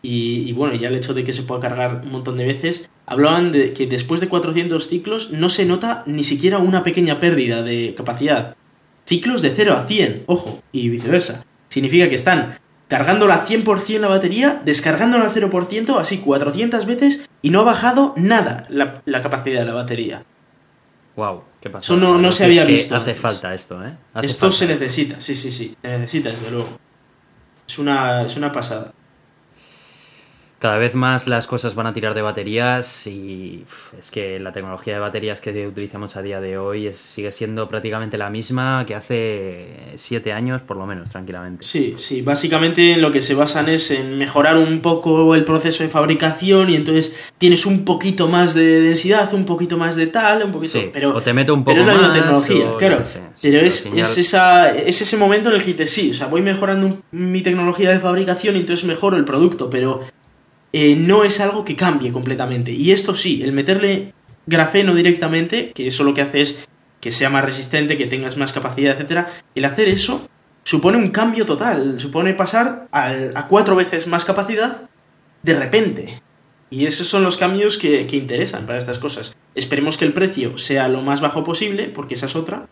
y, 0.00 0.50
bueno, 0.54 0.76
ya 0.76 0.88
el 0.88 0.94
hecho 0.94 1.12
de 1.12 1.22
que 1.22 1.34
se 1.34 1.42
pueda 1.42 1.60
cargar 1.60 2.00
un 2.04 2.10
montón 2.10 2.38
de 2.38 2.46
veces, 2.46 2.88
hablaban 3.04 3.52
de 3.52 3.74
que 3.74 3.86
después 3.86 4.22
de 4.22 4.28
400 4.28 4.88
ciclos 4.88 5.30
no 5.30 5.50
se 5.50 5.66
nota 5.66 6.04
ni 6.06 6.24
siquiera 6.24 6.56
una 6.56 6.82
pequeña 6.84 7.20
pérdida 7.20 7.62
de 7.62 7.94
capacidad. 7.94 8.56
Ciclos 9.04 9.42
de 9.42 9.50
0 9.50 9.76
a 9.76 9.86
100, 9.86 10.22
ojo, 10.24 10.62
y 10.72 10.88
viceversa. 10.88 11.44
Significa 11.68 12.08
que 12.08 12.14
están 12.14 12.54
cargándola 12.88 13.44
100% 13.46 13.98
la 13.98 14.08
batería, 14.08 14.62
descargándola 14.64 15.26
al 15.26 15.34
0%, 15.34 16.00
así 16.00 16.16
400 16.16 16.86
veces, 16.86 17.28
y 17.42 17.50
no 17.50 17.60
ha 17.60 17.64
bajado 17.64 18.14
nada 18.16 18.66
la 18.70 19.22
capacidad 19.22 19.60
de 19.60 19.66
la 19.66 19.74
batería. 19.74 20.24
Wow, 21.20 21.44
qué 21.60 21.68
pasa. 21.68 21.84
Eso 21.84 21.96
no, 21.98 22.16
no 22.16 22.32
se 22.32 22.46
había 22.46 22.64
visto. 22.64 22.96
Hace 22.96 23.10
antes. 23.10 23.20
falta 23.20 23.54
esto, 23.54 23.84
¿eh? 23.84 23.92
Hace 24.14 24.26
Esto 24.26 24.40
falta. 24.40 24.56
se 24.56 24.66
necesita, 24.68 25.20
sí, 25.20 25.36
sí, 25.36 25.52
sí. 25.52 25.76
Se 25.82 25.88
necesita, 25.98 26.30
desde 26.30 26.50
luego. 26.50 26.68
Es 27.68 27.78
una, 27.78 28.22
es 28.24 28.36
una 28.38 28.50
pasada. 28.50 28.90
Cada 30.60 30.76
vez 30.76 30.94
más 30.94 31.26
las 31.26 31.46
cosas 31.46 31.74
van 31.74 31.86
a 31.86 31.94
tirar 31.94 32.12
de 32.12 32.20
baterías 32.20 33.06
y 33.06 33.64
es 33.98 34.10
que 34.10 34.38
la 34.38 34.52
tecnología 34.52 34.92
de 34.92 35.00
baterías 35.00 35.40
que 35.40 35.66
utilizamos 35.66 36.16
a 36.16 36.22
día 36.22 36.38
de 36.38 36.58
hoy 36.58 36.86
es- 36.86 36.98
sigue 36.98 37.32
siendo 37.32 37.66
prácticamente 37.66 38.18
la 38.18 38.28
misma 38.28 38.84
que 38.86 38.94
hace 38.94 39.68
siete 39.96 40.34
años, 40.34 40.60
por 40.60 40.76
lo 40.76 40.84
menos, 40.84 41.10
tranquilamente. 41.12 41.64
Sí, 41.66 41.94
sí. 41.98 42.20
Básicamente 42.20 42.92
en 42.92 43.00
lo 43.00 43.10
que 43.10 43.22
se 43.22 43.34
basan 43.34 43.70
es 43.70 43.90
en 43.90 44.18
mejorar 44.18 44.58
un 44.58 44.80
poco 44.80 45.34
el 45.34 45.46
proceso 45.46 45.82
de 45.82 45.88
fabricación 45.88 46.68
y 46.68 46.74
entonces 46.76 47.16
tienes 47.38 47.64
un 47.64 47.86
poquito 47.86 48.28
más 48.28 48.52
de 48.52 48.82
densidad, 48.82 49.32
un 49.32 49.46
poquito 49.46 49.78
más 49.78 49.96
de 49.96 50.08
tal, 50.08 50.42
un 50.42 50.52
poquito... 50.52 50.78
Sí, 50.78 50.90
pero, 50.92 51.16
o 51.16 51.22
te 51.22 51.32
meto 51.32 51.54
un 51.54 51.64
poco 51.64 51.72
pero 51.72 51.80
es 51.80 51.86
la 51.86 51.94
misma 51.94 52.12
tecnología, 52.12 52.76
claro. 52.78 52.98
qué 52.98 53.04
sé, 53.06 53.18
sí, 53.34 53.48
pero 53.50 53.66
es, 53.66 53.86
es, 53.86 54.18
esa, 54.18 54.76
es 54.76 55.00
ese 55.00 55.16
momento 55.16 55.48
en 55.48 55.54
el 55.56 55.62
que 55.64 55.72
dices, 55.72 55.90
sí, 55.90 56.10
o 56.10 56.14
sea, 56.14 56.26
voy 56.26 56.42
mejorando 56.42 56.98
mi 57.12 57.40
tecnología 57.40 57.88
de 57.88 57.98
fabricación 57.98 58.56
y 58.56 58.60
entonces 58.60 58.84
mejoro 58.84 59.16
el 59.16 59.24
producto, 59.24 59.70
pero 59.70 60.02
eh, 60.72 60.96
no 60.96 61.24
es 61.24 61.40
algo 61.40 61.64
que 61.64 61.76
cambie 61.76 62.12
completamente. 62.12 62.72
Y 62.72 62.92
esto 62.92 63.14
sí, 63.14 63.42
el 63.42 63.52
meterle 63.52 64.12
grafeno 64.46 64.94
directamente, 64.94 65.72
que 65.72 65.86
eso 65.86 66.04
lo 66.04 66.14
que 66.14 66.22
hace 66.22 66.40
es 66.40 66.68
que 67.00 67.10
sea 67.10 67.30
más 67.30 67.44
resistente, 67.44 67.96
que 67.96 68.06
tengas 68.06 68.36
más 68.36 68.52
capacidad, 68.52 68.94
etcétera, 68.94 69.32
el 69.54 69.64
hacer 69.64 69.88
eso 69.88 70.28
supone 70.64 70.98
un 70.98 71.10
cambio 71.10 71.46
total, 71.46 71.98
supone 71.98 72.34
pasar 72.34 72.88
a 72.92 73.46
cuatro 73.48 73.74
veces 73.74 74.06
más 74.06 74.24
capacidad 74.24 74.82
de 75.42 75.54
repente. 75.54 76.22
Y 76.68 76.86
esos 76.86 77.08
son 77.08 77.24
los 77.24 77.36
cambios 77.36 77.78
que, 77.78 78.06
que 78.06 78.16
interesan 78.16 78.66
para 78.66 78.78
estas 78.78 78.98
cosas. 78.98 79.36
Esperemos 79.54 79.96
que 79.96 80.04
el 80.04 80.12
precio 80.12 80.56
sea 80.56 80.88
lo 80.88 81.02
más 81.02 81.20
bajo 81.20 81.42
posible, 81.42 81.88
porque 81.88 82.14
esa 82.14 82.26
es 82.26 82.36
otra. 82.36 82.68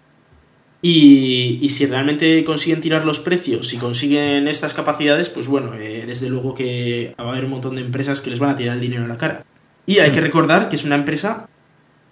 Y, 0.80 1.58
y 1.60 1.68
si 1.70 1.86
realmente 1.86 2.44
consiguen 2.44 2.80
tirar 2.80 3.04
los 3.04 3.18
precios, 3.18 3.66
si 3.66 3.78
consiguen 3.78 4.46
estas 4.46 4.74
capacidades, 4.74 5.28
pues 5.28 5.48
bueno, 5.48 5.74
eh, 5.74 6.04
desde 6.06 6.28
luego 6.28 6.54
que 6.54 7.14
va 7.18 7.24
a 7.24 7.30
haber 7.30 7.44
un 7.44 7.50
montón 7.50 7.74
de 7.74 7.80
empresas 7.80 8.20
que 8.20 8.30
les 8.30 8.38
van 8.38 8.50
a 8.50 8.56
tirar 8.56 8.74
el 8.74 8.80
dinero 8.80 9.04
a 9.04 9.08
la 9.08 9.16
cara. 9.16 9.44
Y 9.86 9.98
hay 9.98 10.12
que 10.12 10.20
recordar 10.20 10.68
que 10.68 10.76
es 10.76 10.84
una 10.84 10.94
empresa 10.94 11.48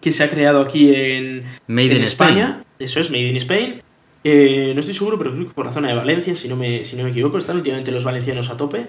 que 0.01 0.11
se 0.11 0.25
ha 0.25 0.31
creado 0.31 0.61
aquí 0.61 0.95
en, 0.95 1.45
Made 1.69 1.93
en 1.93 1.97
in 1.99 2.03
España. 2.03 2.65
Eso 2.79 3.01
es, 3.01 3.11
Made 3.11 3.29
in 3.29 3.37
Spain. 3.37 3.83
Eh, 4.25 4.73
no 4.75 4.81
estoy 4.81 4.95
seguro, 4.95 5.19
pero 5.19 5.33
creo 5.33 5.47
que 5.47 5.53
por 5.53 5.67
la 5.67 5.73
zona 5.73 5.89
de 5.89 5.95
Valencia, 5.95 6.35
si 6.35 6.49
no 6.49 6.57
me, 6.57 6.85
si 6.85 6.97
no 6.97 7.05
me 7.05 7.11
equivoco, 7.11 7.39
están 7.39 7.57
últimamente 7.57 7.93
los 7.93 8.05
valencianos 8.05 8.51
a 8.51 8.57
tope. 8.57 8.89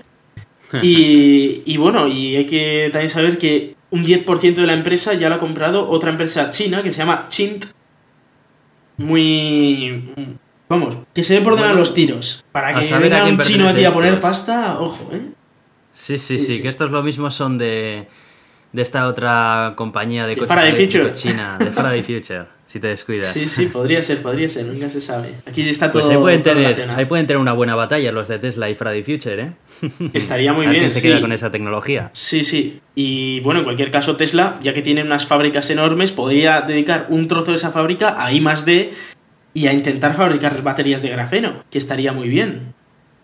Y, 0.83 1.61
y 1.65 1.77
bueno, 1.77 2.09
y 2.09 2.35
hay 2.35 2.45
que 2.45 2.89
también 2.91 3.07
saber 3.07 3.37
que 3.37 3.75
un 3.89 4.03
10% 4.03 4.55
de 4.55 4.67
la 4.67 4.73
empresa 4.73 5.13
ya 5.13 5.29
lo 5.29 5.35
ha 5.35 5.39
comprado 5.39 5.87
otra 5.89 6.09
empresa 6.09 6.49
china 6.49 6.83
que 6.83 6.91
se 6.91 6.97
llama 6.97 7.27
Chint. 7.29 7.67
Muy. 8.97 10.13
Vamos, 10.69 10.97
que 11.13 11.23
se 11.23 11.35
ve 11.35 11.41
por 11.41 11.53
dónde 11.53 11.67
van 11.67 11.71
Bueno, 11.71 11.79
los 11.79 11.93
tiros. 11.93 12.43
Para 12.51 12.69
a 12.69 12.79
que 12.79 12.83
saber 12.83 13.13
a 13.13 13.17
venga 13.17 13.23
quién 13.23 13.35
un 13.35 13.39
chino 13.39 13.69
aquí 13.69 13.85
a 13.85 13.93
poner 13.93 14.19
pasta, 14.19 14.79
ojo, 14.79 15.09
¿eh? 15.13 15.31
Sí, 15.93 16.19
sí, 16.19 16.37
sí. 16.37 16.61
que 16.61 16.67
estos 16.67 16.91
lo 16.91 17.01
mismo 17.03 17.31
son 17.31 17.57
de, 17.57 18.07
de 18.73 18.81
esta 18.81 19.07
otra 19.07 19.73
compañía 19.75 20.25
de 20.27 20.35
De 20.35 20.41
coches 20.41 20.75
Future. 20.75 21.13
china, 21.13 21.57
de 21.57 21.67
Faraday 21.71 22.01
Future, 22.03 22.45
si 22.65 22.79
te 22.79 22.87
descuidas. 22.87 23.27
Sí, 23.31 23.41
sí, 23.45 23.67
podría 23.67 24.01
ser, 24.01 24.21
podría 24.21 24.49
ser, 24.49 24.65
nunca 24.65 24.89
se 24.89 24.99
sabe. 25.01 25.29
Aquí 25.45 25.67
está 25.69 25.91
todo. 25.91 26.01
Pues 26.03 26.13
ahí 26.13 26.21
pueden, 26.21 26.43
todo 26.43 26.53
tener, 26.55 26.89
ahí 26.91 27.05
pueden 27.05 27.25
tener 27.27 27.39
una 27.39 27.53
buena 27.53 27.75
batalla 27.75 28.11
los 28.11 28.27
de 28.27 28.39
Tesla 28.39 28.69
y 28.69 28.75
Faraday 28.75 29.03
Future, 29.03 29.41
¿eh? 29.41 29.51
Estaría 30.13 30.53
muy 30.53 30.65
a 30.67 30.69
bien. 30.69 30.81
quién 30.81 30.91
se 30.91 30.99
sí. 30.99 31.07
queda 31.07 31.21
con 31.21 31.31
esa 31.31 31.49
tecnología. 31.49 32.09
Sí, 32.13 32.43
sí. 32.43 32.81
Y 32.93 33.39
bueno, 33.39 33.59
en 33.61 33.63
cualquier 33.63 33.89
caso, 33.89 34.15
Tesla, 34.17 34.57
ya 34.61 34.73
que 34.73 34.81
tiene 34.81 35.01
unas 35.01 35.25
fábricas 35.25 35.69
enormes, 35.69 36.11
podría 36.11 36.61
dedicar 36.61 37.07
un 37.09 37.27
trozo 37.27 37.51
de 37.51 37.57
esa 37.57 37.71
fábrica 37.71 38.15
a 38.23 38.31
I 38.33 38.43
D 38.65 38.91
y 39.53 39.67
a 39.67 39.73
intentar 39.73 40.13
fabricar 40.15 40.61
baterías 40.61 41.01
de 41.01 41.09
grafeno, 41.09 41.63
que 41.71 41.77
estaría 41.79 42.11
muy 42.13 42.27
bien. 42.29 42.73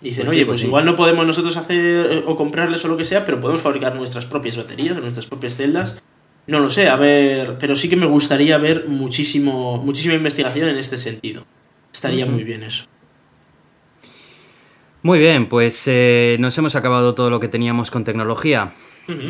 Dicen, 0.01 0.25
Pues 0.25 0.36
sí, 0.36 0.38
oye, 0.38 0.45
pues 0.45 0.47
pues 0.47 0.62
sí. 0.62 0.67
igual 0.67 0.86
no 0.86 0.95
podemos 0.95 1.25
nosotros 1.25 1.56
hacer 1.58 2.12
eh, 2.12 2.23
o 2.25 2.36
comprarles 2.36 2.84
o 2.84 2.88
lo 2.89 2.97
que 2.97 3.06
sea, 3.06 3.25
pero 3.25 3.39
podemos 3.39 3.62
fabricar 3.62 3.95
nuestras 3.95 4.25
propias 4.25 4.58
baterías, 4.58 4.97
nuestras 4.97 5.25
propias 5.27 5.56
celdas. 5.56 6.01
No 6.45 6.60
lo 6.60 6.69
sé, 6.69 6.89
a 6.89 6.97
ver, 6.97 7.58
pero 7.58 7.75
sí 7.75 7.88
que 7.88 7.95
me 7.95 8.06
gustaría 8.06 8.58
ver 8.58 8.86
muchísimo, 8.89 9.77
muchísima 9.77 10.15
investigación 10.15 10.67
en 10.67 10.77
este 10.77 10.97
sentido. 10.97 11.45
Estaría 11.93 12.25
muy 12.25 12.43
bien 12.43 12.63
eso. 12.63 12.86
Muy 15.03 15.19
bien, 15.19 15.47
pues 15.47 15.84
eh, 15.88 16.38
nos 16.39 16.58
hemos 16.58 16.75
acabado 16.75 17.13
todo 17.13 17.29
lo 17.29 17.39
que 17.39 17.47
teníamos 17.47 17.91
con 17.91 18.03
tecnología. 18.03 18.71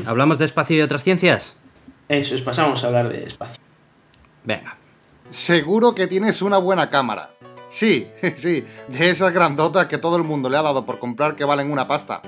¿Hablamos 0.06 0.38
de 0.38 0.46
espacio 0.46 0.76
y 0.76 0.78
de 0.80 0.86
otras 0.86 1.04
ciencias? 1.04 1.58
Eso 2.10 2.36
es, 2.36 2.42
pasamos 2.42 2.84
a 2.84 2.88
hablar 2.88 3.10
de 3.10 3.24
espacio. 3.26 3.62
Venga. 4.44 4.78
Seguro 5.30 5.96
que 5.96 6.06
tienes 6.06 6.42
una 6.44 6.58
buena 6.58 6.90
cámara. 6.90 7.33
Sí, 7.74 8.08
sí, 8.36 8.66
de 8.88 9.10
esas 9.10 9.34
grandotas 9.34 9.88
que 9.88 9.98
todo 9.98 10.16
el 10.16 10.24
mundo 10.24 10.48
le 10.48 10.58
ha 10.58 10.62
dado 10.62 10.86
por 10.86 11.00
comprar 11.00 11.36
que 11.36 11.44
valen 11.44 11.72
una 11.72 11.88
pasta. 11.88 12.22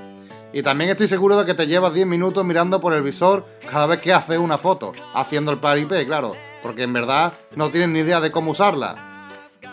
Y 0.52 0.62
también 0.62 0.90
estoy 0.90 1.06
seguro 1.06 1.38
de 1.38 1.46
que 1.46 1.54
te 1.54 1.66
llevas 1.66 1.94
10 1.94 2.06
minutos 2.06 2.44
mirando 2.44 2.80
por 2.80 2.94
el 2.94 3.02
visor 3.02 3.46
cada 3.70 3.86
vez 3.86 4.00
que 4.00 4.12
haces 4.12 4.38
una 4.38 4.58
foto, 4.58 4.92
haciendo 5.14 5.52
el 5.52 5.58
paripé, 5.58 6.04
claro, 6.04 6.32
porque 6.62 6.82
en 6.82 6.92
verdad 6.92 7.32
no 7.54 7.68
tienes 7.68 7.90
ni 7.90 8.00
idea 8.00 8.20
de 8.20 8.32
cómo 8.32 8.52
usarla. 8.52 8.94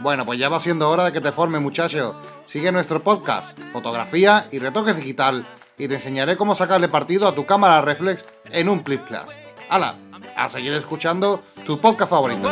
Bueno, 0.01 0.25
pues 0.25 0.39
ya 0.39 0.49
va 0.49 0.59
siendo 0.59 0.89
hora 0.89 1.05
de 1.05 1.13
que 1.13 1.21
te 1.21 1.31
formes, 1.31 1.61
muchacho. 1.61 2.15
Sigue 2.45 2.71
nuestro 2.71 3.01
podcast, 3.01 3.57
fotografía 3.71 4.45
y 4.51 4.59
retoques 4.59 4.95
digital, 4.95 5.43
y 5.77 5.87
te 5.87 5.95
enseñaré 5.95 6.35
cómo 6.35 6.53
sacarle 6.53 6.87
partido 6.87 7.27
a 7.27 7.33
tu 7.33 7.45
cámara 7.45 7.81
reflex 7.81 8.23
en 8.51 8.69
un 8.69 8.81
Clip 8.81 9.01
Plus. 9.01 9.21
¡Hala! 9.69 9.95
A 10.35 10.49
seguir 10.49 10.73
escuchando 10.73 11.41
tu 11.65 11.79
podcast 11.79 12.11
favorito. 12.11 12.47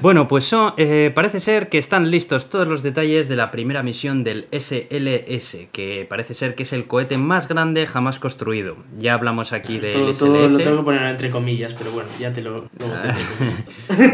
Bueno, 0.00 0.28
pues 0.28 0.44
son- 0.44 0.74
eh, 0.76 1.10
parece 1.12 1.40
ser 1.40 1.68
que 1.68 1.78
están 1.78 2.10
listos 2.10 2.48
todos 2.48 2.68
los 2.68 2.82
detalles 2.84 3.28
de 3.28 3.34
la 3.34 3.50
primera 3.50 3.82
misión 3.82 4.22
del 4.22 4.46
SLS, 4.52 5.68
que 5.72 6.06
parece 6.08 6.34
ser 6.34 6.54
que 6.54 6.62
es 6.62 6.72
el 6.72 6.86
cohete 6.86 7.18
más 7.18 7.48
grande 7.48 7.84
jamás 7.86 8.20
construido. 8.20 8.76
Ya 8.96 9.14
hablamos 9.14 9.52
aquí 9.52 9.78
del 9.78 9.90
Todo, 10.16 10.48
lo 10.48 10.58
tengo 10.58 10.76
que 10.78 10.82
poner 10.84 11.02
entre 11.02 11.30
comillas, 11.30 11.74
pero 11.74 11.90
bueno, 11.90 12.08
ya 12.18 12.32
te 12.32 12.42
lo... 12.42 12.62
digo. 12.78 14.04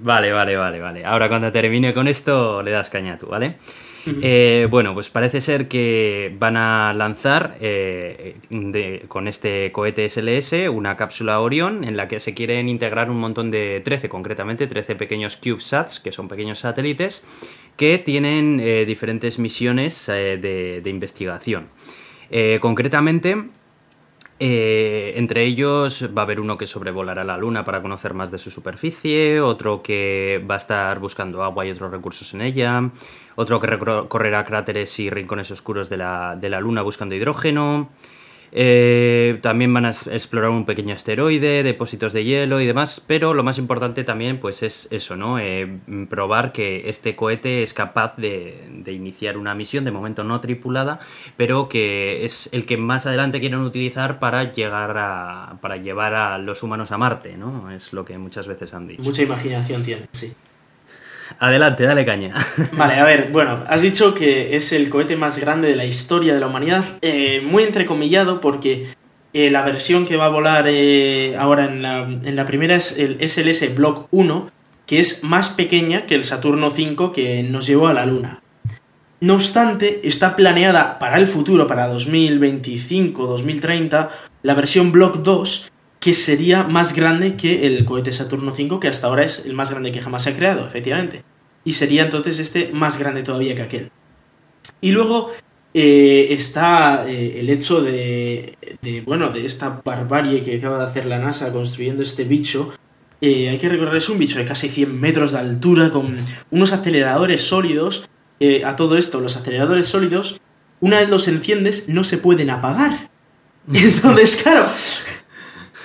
Vale, 0.00 0.30
vale, 0.32 0.56
vale, 0.56 0.80
vale. 0.80 1.04
Ahora 1.04 1.28
cuando 1.28 1.50
termine 1.50 1.92
con 1.92 2.06
esto 2.06 2.62
le 2.62 2.70
das 2.70 2.88
caña 2.88 3.18
tú, 3.18 3.26
¿vale? 3.26 3.56
Eh, 4.22 4.66
bueno, 4.70 4.94
pues 4.94 5.10
parece 5.10 5.40
ser 5.40 5.68
que 5.68 6.34
van 6.38 6.56
a 6.56 6.92
lanzar 6.94 7.56
eh, 7.60 8.36
con 9.08 9.28
este 9.28 9.72
cohete 9.72 10.08
SLS 10.08 10.68
una 10.70 10.96
cápsula 10.96 11.40
Orion 11.40 11.84
en 11.84 11.96
la 11.96 12.08
que 12.08 12.20
se 12.20 12.34
quieren 12.34 12.68
integrar 12.68 13.10
un 13.10 13.18
montón 13.18 13.50
de 13.50 13.80
13, 13.84 14.08
concretamente 14.08 14.66
13 14.66 14.96
pequeños 14.96 15.36
CubeSats, 15.36 16.00
que 16.00 16.12
son 16.12 16.28
pequeños 16.28 16.60
satélites, 16.60 17.24
que 17.76 17.98
tienen 17.98 18.60
eh, 18.60 18.84
diferentes 18.84 19.38
misiones 19.38 20.06
de, 20.06 20.82
investigación. 20.84 21.68
Concretamente, 22.60 23.36
eh, 24.40 25.14
entre 25.16 25.44
ellos 25.44 26.08
va 26.16 26.22
a 26.22 26.24
haber 26.24 26.38
uno 26.38 26.56
que 26.56 26.66
sobrevolará 26.66 27.24
la 27.24 27.36
Luna 27.36 27.64
para 27.64 27.82
conocer 27.82 28.14
más 28.14 28.30
de 28.30 28.38
su 28.38 28.50
superficie, 28.50 29.40
otro 29.40 29.82
que 29.82 30.44
va 30.48 30.54
a 30.54 30.58
estar 30.58 31.00
buscando 31.00 31.42
agua 31.42 31.66
y 31.66 31.70
otros 31.70 31.90
recursos 31.90 32.32
en 32.34 32.42
ella, 32.42 32.90
otro 33.34 33.58
que 33.58 33.66
recorrerá 33.66 34.44
cráteres 34.44 34.98
y 35.00 35.10
rincones 35.10 35.50
oscuros 35.50 35.88
de 35.88 35.96
la, 35.96 36.36
de 36.36 36.48
la 36.48 36.60
Luna 36.60 36.82
buscando 36.82 37.14
hidrógeno, 37.14 37.90
Eh, 38.52 39.38
también 39.42 39.72
van 39.72 39.86
a 39.86 39.90
explorar 39.90 40.50
un 40.50 40.64
pequeño 40.64 40.94
asteroide, 40.94 41.62
depósitos 41.62 42.12
de 42.12 42.24
hielo 42.24 42.60
y 42.60 42.66
demás, 42.66 43.02
pero 43.06 43.34
lo 43.34 43.42
más 43.42 43.58
importante 43.58 44.04
también 44.04 44.40
pues 44.40 44.62
es 44.62 44.88
eso, 44.90 45.16
¿no? 45.16 45.38
Eh, 45.38 45.78
probar 46.08 46.52
que 46.52 46.88
este 46.88 47.14
cohete 47.16 47.62
es 47.62 47.74
capaz 47.74 48.16
de, 48.16 48.82
iniciar 48.86 49.36
una 49.36 49.54
misión, 49.54 49.84
de 49.84 49.90
momento 49.90 50.24
no 50.24 50.40
tripulada, 50.40 50.98
pero 51.36 51.68
que 51.68 52.24
es 52.24 52.48
el 52.52 52.64
que 52.64 52.76
más 52.76 53.06
adelante 53.06 53.40
quieren 53.40 53.60
utilizar 53.60 54.18
para 54.18 54.52
llegar 54.52 54.96
a, 54.96 55.58
para 55.60 55.76
llevar 55.76 56.14
a 56.14 56.38
los 56.38 56.62
humanos 56.62 56.90
a 56.90 56.98
Marte, 56.98 57.36
¿no? 57.36 57.70
Es 57.70 57.92
lo 57.92 58.04
que 58.04 58.16
muchas 58.18 58.46
veces 58.46 58.72
han 58.72 58.86
dicho. 58.88 59.02
Mucha 59.02 59.22
imaginación 59.22 59.82
tiene, 59.84 60.06
sí. 60.12 60.32
Adelante, 61.38 61.84
dale 61.84 62.04
caña. 62.04 62.34
Vale, 62.72 62.94
a 62.94 63.04
ver, 63.04 63.28
bueno, 63.32 63.64
has 63.68 63.82
dicho 63.82 64.14
que 64.14 64.56
es 64.56 64.72
el 64.72 64.88
cohete 64.88 65.16
más 65.16 65.38
grande 65.38 65.68
de 65.68 65.76
la 65.76 65.84
historia 65.84 66.34
de 66.34 66.40
la 66.40 66.46
humanidad, 66.46 66.84
eh, 67.02 67.42
muy 67.44 67.64
entrecomillado 67.64 68.40
porque 68.40 68.86
eh, 69.32 69.50
la 69.50 69.62
versión 69.62 70.06
que 70.06 70.16
va 70.16 70.26
a 70.26 70.30
volar 70.30 70.66
eh, 70.68 71.36
ahora 71.38 71.66
en 71.66 71.82
la, 71.82 72.02
en 72.02 72.36
la, 72.36 72.46
primera 72.46 72.74
es 72.74 72.98
el 72.98 73.18
SLS 73.20 73.74
Block 73.74 74.08
1, 74.10 74.50
que 74.86 75.00
es 75.00 75.22
más 75.22 75.50
pequeña 75.50 76.06
que 76.06 76.14
el 76.14 76.24
Saturno 76.24 76.70
5 76.70 77.12
que 77.12 77.42
nos 77.42 77.66
llevó 77.66 77.88
a 77.88 77.94
la 77.94 78.06
Luna. 78.06 78.42
No 79.20 79.34
obstante, 79.34 80.00
está 80.04 80.36
planeada 80.36 81.00
para 81.00 81.18
el 81.18 81.26
futuro, 81.26 81.66
para 81.66 81.92
2025-2030, 81.92 84.10
la 84.42 84.54
versión 84.54 84.92
Block 84.92 85.16
2, 85.18 85.72
que 86.00 86.14
sería 86.14 86.62
más 86.62 86.94
grande 86.94 87.36
que 87.36 87.66
el 87.66 87.84
cohete 87.84 88.12
Saturno 88.12 88.52
5, 88.52 88.80
que 88.80 88.88
hasta 88.88 89.06
ahora 89.06 89.24
es 89.24 89.44
el 89.46 89.54
más 89.54 89.70
grande 89.70 89.92
que 89.92 90.00
jamás 90.00 90.22
se 90.22 90.30
ha 90.30 90.36
creado, 90.36 90.66
efectivamente. 90.66 91.24
Y 91.64 91.72
sería 91.72 92.04
entonces 92.04 92.38
este 92.38 92.70
más 92.72 92.98
grande 92.98 93.22
todavía 93.22 93.54
que 93.56 93.62
aquel. 93.62 93.90
Y 94.80 94.92
luego 94.92 95.32
eh, 95.74 96.28
está 96.30 97.04
eh, 97.06 97.40
el 97.40 97.50
hecho 97.50 97.82
de, 97.82 98.56
bueno, 99.04 99.30
de 99.30 99.44
esta 99.44 99.80
barbarie 99.84 100.42
que 100.42 100.56
acaba 100.56 100.78
de 100.78 100.84
hacer 100.84 101.06
la 101.06 101.18
NASA 101.18 101.52
construyendo 101.52 102.02
este 102.02 102.24
bicho. 102.24 102.72
Eh, 103.20 103.48
hay 103.48 103.58
que 103.58 103.68
recordar, 103.68 103.96
es 103.96 104.08
un 104.08 104.18
bicho 104.18 104.38
de 104.38 104.44
casi 104.44 104.68
100 104.68 104.98
metros 104.98 105.32
de 105.32 105.38
altura 105.38 105.90
con 105.90 106.16
unos 106.50 106.72
aceleradores 106.72 107.42
sólidos. 107.42 108.08
a 108.64 108.76
todo 108.76 108.96
esto, 108.96 109.20
los 109.20 109.36
aceleradores 109.36 109.88
sólidos, 109.88 110.40
una 110.80 111.00
vez 111.00 111.08
los 111.08 111.26
enciendes, 111.26 111.88
no 111.88 112.04
se 112.04 112.18
pueden 112.18 112.50
apagar. 112.50 113.10
Entonces, 113.72 114.40
claro, 114.42 114.66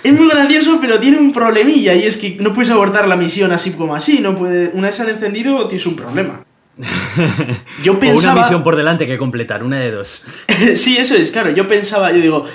es 0.04 0.14
muy 0.14 0.28
gracioso, 0.28 0.80
pero 0.82 1.00
tiene 1.00 1.18
un 1.18 1.32
problemilla 1.32 1.94
y 1.94 2.04
es 2.04 2.18
que 2.18 2.38
no 2.40 2.54
puedes 2.54 2.70
abortar 2.70 3.08
la 3.08 3.16
misión 3.16 3.52
así 3.52 3.72
como 3.72 3.96
así, 3.96 4.20
no 4.20 4.36
puede, 4.36 4.72
una 4.74 4.88
vez 4.88 5.00
han 5.00 5.10
encendido 5.10 5.66
tienes 5.68 5.86
un 5.86 5.96
problema. 5.96 6.44
Yo 7.84 8.00
pensaba... 8.00 8.34
O 8.34 8.36
una 8.36 8.42
misión 8.44 8.64
por 8.64 8.76
delante 8.76 9.08
que 9.08 9.18
completar, 9.18 9.64
una 9.64 9.80
de 9.80 9.92
dos. 9.92 10.24
sí, 10.76 10.98
eso 10.98 11.16
es, 11.16 11.32
claro, 11.32 11.52
yo 11.52 11.68
pensaba, 11.68 12.12
yo 12.12 12.20
digo, 12.20 12.46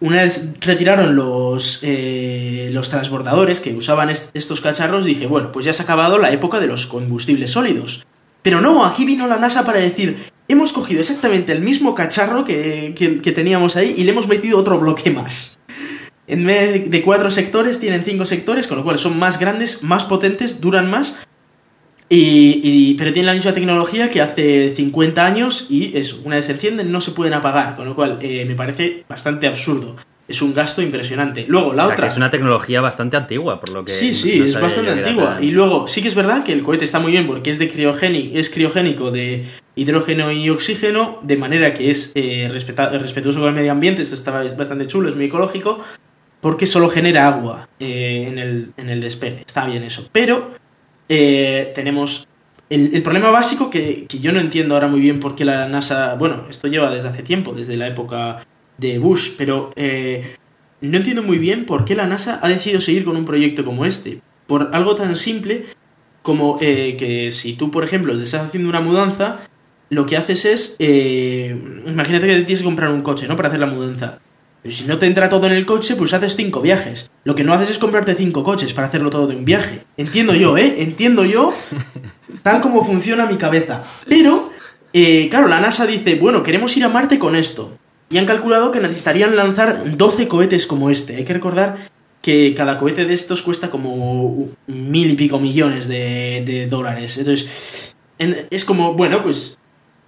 una 0.00 0.22
vez 0.22 0.54
retiraron 0.60 1.16
los, 1.16 1.80
eh, 1.82 2.70
los 2.72 2.90
transbordadores 2.90 3.60
que 3.60 3.74
usaban 3.74 4.10
estos 4.10 4.60
cacharros, 4.60 5.04
dije, 5.04 5.26
bueno, 5.26 5.50
pues 5.50 5.64
ya 5.64 5.72
se 5.72 5.82
ha 5.82 5.84
acabado 5.84 6.18
la 6.18 6.30
época 6.30 6.60
de 6.60 6.66
los 6.66 6.86
combustibles 6.86 7.50
sólidos. 7.52 8.06
Pero 8.42 8.60
no, 8.60 8.84
aquí 8.84 9.04
vino 9.04 9.26
la 9.26 9.38
NASA 9.38 9.64
para 9.64 9.80
decir, 9.80 10.16
hemos 10.46 10.72
cogido 10.72 11.00
exactamente 11.00 11.52
el 11.52 11.60
mismo 11.60 11.94
cacharro 11.94 12.44
que, 12.44 12.94
que 12.96 13.32
teníamos 13.32 13.76
ahí 13.76 13.94
y 13.96 14.04
le 14.04 14.12
hemos 14.12 14.28
metido 14.28 14.58
otro 14.58 14.78
bloque 14.78 15.10
más. 15.10 15.57
En 16.28 16.44
vez 16.44 16.90
de 16.90 17.02
cuatro 17.02 17.30
sectores, 17.30 17.80
tienen 17.80 18.04
cinco 18.04 18.26
sectores, 18.26 18.66
con 18.66 18.76
lo 18.76 18.84
cual 18.84 18.98
son 18.98 19.18
más 19.18 19.40
grandes, 19.40 19.82
más 19.82 20.04
potentes, 20.04 20.60
duran 20.60 20.90
más. 20.90 21.18
Y, 22.10 22.94
pero 22.94 23.12
tienen 23.12 23.26
la 23.26 23.34
misma 23.34 23.52
tecnología 23.52 24.08
que 24.08 24.22
hace 24.22 24.74
50 24.74 25.26
años 25.26 25.66
y 25.68 25.96
es 25.96 26.14
una 26.14 26.36
vez 26.36 26.46
se 26.46 26.52
encienden 26.52 26.90
no 26.90 27.02
se 27.02 27.10
pueden 27.10 27.34
apagar, 27.34 27.76
con 27.76 27.84
lo 27.84 27.94
cual 27.94 28.18
eh, 28.22 28.44
me 28.46 28.54
parece 28.54 29.04
bastante 29.08 29.46
absurdo. 29.46 29.96
Es 30.26 30.42
un 30.42 30.52
gasto 30.54 30.82
impresionante. 30.82 31.46
Luego, 31.48 31.72
la 31.72 31.86
otra. 31.86 32.06
es 32.06 32.16
una 32.18 32.28
tecnología 32.28 32.82
bastante 32.82 33.16
antigua, 33.16 33.60
por 33.60 33.70
lo 33.70 33.84
que. 33.84 33.92
Sí, 33.92 34.12
sí, 34.12 34.42
es 34.42 34.60
bastante 34.60 34.90
antigua. 34.90 35.38
Y 35.40 35.50
luego, 35.50 35.88
sí 35.88 36.02
que 36.02 36.08
es 36.08 36.14
verdad 36.14 36.44
que 36.44 36.52
el 36.52 36.62
cohete 36.62 36.84
está 36.84 36.98
muy 36.98 37.12
bien 37.12 37.26
porque 37.26 37.50
es 37.50 37.58
de 37.58 37.70
criogénico, 37.70 38.38
es 38.38 38.50
criogénico 38.50 39.10
de 39.10 39.46
hidrógeno 39.74 40.30
y 40.30 40.50
oxígeno, 40.50 41.20
de 41.22 41.36
manera 41.38 41.72
que 41.72 41.90
es 41.90 42.12
eh, 42.14 42.48
respetuoso 42.50 43.40
con 43.40 43.48
el 43.48 43.54
medio 43.54 43.72
ambiente. 43.72 44.02
Esto 44.02 44.14
está 44.14 44.42
bastante 44.54 44.86
chulo, 44.86 45.08
es 45.08 45.16
muy 45.16 45.26
ecológico 45.26 45.82
porque 46.40 46.66
solo 46.66 46.88
genera 46.88 47.26
agua 47.26 47.68
eh, 47.80 48.26
en, 48.28 48.38
el, 48.38 48.72
en, 48.76 48.88
el, 48.88 49.00
despegue. 49.00 49.42
Está 49.46 49.66
bien 49.66 49.82
eso. 49.82 50.08
Pero 50.12 50.52
eh, 51.08 51.72
tenemos 51.74 52.28
el, 52.70 53.02
problema 53.02 53.30
básico 53.30 53.70
que, 53.70 54.06
yo 54.08 54.32
no 54.32 54.40
entiendo 54.40 54.74
ahora 54.74 54.88
muy 54.88 55.00
bien 55.00 55.20
por 55.20 55.34
qué 55.34 55.44
la 55.44 55.68
NASA... 55.68 56.14
Bueno, 56.14 56.44
esto 56.48 56.68
lleva 56.68 56.90
desde 56.90 57.08
hace 57.08 57.22
tiempo, 57.22 57.52
desde 57.52 57.76
la 57.76 57.88
época 57.88 58.44
de 58.76 58.98
Bush, 58.98 59.32
pero 59.36 59.70
eh, 59.74 60.36
no 60.80 60.96
entiendo 60.96 61.22
muy 61.22 61.38
bien 61.38 61.66
por 61.66 61.84
qué 61.84 61.96
la 61.96 62.06
NASA 62.06 62.38
ha 62.42 62.48
decidido 62.48 62.80
seguir 62.80 63.04
con 63.04 63.16
un 63.16 63.24
proyecto 63.24 63.64
como 63.64 63.84
este. 63.84 64.20
Por 64.46 64.70
algo 64.72 64.94
tan 64.94 65.16
simple 65.16 65.66
como 66.22 66.58
que 66.58 67.30
si 67.32 67.54
tú, 67.54 67.70
por 67.70 67.84
ejemplo, 67.84 68.16
te 68.16 68.22
estás 68.22 68.46
haciendo 68.46 68.68
una 68.68 68.80
mudanza, 68.80 69.40
lo 69.88 70.04
que 70.04 70.16
haces 70.16 70.44
es... 70.44 70.76
imagínate 70.78 72.26
que 72.26 72.34
tienes 72.40 72.58
que 72.58 72.64
comprar 72.64 72.90
un 72.90 73.02
coche, 73.02 73.26
¿no? 73.26 73.36
Para 73.36 73.48
hacer 73.48 73.60
la 73.60 73.66
mudanza 73.66 74.18
pero 74.62 74.74
si 74.74 74.84
no 74.84 74.98
te 74.98 75.06
entra 75.06 75.28
todo 75.28 75.46
en 75.46 75.52
el 75.52 75.66
coche, 75.66 75.94
pues 75.96 76.12
haces 76.12 76.34
cinco 76.36 76.60
viajes. 76.60 77.10
Lo 77.24 77.34
que 77.34 77.44
no 77.44 77.52
haces 77.52 77.70
es 77.70 77.78
comprarte 77.78 78.14
cinco 78.14 78.42
coches 78.42 78.74
para 78.74 78.88
hacerlo 78.88 79.10
todo 79.10 79.26
de 79.26 79.36
un 79.36 79.44
viaje. 79.44 79.84
Entiendo 79.96 80.34
yo, 80.34 80.58
¿eh? 80.58 80.76
Entiendo 80.78 81.24
yo 81.24 81.52
tal 82.42 82.60
como 82.60 82.84
funciona 82.84 83.26
mi 83.26 83.36
cabeza. 83.36 83.84
Pero, 84.08 84.50
eh, 84.92 85.28
claro, 85.30 85.48
la 85.48 85.60
NASA 85.60 85.86
dice, 85.86 86.16
bueno, 86.16 86.42
queremos 86.42 86.76
ir 86.76 86.84
a 86.84 86.88
Marte 86.88 87.18
con 87.18 87.36
esto. 87.36 87.78
Y 88.10 88.18
han 88.18 88.26
calculado 88.26 88.72
que 88.72 88.80
necesitarían 88.80 89.36
lanzar 89.36 89.96
12 89.96 90.28
cohetes 90.28 90.66
como 90.66 90.90
este. 90.90 91.16
Hay 91.16 91.24
que 91.24 91.34
recordar 91.34 91.76
que 92.22 92.54
cada 92.56 92.78
cohete 92.78 93.04
de 93.04 93.14
estos 93.14 93.42
cuesta 93.42 93.70
como 93.70 94.48
mil 94.66 95.10
y 95.10 95.14
pico 95.14 95.38
millones 95.38 95.86
de, 95.88 96.42
de 96.44 96.66
dólares. 96.66 97.16
Entonces, 97.18 97.48
es 98.18 98.64
como, 98.64 98.94
bueno, 98.94 99.22
pues 99.22 99.58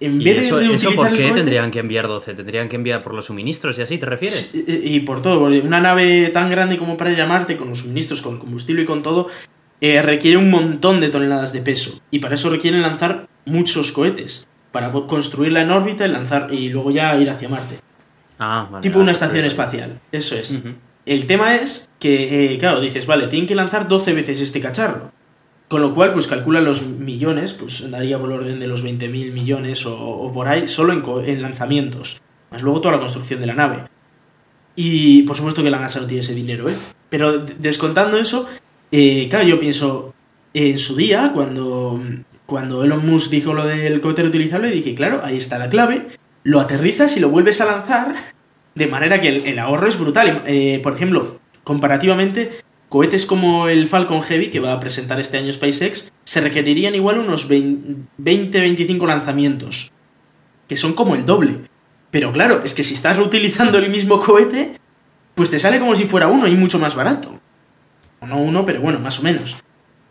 en 0.01 0.19
vez 0.19 0.45
eso, 0.45 0.57
de 0.57 0.73
eso 0.73 0.91
por 0.95 1.13
qué 1.13 1.31
tendrían 1.31 1.69
que 1.69 1.79
enviar 1.79 2.07
12? 2.07 2.33
¿Tendrían 2.33 2.67
que 2.67 2.75
enviar 2.75 3.03
por 3.03 3.13
los 3.13 3.25
suministros 3.25 3.77
y 3.77 3.83
así, 3.83 3.97
te 3.97 4.07
refieres? 4.07 4.51
Y, 4.53 4.99
por 5.01 5.21
todo, 5.21 5.39
porque 5.39 5.59
una 5.59 5.79
nave 5.79 6.29
tan 6.29 6.49
grande 6.49 6.77
como 6.77 6.97
para 6.97 7.11
llamarte, 7.11 7.55
con 7.55 7.69
los 7.69 7.79
suministros, 7.79 8.21
con 8.21 8.39
combustible 8.39 8.81
y 8.81 8.85
con 8.85 9.03
todo, 9.03 9.27
eh, 9.79 10.01
requiere 10.01 10.37
un 10.37 10.49
montón 10.49 10.99
de 10.99 11.09
toneladas 11.09 11.53
de 11.53 11.61
peso. 11.61 12.01
Y 12.09 12.19
para 12.19 12.35
eso 12.35 12.49
requieren 12.49 12.81
lanzar 12.81 13.27
muchos 13.45 13.91
cohetes. 13.91 14.47
Para 14.71 14.91
construirla 14.91 15.61
en 15.61 15.71
órbita 15.71 16.05
y 16.05 16.09
lanzar 16.09 16.47
y 16.51 16.69
luego 16.69 16.91
ya 16.91 17.15
ir 17.17 17.29
hacia 17.29 17.49
Marte. 17.49 17.79
Ah, 18.39 18.67
vale, 18.71 18.81
tipo 18.81 18.99
una 18.99 19.11
estación 19.11 19.45
espacial. 19.45 19.99
Eso 20.11 20.35
es. 20.35 20.61
El 21.05 21.27
tema 21.27 21.55
es 21.55 21.89
que, 21.99 22.53
eh, 22.53 22.57
claro, 22.57 22.79
dices, 22.79 23.05
vale, 23.05 23.27
tienen 23.27 23.47
que 23.47 23.55
lanzar 23.55 23.87
12 23.87 24.13
veces 24.13 24.39
este 24.41 24.61
cacharro. 24.61 25.11
Con 25.71 25.81
lo 25.81 25.95
cual, 25.95 26.11
pues 26.11 26.27
calcula 26.27 26.59
los 26.59 26.85
millones, 26.85 27.53
pues 27.53 27.89
daría 27.89 28.19
por 28.19 28.29
orden 28.29 28.59
de 28.59 28.67
los 28.67 28.83
20.000 28.83 29.31
millones 29.31 29.85
o, 29.85 30.29
por 30.33 30.49
ahí, 30.49 30.67
solo 30.67 30.91
en, 31.23 31.41
lanzamientos. 31.41 32.21
Más 32.51 32.61
luego 32.61 32.81
toda 32.81 32.95
la 32.95 32.99
construcción 32.99 33.39
de 33.39 33.45
la 33.45 33.55
nave. 33.55 33.85
Y 34.75 35.23
por 35.23 35.37
supuesto 35.37 35.63
que 35.63 35.69
la 35.69 35.79
NASA 35.79 36.01
no 36.01 36.07
tiene 36.07 36.23
ese 36.23 36.35
dinero, 36.35 36.67
¿eh? 36.67 36.75
Pero 37.07 37.45
descontando 37.45 38.17
eso, 38.17 38.49
eh, 38.91 39.27
claro, 39.29 39.47
yo 39.47 39.59
pienso, 39.59 40.13
en 40.53 40.77
su 40.77 40.97
día, 40.97 41.31
cuando, 41.33 42.01
cuando 42.45 42.83
Elon 42.83 43.05
Musk 43.05 43.31
dijo 43.31 43.53
lo 43.53 43.65
del 43.65 44.01
cohete 44.01 44.23
reutilizable, 44.23 44.71
dije, 44.71 44.93
claro, 44.93 45.21
ahí 45.23 45.37
está 45.37 45.57
la 45.57 45.69
clave, 45.69 46.07
lo 46.43 46.59
aterrizas 46.59 47.15
y 47.15 47.21
lo 47.21 47.29
vuelves 47.29 47.61
a 47.61 47.65
lanzar, 47.67 48.13
de 48.75 48.87
manera 48.87 49.21
que 49.21 49.29
el, 49.29 49.57
ahorro 49.57 49.87
es 49.87 49.97
brutal. 49.97 50.43
Eh, 50.47 50.81
por 50.83 50.95
ejemplo, 50.95 51.39
comparativamente, 51.63 52.59
Cohetes 52.91 53.25
como 53.25 53.69
el 53.69 53.87
Falcon 53.87 54.21
Heavy, 54.21 54.49
que 54.49 54.59
va 54.59 54.73
a 54.73 54.79
presentar 54.81 55.17
este 55.17 55.37
año 55.37 55.53
SpaceX, 55.53 56.11
se 56.25 56.41
requerirían 56.41 56.93
igual 56.93 57.19
unos 57.19 57.49
20-25 57.49 59.07
lanzamientos, 59.07 59.93
que 60.67 60.75
son 60.75 60.91
como 60.91 61.15
el 61.15 61.25
doble. 61.25 61.61
Pero 62.11 62.33
claro, 62.33 62.63
es 62.65 62.73
que 62.73 62.83
si 62.83 62.95
estás 62.95 63.15
reutilizando 63.15 63.77
el 63.77 63.89
mismo 63.89 64.19
cohete, 64.19 64.73
pues 65.35 65.49
te 65.49 65.57
sale 65.57 65.79
como 65.79 65.95
si 65.95 66.03
fuera 66.03 66.27
uno 66.27 66.49
y 66.49 66.55
mucho 66.55 66.79
más 66.79 66.93
barato. 66.93 67.39
O 68.19 68.27
no 68.27 68.39
uno, 68.39 68.65
pero 68.65 68.81
bueno, 68.81 68.99
más 68.99 69.19
o 69.19 69.23
menos. 69.23 69.55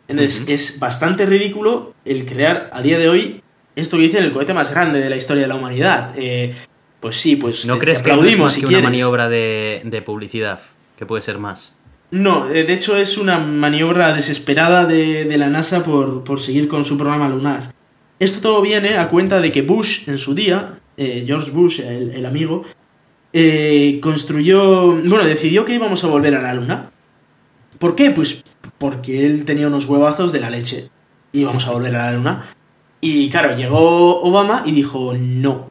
Entonces, 0.09 0.49
es 0.49 0.81
bastante 0.81 1.27
ridículo 1.27 1.93
el 2.07 2.25
crear 2.25 2.71
a 2.73 2.81
día 2.81 2.99
de 2.99 3.11
hoy 3.11 3.43
esto 3.77 3.99
que 3.99 4.05
dicen 4.05 4.25
el 4.25 4.33
cohete 4.33 4.55
más 4.55 4.71
grande 4.71 5.01
de 5.01 5.11
la 5.11 5.17
historia 5.17 5.43
de 5.43 5.49
la 5.49 5.57
humanidad. 5.57 6.15
Eh, 6.17 6.55
pues 6.99 7.21
sí, 7.21 7.37
pues 7.37 7.67
¿No 7.67 7.79
crees 7.79 8.01
que 8.01 8.11
es 8.11 8.39
más 8.39 8.57
que 8.57 8.65
una 8.65 8.81
maniobra 8.81 9.29
de, 9.29 9.83
de 9.85 10.01
publicidad? 10.01 10.61
Que 10.97 11.05
puede 11.05 11.21
ser 11.21 11.37
más. 11.37 11.75
No, 12.11 12.51
eh, 12.51 12.65
de 12.65 12.73
hecho 12.73 12.97
es 12.97 13.19
una 13.19 13.39
maniobra 13.39 14.13
desesperada 14.13 14.85
de, 14.85 15.25
la 15.37 15.49
NASA 15.49 15.85
por, 15.85 16.41
seguir 16.41 16.67
con 16.67 16.85
su 16.85 16.99
programa 16.99 17.29
lunar. 17.29 17.73
Esto 18.19 18.41
todo 18.41 18.63
viene 18.63 18.99
a 18.99 19.09
cuenta 19.09 19.41
de 19.41 19.53
que 19.53 19.63
Bush, 19.63 20.09
en 20.09 20.19
su 20.19 20.35
día, 20.35 20.81
eh, 20.97 21.25
George 21.27 21.53
Bush, 21.53 21.81
el, 21.81 22.27
amigo, 22.27 22.65
eh, 23.33 23.99
construyó, 24.03 24.97
bueno, 24.97 25.25
decidió 25.25 25.65
que 25.65 25.75
íbamos 25.75 26.03
a 26.05 26.09
volver 26.09 26.35
a 26.35 26.43
la 26.43 26.53
Luna. 26.53 26.91
¿Por 27.79 27.95
qué? 27.95 28.11
Pues 28.11 28.43
porque 28.77 29.25
él 29.25 29.45
tenía 29.45 29.69
unos 29.69 29.87
huevazos 29.87 30.33
de 30.33 30.41
la 30.41 30.51
leche. 30.51 30.91
Íbamos 31.33 31.67
a 31.67 31.73
volver 31.73 31.95
a 31.97 32.11
la 32.11 32.13
Luna. 32.13 32.47
Y 33.01 33.31
claro, 33.31 33.57
llegó 33.57 34.21
Obama 34.21 34.65
y 34.67 34.73
dijo 34.73 35.15
no. 35.15 35.69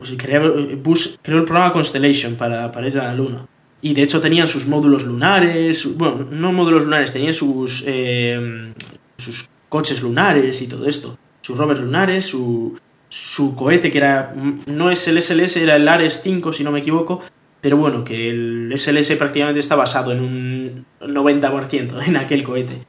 Bush 0.82 1.18
creó 1.22 1.40
el 1.40 1.46
programa 1.46 1.74
Constellation 1.74 2.36
para, 2.36 2.72
para 2.72 2.88
ir 2.88 2.98
a 2.98 3.04
la 3.04 3.14
Luna. 3.14 3.46
Y 3.82 3.94
de 3.94 4.04
hecho 4.04 4.20
tenían 4.20 4.48
sus 4.48 4.68
módulos 4.68 5.06
lunares, 5.06 5.98
bueno, 5.98 6.28
no 6.32 6.52
módulos 6.52 6.84
lunares, 6.84 7.14
tenían 7.14 7.34
sus, 7.34 7.84
eh, 7.88 8.74
sus 9.18 9.50
coches 9.70 10.02
lunares 10.02 10.62
y 10.62 10.68
todo 10.68 10.86
esto. 10.86 11.18
Sus 11.42 11.58
rovers 11.58 11.80
lunares, 11.80 12.26
su, 12.26 12.78
su 13.08 13.56
cohete 13.56 13.90
que 13.90 13.98
era, 13.98 14.34
no 14.68 14.92
es 14.92 15.08
el 15.08 15.22
SLS, 15.22 15.58
era 15.58 15.78
el 15.78 15.88
Ares 15.88 16.22
5 16.24 16.52
si 16.52 16.64
no 16.64 16.72
me 16.72 16.80
equivoco, 16.80 17.22
pero 17.62 17.78
bueno, 17.78 18.04
que 18.04 18.30
el 18.30 18.74
SLS 18.76 19.16
prácticamente 19.18 19.60
está 19.60 19.76
basado 19.76 20.12
en 20.12 20.22
un 20.22 20.86
90% 21.02 22.08
en 22.08 22.18
aquel 22.18 22.44
cohete. 22.44 22.86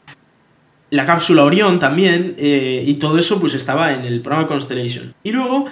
La 0.91 1.07
cápsula 1.07 1.45
Orión 1.45 1.79
también, 1.79 2.35
eh, 2.37 2.83
y 2.85 2.95
todo 2.95 3.17
eso 3.19 3.41
pues 3.41 3.55
estaba 3.55 3.95
en 3.95 4.05
el 4.05 4.21
programa 4.23 4.49
Constellation. 4.49 5.15
Y 5.23 5.31
luego 5.31 5.67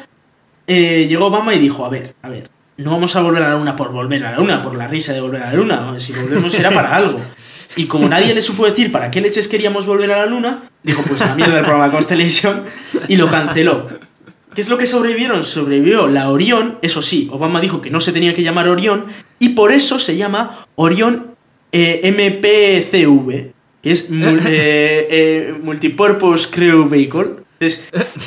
eh, 0.67 1.07
llegó 1.09 1.27
Obama 1.27 1.55
y 1.55 1.59
dijo, 1.59 1.85
a 1.85 1.89
ver, 1.89 2.15
a 2.23 2.29
ver, 2.29 2.49
no 2.79 2.93
vamos 2.93 3.15
a 3.17 3.21
volver 3.21 3.43
a 3.43 3.49
la 3.51 3.55
luna 3.57 3.75
por 3.75 3.91
volver 3.91 4.25
a 4.25 4.31
la 4.31 4.39
luna, 4.39 4.63
por 4.63 4.77
la 4.77 4.87
risa 4.87 5.13
de 5.13 5.21
volver 5.21 5.43
a 5.43 5.47
la 5.51 5.55
luna. 5.55 5.95
Si 5.99 6.13
volvemos 6.13 6.53
será 6.53 6.71
para 6.71 6.95
algo. 6.95 7.21
Y 7.77 7.85
como 7.87 8.09
nadie 8.09 8.33
le 8.35 8.41
supo 8.41 8.67
decir 8.67 8.93
para 8.93 9.11
qué 9.11 9.21
leches 9.21 9.49
queríamos 9.49 9.85
volver 9.85 10.13
a 10.13 10.19
la 10.19 10.27
luna, 10.27 10.63
dijo, 10.85 11.03
pues 11.03 11.21
la 11.21 11.35
mierda 11.35 11.57
del 11.57 11.65
programa 11.65 11.93
Constellation 11.93 12.63
y 13.09 13.17
lo 13.17 13.29
canceló. 13.31 13.89
¿Qué 14.55 14.61
es 14.61 14.69
lo 14.69 14.79
que 14.79 14.87
sobrevivieron? 14.87 15.45
Sobrevivió 15.45 16.07
la 16.07 16.31
Orión, 16.31 16.79
eso 16.81 17.03
sí, 17.03 17.29
Obama 17.33 17.61
dijo 17.61 17.81
que 17.81 17.91
no 17.91 18.01
se 18.01 18.13
tenía 18.13 18.35
que 18.35 18.43
llamar 18.43 18.69
Orión 18.69 19.07
y 19.39 19.51
por 19.51 19.73
eso 19.73 19.99
se 19.99 20.17
llama 20.17 20.67
Orión 20.77 21.35
eh, 21.73 22.01
MPCV, 22.05 23.53
que 23.83 23.91
es 23.91 24.09
eh, 24.13 25.07
eh, 25.11 25.55
Multipurpose 25.63 26.49
Crew 26.51 26.89
Vehicle. 26.89 27.48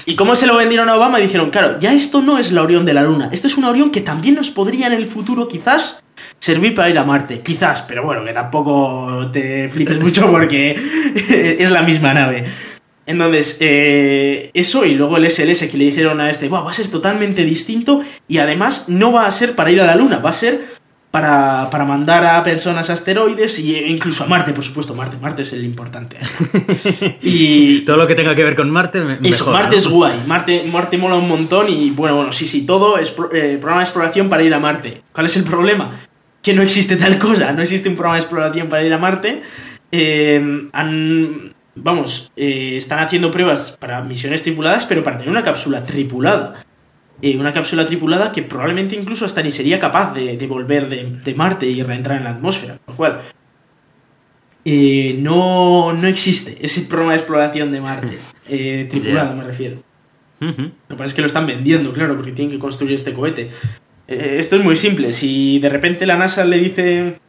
¿Y 0.05 0.15
cómo 0.15 0.35
se 0.35 0.47
lo 0.47 0.57
vendieron 0.57 0.89
a 0.89 0.95
Obama? 0.95 1.19
dijeron, 1.19 1.49
claro, 1.49 1.79
ya 1.79 1.93
esto 1.93 2.21
no 2.21 2.37
es 2.37 2.51
la 2.51 2.63
Orión 2.63 2.85
de 2.85 2.93
la 2.93 3.03
Luna, 3.03 3.29
esto 3.31 3.47
es 3.47 3.57
una 3.57 3.69
Orión 3.69 3.91
que 3.91 4.01
también 4.01 4.35
nos 4.35 4.51
podría 4.51 4.87
en 4.87 4.93
el 4.93 5.05
futuro 5.05 5.47
quizás 5.47 6.03
servir 6.39 6.75
para 6.75 6.89
ir 6.89 6.97
a 6.97 7.03
Marte, 7.03 7.41
quizás, 7.41 7.81
pero 7.83 8.03
bueno, 8.03 8.25
que 8.25 8.33
tampoco 8.33 9.29
te 9.31 9.69
flipes 9.69 9.99
mucho 10.01 10.29
porque 10.29 10.79
es 11.59 11.71
la 11.71 11.81
misma 11.81 12.13
nave. 12.13 12.45
Entonces, 13.05 13.57
eh, 13.59 14.51
eso 14.53 14.85
y 14.85 14.93
luego 14.93 15.17
el 15.17 15.29
SLS 15.29 15.67
que 15.69 15.77
le 15.77 15.85
dijeron 15.85 16.21
a 16.21 16.29
este, 16.29 16.49
va 16.49 16.69
a 16.69 16.73
ser 16.73 16.87
totalmente 16.89 17.43
distinto 17.43 18.01
y 18.27 18.37
además 18.37 18.89
no 18.89 19.11
va 19.11 19.25
a 19.25 19.31
ser 19.31 19.55
para 19.55 19.71
ir 19.71 19.81
a 19.81 19.85
la 19.85 19.95
Luna, 19.95 20.19
va 20.19 20.29
a 20.29 20.33
ser 20.33 20.80
para, 21.11 21.69
para, 21.69 21.83
mandar 21.83 22.25
a 22.25 22.41
personas 22.41 22.89
a 22.89 22.93
asteroides 22.93 23.59
e 23.59 23.87
incluso 23.89 24.23
a 24.23 24.27
Marte, 24.27 24.53
por 24.53 24.63
supuesto. 24.63 24.95
Marte, 24.95 25.17
Marte 25.21 25.41
es 25.41 25.51
el 25.51 25.65
importante. 25.65 26.17
y 27.21 27.81
todo 27.81 27.97
lo 27.97 28.07
que 28.07 28.15
tenga 28.15 28.33
que 28.33 28.43
ver 28.45 28.55
con 28.55 28.69
Marte, 28.69 29.01
me, 29.01 29.19
eso, 29.29 29.51
Marte 29.51 29.75
es 29.75 29.87
guay. 29.87 30.23
Marte, 30.25 30.63
Marte 30.63 30.97
mola 30.97 31.15
un 31.15 31.27
montón 31.27 31.67
y 31.69 31.89
bueno, 31.91 32.15
bueno, 32.15 32.31
sí, 32.31 32.47
sí, 32.47 32.65
todo 32.65 32.97
es 32.97 33.09
eh, 33.33 33.57
programa 33.59 33.81
de 33.81 33.83
exploración 33.83 34.29
para 34.29 34.43
ir 34.43 34.53
a 34.53 34.59
Marte. 34.59 35.03
¿Cuál 35.11 35.25
es 35.25 35.35
el 35.35 35.43
problema? 35.43 35.91
Que 36.41 36.53
no 36.53 36.61
existe 36.61 36.95
tal 36.95 37.19
cosa, 37.19 37.51
no 37.51 37.61
existe 37.61 37.89
un 37.89 37.95
programa 37.95 38.15
de 38.15 38.21
exploración 38.21 38.69
para 38.69 38.83
ir 38.83 38.93
a 38.93 38.97
Marte. 38.97 39.41
Eh, 39.91 40.69
han, 40.71 41.53
vamos, 41.75 42.31
eh, 42.37 42.75
están 42.77 42.99
haciendo 42.99 43.31
pruebas 43.31 43.77
para 43.77 44.01
misiones 44.01 44.43
tripuladas, 44.43 44.85
pero 44.85 45.03
para 45.03 45.17
tener 45.17 45.29
una 45.29 45.43
cápsula 45.43 45.83
tripulada. 45.83 46.63
Eh, 47.21 47.37
una 47.37 47.53
cápsula 47.53 47.85
tripulada 47.85 48.31
que 48.31 48.41
probablemente 48.41 48.95
incluso 48.95 49.25
hasta 49.25 49.43
ni 49.43 49.51
sería 49.51 49.79
capaz 49.79 50.13
de, 50.13 50.47
volver 50.47 50.89
de, 50.89 51.35
Marte 51.35 51.67
y 51.67 51.83
reentrar 51.83 52.17
en 52.17 52.23
la 52.23 52.31
atmósfera. 52.31 52.79
Lo 52.87 52.95
cual 52.95 53.19
eh, 54.65 55.17
no, 55.19 55.93
no 55.93 56.07
existe 56.07 56.57
ese 56.61 56.81
programa 56.81 57.13
de 57.13 57.17
exploración 57.19 57.71
de 57.71 57.81
Marte. 57.81 58.17
Eh, 58.49 58.87
tripulado, 58.89 59.35
me 59.35 59.43
refiero. 59.43 59.83
Lo 60.39 60.55
que 60.55 60.71
pasa 60.89 61.05
es 61.05 61.13
que 61.13 61.21
lo 61.21 61.27
están 61.27 61.45
vendiendo, 61.45 61.93
claro, 61.93 62.15
porque 62.15 62.31
tienen 62.31 62.51
que 62.51 62.59
construir 62.59 62.95
este 62.95 63.13
cohete. 63.13 63.51
esto 64.07 64.55
es 64.55 64.63
muy 64.63 64.75
simple. 64.75 65.13
Si 65.13 65.59
de 65.59 65.69
repente 65.69 66.07
la 66.07 66.17
NASA 66.17 66.43
le 66.45 66.57
dice, 66.57 67.19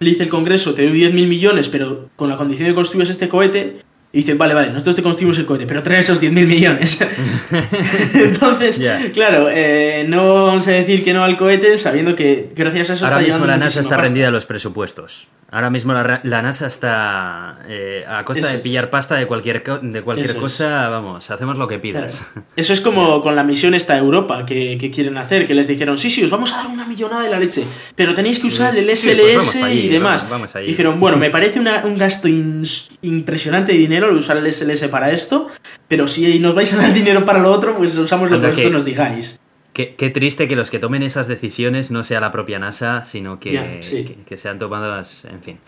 le 0.00 0.10
dice 0.10 0.24
el 0.24 0.28
Congreso, 0.28 0.74
te 0.74 0.86
doy 0.86 1.00
10.000 1.00 1.26
millones, 1.26 1.70
pero 1.70 2.10
con 2.16 2.28
la 2.28 2.36
condición 2.36 2.66
de 2.66 2.72
que 2.72 2.74
construyas 2.74 3.08
este 3.08 3.30
cohete, 3.30 3.78
y 4.14 4.18
dicen, 4.18 4.38
vale, 4.38 4.54
vale, 4.54 4.70
nosotros 4.70 4.94
te 4.94 5.02
construimos 5.02 5.36
el 5.38 5.44
cohete, 5.44 5.66
pero 5.66 5.82
trae 5.82 5.98
esos 5.98 6.22
10.000 6.22 6.46
millones. 6.46 7.00
Entonces, 8.14 8.80
claro, 9.12 9.48
eh, 9.50 10.06
no 10.08 10.44
vamos 10.44 10.68
a 10.68 10.70
decir 10.70 11.02
que 11.02 11.12
no 11.12 11.24
al 11.24 11.36
cohete 11.36 11.76
sabiendo 11.78 12.14
que 12.14 12.48
gracias 12.54 12.90
a 12.90 12.92
eso 12.92 13.06
Ahora 13.06 13.18
mismo 13.18 13.44
la 13.44 13.56
NASA 13.56 13.80
está 13.80 13.96
rendida 13.96 14.28
a 14.28 14.30
los 14.30 14.46
presupuestos. 14.46 15.26
Ahora 15.54 15.70
mismo 15.70 15.92
la, 15.92 16.42
NASA 16.42 16.66
está 16.66 17.60
eh, 17.68 18.04
a 18.08 18.24
costa 18.24 18.48
de 18.48 18.58
pillar 18.58 18.90
pasta 18.90 19.14
de 19.14 19.28
cualquier, 19.28 19.62
de 19.82 20.02
cualquier 20.02 20.34
cosa, 20.34 20.88
vamos, 20.88 21.30
hacemos 21.30 21.56
lo 21.58 21.68
que 21.68 21.78
pidas. 21.78 22.26
Eso 22.56 22.72
es 22.72 22.80
como 22.80 23.22
con 23.22 23.36
la 23.36 23.44
misión 23.44 23.72
esta 23.72 23.96
Europa 23.96 24.44
que, 24.46 24.76
quieren 24.92 25.16
hacer, 25.16 25.46
que 25.46 25.54
les 25.54 25.68
dijeron, 25.68 25.96
sí, 25.96 26.10
sí, 26.10 26.24
os 26.24 26.30
vamos 26.32 26.52
a 26.52 26.56
dar 26.56 26.66
una 26.66 26.84
millonada 26.84 27.22
de 27.22 27.30
la 27.30 27.38
leche, 27.38 27.62
pero 27.94 28.14
tenéis 28.14 28.40
que 28.40 28.48
usar 28.48 28.76
el 28.76 28.90
SLS 28.96 29.56
pues 29.60 29.74
y 29.76 29.88
demás. 29.88 30.24
Dijeron, 30.66 30.98
bueno, 30.98 31.18
me 31.18 31.30
parece 31.30 31.60
un 31.60 31.98
gasto 31.98 32.26
impresionante 32.26 33.70
de 33.70 33.78
dinero 33.78 34.12
usar 34.12 34.38
el 34.38 34.50
SLS 34.50 34.88
para 34.88 35.12
esto, 35.12 35.50
pero 35.86 36.08
si 36.08 36.36
nos 36.40 36.56
vais 36.56 36.74
a 36.74 36.78
dar 36.78 36.92
dinero 36.92 37.24
para 37.24 37.38
lo 37.38 37.52
otro, 37.52 37.76
pues 37.76 37.96
usamos 37.96 38.28
lo 38.28 38.40
que 38.40 38.48
vosotros 38.48 38.72
nos 38.72 38.84
digáis. 38.84 39.38
Qué, 39.74 40.10
triste 40.10 40.46
que 40.46 40.54
los 40.54 40.70
que 40.70 40.78
tomen 40.78 41.02
esas 41.02 41.26
decisiones 41.26 41.90
no 41.90 42.04
sea 42.04 42.20
la 42.20 42.30
propia 42.30 42.60
NASA, 42.60 43.04
sino 43.04 43.40
que, 43.40 43.80
que, 44.24 44.36
sean 44.36 44.60
tomadas, 44.60 45.24
en 45.24 45.42
fin. 45.42 45.58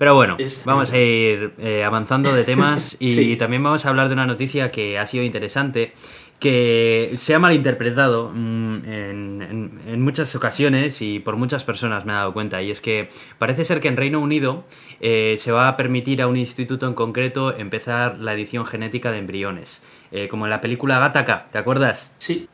Pero 0.00 0.16
bueno, 0.16 0.36
vamos 0.64 0.90
a 0.90 0.98
ir 0.98 1.52
eh, 1.58 1.84
avanzando 1.84 2.34
de 2.34 2.42
temas 2.42 2.96
y 3.00 3.36
también 3.36 3.62
vamos 3.62 3.86
a 3.86 3.88
hablar 3.88 4.08
de 4.08 4.14
una 4.14 4.26
noticia 4.26 4.72
que 4.72 4.98
ha 4.98 5.06
sido 5.06 5.22
interesante, 5.22 5.92
que 6.40 7.12
se 7.16 7.34
ha 7.34 7.38
malinterpretado 7.38 8.32
mm, 8.34 8.76
en, 8.86 9.80
en, 9.86 10.02
muchas 10.02 10.34
ocasiones 10.34 11.00
y 11.00 11.20
por 11.20 11.36
muchas 11.36 11.62
personas 11.62 12.04
me 12.06 12.12
he 12.12 12.16
dado 12.16 12.32
cuenta, 12.32 12.62
y 12.62 12.72
es 12.72 12.80
que 12.80 13.10
parece 13.38 13.64
ser 13.64 13.80
que 13.80 13.86
en 13.88 13.96
Reino 13.96 14.18
Unido 14.18 14.64
eh, 15.00 15.36
se 15.36 15.52
va 15.52 15.68
a 15.68 15.76
permitir 15.76 16.20
a 16.20 16.26
un 16.26 16.36
instituto 16.36 16.88
en 16.88 16.94
concreto 16.94 17.56
empezar 17.56 18.18
la 18.18 18.32
edición 18.32 18.66
genética 18.66 19.12
de 19.12 19.18
embriones, 19.18 19.84
eh, 20.10 20.26
como 20.28 20.46
en 20.46 20.50
la 20.50 20.60
película 20.60 20.98
Gattaca, 20.98 21.46
¿te 21.52 21.58
acuerdas? 21.58 22.10
Sí. 22.18 22.48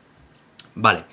Vale. 0.79 1.05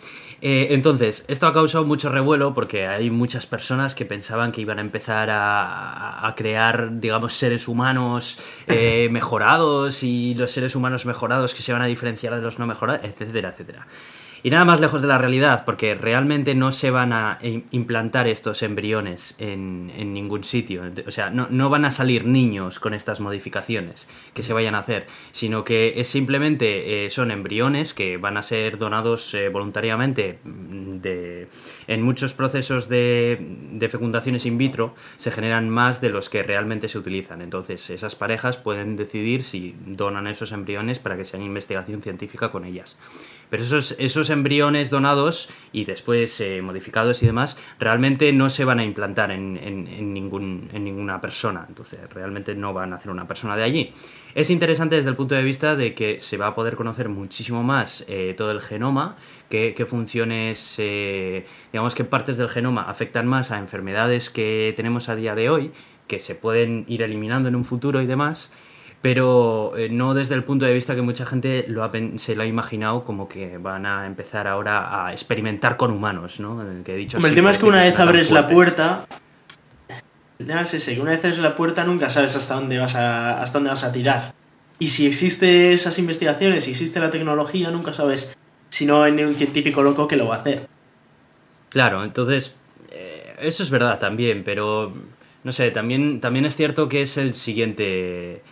Eh, 0.42 0.74
entonces, 0.74 1.24
esto 1.26 1.46
ha 1.46 1.54
causado 1.54 1.86
mucho 1.86 2.10
revuelo 2.10 2.52
porque 2.52 2.86
hay 2.86 3.08
muchas 3.08 3.46
personas 3.46 3.94
que 3.94 4.04
pensaban 4.04 4.52
que 4.52 4.60
iban 4.60 4.76
a 4.76 4.82
empezar 4.82 5.30
a, 5.32 6.34
crear, 6.36 7.00
digamos, 7.00 7.32
seres 7.32 7.66
humanos 7.66 8.38
eh, 8.66 9.08
mejorados 9.10 10.02
y 10.02 10.34
los 10.34 10.50
seres 10.50 10.76
humanos 10.76 11.06
mejorados 11.06 11.54
que 11.54 11.62
se 11.62 11.72
van 11.72 11.80
a 11.80 11.86
diferenciar 11.86 12.34
de 12.34 12.42
los 12.42 12.58
no 12.58 12.66
mejorados, 12.66 13.04
etcétera, 13.04 13.50
etcétera. 13.50 13.86
Y 14.44 14.50
nada 14.50 14.66
más 14.66 14.78
lejos 14.78 15.00
de 15.00 15.08
la 15.08 15.16
realidad, 15.16 15.64
porque 15.64 15.94
realmente 15.94 16.54
no 16.54 16.70
se 16.70 16.90
van 16.90 17.14
a 17.14 17.38
implantar 17.70 18.28
estos 18.28 18.62
embriones 18.62 19.34
en, 19.38 19.86
ningún 20.12 20.44
sitio. 20.44 20.82
O 21.06 21.10
sea, 21.10 21.30
no, 21.30 21.70
van 21.70 21.86
a 21.86 21.90
salir 21.90 22.26
niños 22.26 22.78
con 22.78 22.92
estas 22.92 23.20
modificaciones 23.20 24.06
que 24.34 24.42
se 24.42 24.52
vayan 24.52 24.74
a 24.74 24.80
hacer, 24.80 25.06
sino 25.32 25.64
que 25.64 25.94
es 25.96 26.08
simplemente 26.08 27.06
eh, 27.06 27.10
son 27.10 27.30
embriones 27.30 27.94
que 27.94 28.18
van 28.18 28.36
a 28.36 28.42
ser 28.42 28.76
donados 28.76 29.32
eh, 29.32 29.48
voluntariamente 29.48 30.38
mm, 30.44 30.98
en 31.86 32.02
muchos 32.02 32.34
procesos 32.34 32.90
de, 32.90 33.88
fecundaciones 33.90 34.44
in 34.44 34.58
vitro 34.58 34.94
se 35.16 35.30
generan 35.30 35.70
más 35.70 36.02
de 36.02 36.10
los 36.10 36.28
que 36.28 36.42
realmente 36.42 36.90
se 36.90 36.98
utilizan. 36.98 37.40
Entonces, 37.40 37.88
esas 37.88 38.14
parejas 38.14 38.58
pueden 38.58 38.96
decidir 38.96 39.42
si 39.42 39.74
donan 39.86 40.26
esos 40.26 40.52
embriones 40.52 40.98
para 40.98 41.16
que 41.16 41.24
se 41.24 41.38
investigación 41.38 42.02
científica 42.02 42.50
con 42.50 42.66
ellas. 42.66 42.98
Pero 43.50 43.62
esos, 43.62 43.94
esos 43.98 44.30
embriones 44.30 44.90
donados 44.90 45.48
y 45.72 45.84
después 45.84 46.40
eh, 46.40 46.62
modificados 46.62 47.22
y 47.22 47.26
demás 47.26 47.56
realmente 47.78 48.32
no 48.32 48.50
se 48.50 48.64
van 48.64 48.78
a 48.78 48.84
implantar 48.84 49.30
en, 49.30 49.56
en, 49.56 50.14
ningún, 50.14 50.68
en 50.72 50.84
ninguna 50.84 51.20
persona. 51.20 51.64
Entonces 51.68 52.00
realmente 52.10 52.54
no 52.54 52.72
van 52.72 52.92
a 52.92 52.96
hacer 52.96 53.10
una 53.10 53.26
persona 53.26 53.56
de 53.56 53.62
allí. 53.62 53.92
Es 54.34 54.50
interesante 54.50 54.96
desde 54.96 55.10
el 55.10 55.16
punto 55.16 55.34
de 55.36 55.44
vista 55.44 55.76
de 55.76 55.94
que 55.94 56.18
se 56.18 56.36
va 56.36 56.48
a 56.48 56.54
poder 56.54 56.74
conocer 56.74 57.08
muchísimo 57.08 57.62
más 57.62 58.04
eh, 58.08 58.34
todo 58.36 58.50
el 58.50 58.60
genoma, 58.60 59.16
qué, 59.48 59.86
funciones, 59.88 60.74
eh, 60.78 61.46
digamos, 61.72 61.94
qué 61.94 62.04
partes 62.04 62.36
del 62.36 62.48
genoma 62.48 62.82
afectan 62.82 63.28
más 63.28 63.52
a 63.52 63.58
enfermedades 63.58 64.30
que 64.30 64.72
tenemos 64.76 65.08
a 65.08 65.14
día 65.14 65.36
de 65.36 65.50
hoy, 65.50 65.70
que 66.08 66.18
se 66.18 66.34
pueden 66.34 66.84
ir 66.88 67.02
eliminando 67.02 67.48
en 67.48 67.54
un 67.54 67.64
futuro 67.64 68.02
y 68.02 68.06
demás 68.06 68.50
pero 69.04 69.76
eh, 69.76 69.90
no 69.90 70.14
desde 70.14 70.34
el 70.34 70.44
punto 70.44 70.64
de 70.64 70.72
vista 70.72 70.94
que 70.94 71.02
mucha 71.02 71.26
gente 71.26 71.66
lo 71.68 71.86
se 72.16 72.34
lo 72.34 72.42
ha 72.42 72.46
imaginado 72.46 73.04
como 73.04 73.28
que 73.28 73.58
van 73.58 73.84
a 73.84 74.06
empezar 74.06 74.46
ahora 74.46 75.04
a 75.04 75.12
experimentar 75.12 75.76
con 75.76 75.90
humanos, 75.90 76.40
¿no? 76.40 76.62
El, 76.62 76.82
que 76.84 76.94
he 76.94 76.96
dicho 76.96 77.18
el 77.18 77.34
tema 77.34 77.50
es 77.50 77.58
que 77.58 77.66
una 77.66 77.82
vez 77.82 77.98
abres 77.98 78.30
la 78.30 78.46
puerta, 78.46 79.04
el 80.38 80.46
tema 80.46 80.62
es 80.62 80.72
ese, 80.72 80.94
que 80.94 81.02
una 81.02 81.10
vez 81.10 81.22
abres 81.22 81.38
la 81.40 81.54
puerta 81.54 81.84
nunca 81.84 82.08
sabes 82.08 82.34
hasta 82.34 82.54
dónde 82.54 82.78
vas 82.78 82.94
a, 82.94 83.42
hasta 83.42 83.58
dónde 83.58 83.68
vas 83.68 83.84
a 83.84 83.92
tirar. 83.92 84.32
Y 84.78 84.86
si 84.86 85.06
existe 85.06 85.74
esas 85.74 85.98
investigaciones, 85.98 86.64
si 86.64 86.70
existe 86.70 86.98
la 86.98 87.10
tecnología, 87.10 87.70
nunca 87.70 87.92
sabes 87.92 88.34
si 88.70 88.86
no 88.86 89.02
hay 89.02 89.12
un 89.22 89.34
científico 89.34 89.82
loco 89.82 90.08
que 90.08 90.16
lo 90.16 90.28
va 90.28 90.36
a 90.36 90.38
hacer. 90.38 90.66
Claro, 91.68 92.04
entonces, 92.04 92.54
eh, 92.90 93.34
eso 93.38 93.64
es 93.64 93.68
verdad 93.68 93.98
también, 93.98 94.44
pero 94.44 94.94
no 95.42 95.52
sé, 95.52 95.70
también, 95.72 96.22
también 96.22 96.46
es 96.46 96.56
cierto 96.56 96.88
que 96.88 97.02
es 97.02 97.18
el 97.18 97.34
siguiente 97.34 98.42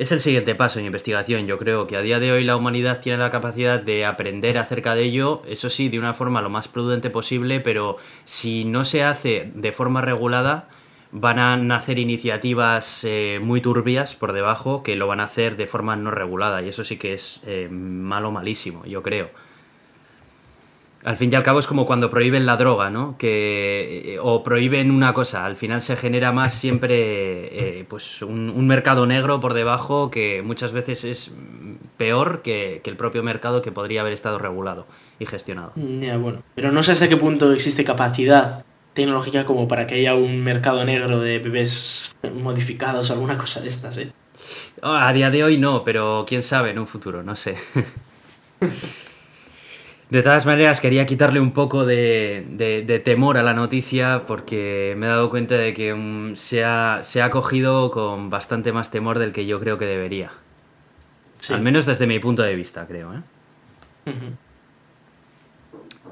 es 0.00 0.12
el 0.12 0.20
siguiente 0.20 0.54
paso 0.54 0.78
en 0.78 0.86
investigación. 0.86 1.46
Yo 1.46 1.58
creo 1.58 1.86
que 1.86 1.94
a 1.94 2.00
día 2.00 2.18
de 2.18 2.32
hoy 2.32 2.42
la 2.42 2.56
humanidad 2.56 3.00
tiene 3.00 3.18
la 3.18 3.30
capacidad 3.30 3.78
de 3.78 4.06
aprender 4.06 4.56
acerca 4.56 4.94
de 4.94 5.02
ello, 5.02 5.42
eso 5.46 5.68
sí, 5.68 5.90
de 5.90 5.98
una 5.98 6.14
forma 6.14 6.40
lo 6.40 6.48
más 6.48 6.68
prudente 6.68 7.10
posible, 7.10 7.60
pero 7.60 7.98
si 8.24 8.64
no 8.64 8.86
se 8.86 9.04
hace 9.04 9.52
de 9.54 9.72
forma 9.72 10.00
regulada, 10.00 10.68
van 11.12 11.38
a 11.38 11.54
nacer 11.58 11.98
iniciativas 11.98 13.04
eh, 13.04 13.40
muy 13.42 13.60
turbias 13.60 14.14
por 14.14 14.32
debajo 14.32 14.82
que 14.82 14.96
lo 14.96 15.06
van 15.06 15.20
a 15.20 15.24
hacer 15.24 15.58
de 15.58 15.66
forma 15.66 15.96
no 15.96 16.10
regulada 16.10 16.62
y 16.62 16.68
eso 16.68 16.82
sí 16.82 16.96
que 16.96 17.12
es 17.12 17.42
eh, 17.44 17.68
malo, 17.70 18.30
malísimo, 18.30 18.86
yo 18.86 19.02
creo. 19.02 19.28
Al 21.04 21.16
fin 21.16 21.32
y 21.32 21.34
al 21.34 21.42
cabo 21.42 21.58
es 21.58 21.66
como 21.66 21.86
cuando 21.86 22.10
prohíben 22.10 22.44
la 22.44 22.56
droga, 22.56 22.90
¿no? 22.90 23.16
Que, 23.16 24.14
eh, 24.14 24.18
o 24.20 24.42
prohíben 24.42 24.90
una 24.90 25.14
cosa, 25.14 25.46
al 25.46 25.56
final 25.56 25.80
se 25.80 25.96
genera 25.96 26.30
más 26.32 26.52
siempre 26.52 27.86
pues 27.88 28.20
un, 28.22 28.66
mercado 28.66 29.06
negro 29.06 29.40
por 29.40 29.54
debajo 29.54 30.10
que 30.10 30.42
muchas 30.42 30.72
veces 30.72 31.04
es 31.04 31.32
peor 31.96 32.42
que, 32.42 32.80
que, 32.84 32.90
el 32.90 32.96
propio 32.96 33.22
mercado 33.22 33.62
que 33.62 33.72
podría 33.72 34.02
haber 34.02 34.12
estado 34.12 34.38
regulado 34.38 34.86
y 35.18 35.26
gestionado. 35.26 35.72
Ya, 35.76 36.18
bueno. 36.18 36.42
Pero 36.54 36.70
no 36.70 36.82
sé 36.82 36.92
hasta 36.92 37.08
qué 37.08 37.16
punto 37.16 37.52
existe 37.52 37.82
capacidad 37.82 38.64
tecnológica 38.94 39.44
como 39.44 39.68
para 39.68 39.86
que 39.86 39.96
haya 39.96 40.14
un 40.14 40.42
mercado 40.42 40.84
negro 40.84 41.20
de 41.20 41.38
bebés 41.38 42.14
modificados 42.34 43.10
o 43.10 43.14
alguna 43.14 43.38
cosa 43.38 43.60
de 43.60 43.68
estas, 43.68 43.98
¿eh? 43.98 44.12
Oh, 44.82 44.88
a 44.88 45.12
día 45.12 45.30
de 45.30 45.44
hoy 45.44 45.58
no, 45.58 45.84
pero 45.84 46.24
quién 46.26 46.42
sabe 46.42 46.70
en 46.70 46.78
un 46.78 46.86
futuro, 46.86 47.22
no 47.22 47.36
sé. 47.36 47.56
De 50.10 50.22
todas 50.22 50.44
maneras, 50.44 50.80
quería 50.80 51.06
quitarle 51.06 51.40
un 51.40 51.52
poco 51.52 51.86
de, 51.86 53.02
temor 53.04 53.38
a 53.38 53.42
la 53.42 53.54
noticia 53.54 54.24
porque 54.26 54.94
me 54.96 55.06
he 55.06 55.08
dado 55.08 55.30
cuenta 55.30 55.54
de 55.54 55.72
que 55.72 55.94
mm, 55.94 56.34
se, 56.34 56.64
ha, 56.64 57.00
se, 57.02 57.22
ha, 57.22 57.30
cogido 57.30 57.90
con 57.90 58.28
bastante 58.28 58.72
más 58.72 58.90
temor 58.90 59.18
del 59.18 59.32
que 59.32 59.46
yo 59.46 59.60
creo 59.60 59.78
que 59.78 59.86
debería. 59.86 60.32
Al 61.48 61.62
menos 61.62 61.86
desde 61.86 62.06
mi 62.06 62.18
punto 62.18 62.42
de 62.42 62.54
vista, 62.54 62.86
creo. 62.86 63.14
¿eh? 63.14 64.12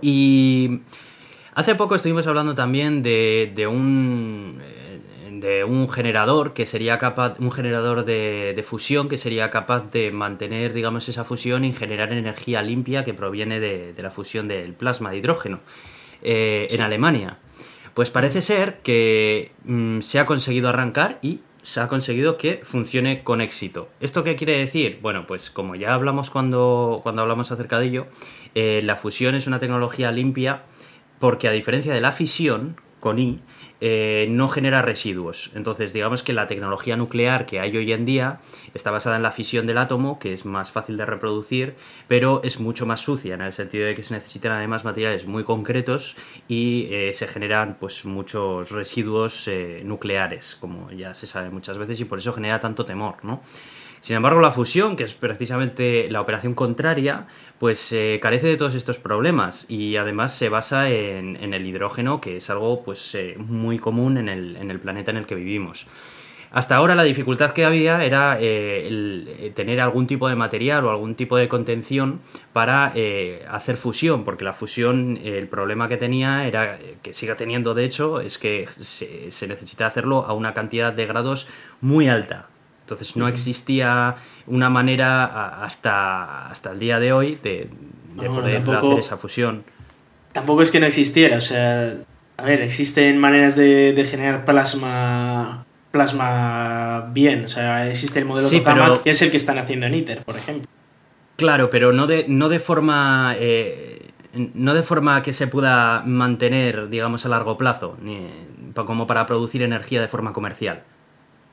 Y 0.00 0.80
Hace 1.58 1.74
poco 1.74 1.96
estuvimos 1.96 2.24
hablando 2.28 2.54
también 2.54 3.02
de, 3.02 3.66
un 3.68 4.60
eh, 4.62 4.77
de 5.40 5.64
un 5.64 5.88
generador 5.88 6.52
que 6.52 6.66
sería 6.66 6.98
capaz, 6.98 7.38
un 7.38 7.50
generador 7.50 8.04
de, 8.04 8.64
fusión 8.66 9.08
que 9.08 9.18
sería 9.18 9.50
capaz 9.50 9.90
de 9.90 10.10
mantener, 10.10 10.72
digamos, 10.72 11.08
esa 11.08 11.24
fusión 11.24 11.64
y 11.64 11.72
generar 11.72 12.12
energía 12.12 12.62
limpia 12.62 13.04
que 13.04 13.14
proviene 13.14 13.60
de, 13.60 13.94
la 13.96 14.10
fusión 14.10 14.48
del 14.48 14.72
plasma 14.74 15.10
de 15.10 15.18
hidrógeno 15.18 15.60
eh, 16.22 16.66
en 16.70 16.80
Alemania. 16.80 17.38
Pues 17.94 18.10
parece 18.10 18.40
ser 18.40 18.78
que 18.82 19.52
mm, 19.64 20.00
se 20.00 20.20
ha 20.20 20.26
conseguido 20.26 20.68
arrancar 20.68 21.18
y 21.22 21.40
se 21.62 21.80
ha 21.80 21.88
conseguido 21.88 22.36
que 22.38 22.60
funcione 22.64 23.22
con 23.22 23.40
éxito. 23.40 23.88
¿Esto 24.00 24.24
qué 24.24 24.36
quiere 24.36 24.58
decir? 24.58 24.98
Bueno, 25.02 25.26
pues 25.26 25.50
como 25.50 25.74
ya 25.74 25.94
hablamos 25.94 26.30
cuando, 26.30 27.00
cuando 27.02 27.22
hablamos 27.22 27.50
acerca 27.52 27.78
de 27.78 27.86
ello, 27.86 28.06
eh, 28.54 28.80
la 28.84 28.96
fusión 28.96 29.34
es 29.34 29.46
una 29.46 29.58
tecnología 29.58 30.10
limpia 30.10 30.62
porque 31.18 31.48
a 31.48 31.52
diferencia 31.52 31.92
de 31.92 32.00
la 32.00 32.12
fisión, 32.12 32.80
con 33.00 33.18
I, 33.18 33.40
eh, 33.80 34.26
no 34.30 34.48
genera 34.48 34.82
residuos. 34.82 35.50
Entonces, 35.54 35.92
digamos 35.92 36.22
que 36.22 36.32
la 36.32 36.46
tecnología 36.46 36.96
nuclear 36.96 37.46
que 37.46 37.60
hay 37.60 37.76
hoy 37.76 37.92
en 37.92 38.04
día 38.04 38.40
está 38.74 38.90
basada 38.90 39.16
en 39.16 39.22
la 39.22 39.30
fisión 39.30 39.66
del 39.66 39.78
átomo, 39.78 40.18
que 40.18 40.32
es 40.32 40.44
más 40.44 40.72
fácil 40.72 40.96
de 40.96 41.06
reproducir, 41.06 41.76
pero 42.08 42.40
es 42.42 42.60
mucho 42.60 42.86
más 42.86 43.00
sucia, 43.00 43.34
en 43.34 43.40
el 43.40 43.52
sentido 43.52 43.86
de 43.86 43.94
que 43.94 44.02
se 44.02 44.14
necesitan 44.14 44.52
además 44.52 44.84
materiales 44.84 45.26
muy 45.26 45.44
concretos 45.44 46.16
y 46.48 46.88
eh, 46.90 47.12
se 47.14 47.28
generan 47.28 47.76
pues 47.78 48.04
muchos 48.04 48.70
residuos 48.70 49.46
eh, 49.48 49.82
nucleares, 49.84 50.56
como 50.60 50.90
ya 50.90 51.14
se 51.14 51.26
sabe 51.26 51.50
muchas 51.50 51.78
veces, 51.78 52.00
y 52.00 52.04
por 52.04 52.18
eso 52.18 52.32
genera 52.32 52.60
tanto 52.60 52.84
temor, 52.84 53.16
¿no? 53.22 53.42
Sin 54.00 54.16
embargo, 54.16 54.40
la 54.40 54.52
fusión, 54.52 54.96
que 54.96 55.04
es 55.04 55.14
precisamente 55.14 56.08
la 56.10 56.20
operación 56.20 56.54
contraria, 56.54 57.24
pues 57.58 57.92
eh, 57.92 58.18
carece 58.22 58.46
de 58.46 58.56
todos 58.56 58.74
estos 58.74 58.98
problemas 58.98 59.66
y 59.68 59.96
además 59.96 60.32
se 60.34 60.48
basa 60.48 60.88
en, 60.88 61.36
el 61.52 61.66
hidrógeno, 61.66 62.20
que 62.20 62.36
es 62.36 62.50
algo 62.50 62.82
pues 62.84 63.14
eh, 63.14 63.34
muy 63.38 63.78
común 63.78 64.18
en 64.18 64.28
el, 64.28 64.80
planeta 64.80 65.10
en 65.10 65.16
el 65.16 65.26
que 65.26 65.34
vivimos. 65.34 65.86
Hasta 66.50 66.76
ahora 66.76 66.94
la 66.94 67.02
dificultad 67.02 67.50
que 67.50 67.66
había 67.66 68.02
era 68.04 68.38
eh, 68.40 69.52
tener 69.54 69.82
algún 69.82 70.06
tipo 70.06 70.30
de 70.30 70.34
material 70.34 70.86
o 70.86 70.90
algún 70.90 71.14
tipo 71.14 71.36
de 71.36 71.46
contención 71.46 72.20
para 72.54 72.94
hacer 73.50 73.76
fusión, 73.76 74.24
porque 74.24 74.44
la 74.44 74.54
fusión, 74.54 75.18
el 75.22 75.46
problema 75.48 75.88
que 75.88 75.98
tenía 75.98 76.46
era, 76.46 76.78
que 77.02 77.12
siga 77.12 77.34
teniendo 77.36 77.74
de 77.74 77.84
hecho, 77.84 78.22
es 78.22 78.38
que 78.38 78.66
se 78.78 79.46
necesita 79.46 79.86
hacerlo 79.86 80.24
a 80.24 80.32
una 80.32 80.54
cantidad 80.54 80.90
de 80.90 81.04
grados 81.04 81.48
muy 81.82 82.08
alta, 82.08 82.48
entonces 82.88 83.16
no 83.16 83.28
existía 83.28 84.16
una 84.46 84.70
manera 84.70 85.62
hasta, 85.62 86.48
hasta 86.48 86.70
el 86.70 86.78
día 86.78 86.98
de 86.98 87.12
hoy 87.12 87.38
de, 87.42 87.68
poder 88.16 88.56
hacer 88.56 88.98
esa 88.98 89.18
fusión. 89.18 89.64
Tampoco 90.32 90.62
es 90.62 90.70
que 90.70 90.80
no 90.80 90.86
existiera, 90.86 91.36
o 91.36 91.40
sea, 91.42 91.98
a 92.38 92.42
ver, 92.44 92.62
existen 92.62 93.18
maneras 93.18 93.56
de, 93.56 94.06
generar 94.10 94.46
plasma 94.46 95.66
plasma 95.90 97.10
bien, 97.12 97.44
o 97.44 97.48
sea, 97.48 97.90
existe 97.90 98.18
el 98.18 98.24
modelo 98.24 98.48
Tokamak 98.50 99.02
que 99.02 99.10
es 99.10 99.20
el 99.22 99.30
que 99.30 99.36
están 99.36 99.58
haciendo 99.58 99.86
en 99.86 99.94
ITER, 99.94 100.22
por 100.22 100.36
ejemplo. 100.36 100.68
Claro, 101.36 101.70
pero 101.70 101.92
no 101.92 102.06
de, 102.06 102.24
no 102.28 102.48
de 102.48 102.60
forma 102.60 103.34
eh, 103.38 104.10
no 104.32 104.74
de 104.74 104.82
forma 104.82 105.22
que 105.22 105.32
se 105.32 105.46
pueda 105.46 106.02
mantener, 106.06 106.88
digamos, 106.88 107.26
a 107.26 107.28
largo 107.28 107.56
plazo, 107.58 107.96
ni, 108.02 108.28
como 108.74 109.06
para 109.06 109.26
producir 109.26 109.62
energía 109.62 110.00
de 110.00 110.08
forma 110.08 110.32
comercial. 110.32 110.84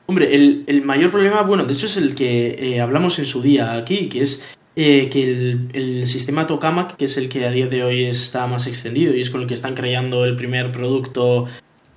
Hombre, 0.08 0.34
el, 0.34 0.82
mayor 0.82 1.10
problema, 1.10 1.42
bueno, 1.42 1.64
de 1.64 1.72
hecho 1.72 1.86
es 1.86 1.96
el 1.96 2.14
que 2.14 2.74
eh, 2.74 2.80
hablamos 2.80 3.18
en 3.18 3.26
su 3.26 3.42
día 3.42 3.74
aquí, 3.74 4.08
que 4.08 4.22
es 4.22 4.56
eh, 4.76 5.08
que 5.10 5.50
el, 5.72 6.06
sistema 6.06 6.46
Tokamak, 6.46 6.96
que 6.96 7.06
es 7.06 7.16
el 7.16 7.28
que 7.28 7.44
a 7.44 7.50
día 7.50 7.66
de 7.66 7.82
hoy 7.82 8.04
está 8.04 8.46
más 8.46 8.68
extendido 8.68 9.14
y 9.14 9.20
es 9.20 9.30
con 9.30 9.42
el 9.42 9.48
que 9.48 9.54
están 9.54 9.74
creando 9.74 10.24
el 10.24 10.36
primer 10.36 10.70
producto 10.70 11.46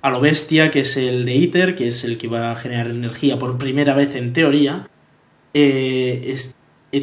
a 0.02 0.10
lo 0.10 0.20
bestia, 0.20 0.72
que 0.72 0.80
es 0.80 0.96
el 0.96 1.24
de 1.24 1.36
ITER, 1.36 1.76
que 1.76 1.86
es 1.86 2.02
el 2.02 2.18
que 2.18 2.26
va 2.26 2.50
a 2.50 2.56
generar 2.56 2.88
energía 2.88 3.38
por 3.38 3.58
primera 3.58 3.94
vez 3.94 4.16
en 4.16 4.32
teoría, 4.32 4.88
eh, 5.54 6.36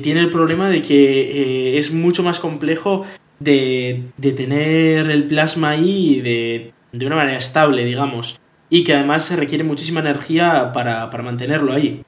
tiene 0.02 0.20
el 0.20 0.30
problema 0.30 0.70
de 0.70 0.82
que 0.82 1.78
es 1.78 1.94
mucho 1.94 2.22
más 2.22 2.40
complejo 2.40 3.06
de, 3.40 4.04
de, 4.18 4.32
tener 4.34 5.10
el 5.10 5.26
plasma 5.26 5.70
ahí 5.70 6.20
de, 6.20 6.74
de 6.92 7.06
una 7.06 7.16
manera 7.16 7.38
estable, 7.38 7.86
digamos 7.86 8.42
y 8.70 8.84
que 8.84 8.94
además 8.94 9.24
se 9.24 9.36
requiere 9.36 9.64
muchísima 9.64 10.00
energía 10.00 10.72
para, 10.74 11.10
mantenerlo 11.24 11.74
ahí. 11.74 12.04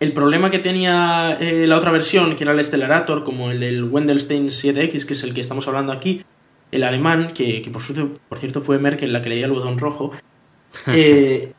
El 0.00 0.12
problema 0.12 0.50
que 0.50 0.58
tenía 0.58 1.36
eh, 1.40 1.66
la 1.66 1.76
otra 1.76 1.92
versión, 1.92 2.36
que 2.36 2.44
era 2.44 2.52
el 2.52 2.64
Stellarator, 2.64 3.24
como 3.24 3.50
el 3.50 3.60
del 3.60 3.84
Wendelstein 3.84 4.48
7X, 4.48 5.06
que 5.06 5.12
es 5.12 5.22
el 5.22 5.34
que 5.34 5.40
estamos 5.40 5.68
hablando 5.68 5.92
aquí, 5.92 6.24
el 6.72 6.82
alemán, 6.82 7.32
que, 7.32 7.68
por, 7.72 7.80
cierto, 7.80 8.14
por 8.28 8.38
cierto 8.38 8.60
fue 8.60 8.78
Merkel 8.78 9.12
la 9.12 9.22
que 9.22 9.28
leía 9.28 9.46
el 9.46 9.52
botón 9.52 9.78
rojo, 9.78 10.12
eh, 10.88 11.52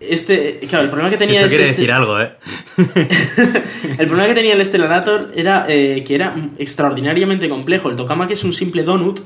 este, 0.00 0.60
claro, 0.68 0.84
el 0.84 0.90
problema 0.90 1.10
que 1.10 1.16
tenía 1.16 1.36
Eso 1.36 1.46
este, 1.46 1.56
quiere 1.56 1.70
decir 1.70 1.92
algo, 1.92 2.20
¿eh? 2.20 2.32
el 3.98 4.06
problema 4.06 4.28
que 4.28 4.34
tenía 4.34 4.54
el 4.54 4.60
Stellarator 4.64 5.32
era 5.34 5.66
eh, 5.68 6.04
que 6.06 6.14
era 6.14 6.36
extraordinariamente 6.58 7.48
complejo. 7.48 7.90
El 7.90 7.96
tokamak 7.96 8.30
es 8.30 8.44
un 8.44 8.52
simple 8.52 8.84
donut 8.84 9.20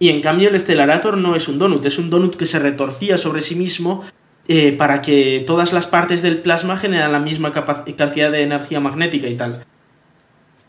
y 0.00 0.08
en 0.08 0.22
cambio 0.22 0.48
el 0.48 0.58
Stellarator 0.58 1.18
no 1.18 1.36
es 1.36 1.46
un 1.46 1.58
donut, 1.58 1.84
es 1.84 1.98
un 1.98 2.08
donut 2.08 2.34
que 2.34 2.46
se 2.46 2.58
retorcía 2.58 3.18
sobre 3.18 3.42
sí 3.42 3.54
mismo 3.54 4.02
eh, 4.48 4.72
para 4.72 5.02
que 5.02 5.44
todas 5.46 5.74
las 5.74 5.86
partes 5.86 6.22
del 6.22 6.38
plasma 6.38 6.78
generan 6.78 7.12
la 7.12 7.20
misma 7.20 7.52
cantidad 7.52 8.32
de 8.32 8.42
energía 8.42 8.80
magnética 8.80 9.28
y 9.28 9.36
tal. 9.36 9.64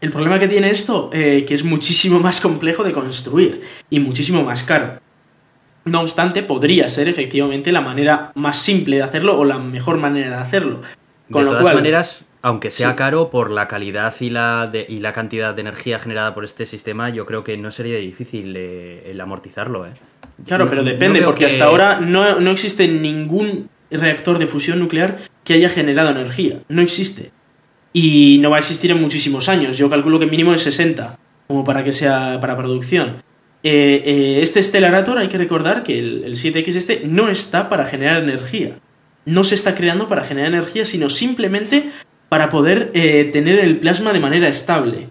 El 0.01 0.11
problema 0.11 0.37
que 0.37 0.49
tiene 0.49 0.69
esto, 0.69 1.09
eh, 1.13 1.45
que 1.47 1.53
es 1.53 1.63
muchísimo 1.63 2.19
más 2.19 2.41
complejo 2.41 2.83
de 2.83 2.91
construir 2.91 3.61
y 3.89 4.01
muchísimo 4.01 4.43
más 4.43 4.63
caro. 4.63 4.99
No 5.85 6.01
obstante, 6.01 6.43
podría 6.43 6.89
ser 6.89 7.07
efectivamente 7.07 7.71
la 7.71 7.81
manera 7.81 8.33
más 8.35 8.57
simple 8.57 8.97
de 8.97 9.03
hacerlo 9.03 9.39
o 9.39 9.45
la 9.45 9.59
mejor 9.59 9.97
manera 9.97 10.29
de 10.29 10.43
hacerlo. 10.43 10.81
Con 11.31 11.45
de 11.45 11.51
todas 11.51 11.73
maneras, 11.73 12.25
aunque 12.41 12.71
sea 12.71 12.95
caro 12.95 13.29
por 13.29 13.51
la 13.51 13.67
calidad 13.67 14.13
y 14.19 14.29
la, 14.29 14.71
y 14.87 14.99
la 14.99 15.13
cantidad 15.13 15.53
de 15.53 15.61
energía 15.61 15.99
generada 15.99 16.33
por 16.33 16.43
este 16.43 16.65
sistema, 16.65 17.09
yo 17.09 17.25
creo 17.25 17.43
que 17.43 17.55
no 17.57 17.71
sería 17.71 17.97
difícil 17.97 18.55
eh, 18.57 19.03
el 19.11 19.21
amortizarlo. 19.21 19.85
¿eh? 19.85 19.91
Claro, 20.47 20.67
pero 20.67 20.83
depende, 20.83 21.21
porque 21.21 21.45
hasta 21.45 21.65
ahora 21.65 21.99
no, 21.99 22.39
no, 22.39 22.51
existe 22.51 22.87
ningún 22.87 23.69
reactor 23.91 24.39
de 24.39 24.47
fusión 24.47 24.79
nuclear 24.79 25.19
que 25.43 25.53
haya 25.53 25.69
generado 25.69 26.09
energía. 26.09 26.59
No 26.67 26.81
existe. 26.81 27.31
Y 27.93 28.39
no 28.41 28.49
va 28.49 28.55
a 28.55 28.59
existir 28.59 28.89
en 28.89 29.01
muchísimos 29.01 29.47
años. 29.47 29.77
Yo 29.77 29.89
calculo 29.89 30.17
que 30.17 30.25
mínimo 30.25 30.53
es 30.53 30.61
60, 30.61 31.19
como 31.47 31.63
para 31.63 31.83
que 31.83 31.91
sea 31.91 32.39
para 32.39 32.57
producción. 32.57 33.21
Eh, 33.63 34.39
este 34.41 34.63
Stellarator, 34.63 35.19
hay 35.19 35.27
que 35.27 35.37
recordar 35.37 35.83
que 35.83 35.99
el, 35.99 36.23
el 36.23 36.35
7X 36.35 36.75
este 36.75 37.01
no 37.05 37.29
está 37.29 37.69
para 37.69 37.85
generar 37.85 38.23
energía. 38.23 38.79
No 39.25 39.43
se 39.43 39.53
está 39.53 39.75
creando 39.75 40.07
para 40.07 40.23
generar 40.23 40.51
energía, 40.51 40.85
sino 40.85 41.09
simplemente 41.09 41.91
para 42.31 42.49
poder 42.49 42.91
eh, 42.93 43.29
tener 43.33 43.59
el 43.59 43.79
plasma 43.79 44.13
de 44.13 44.21
manera 44.21 44.47
estable. 44.47 45.09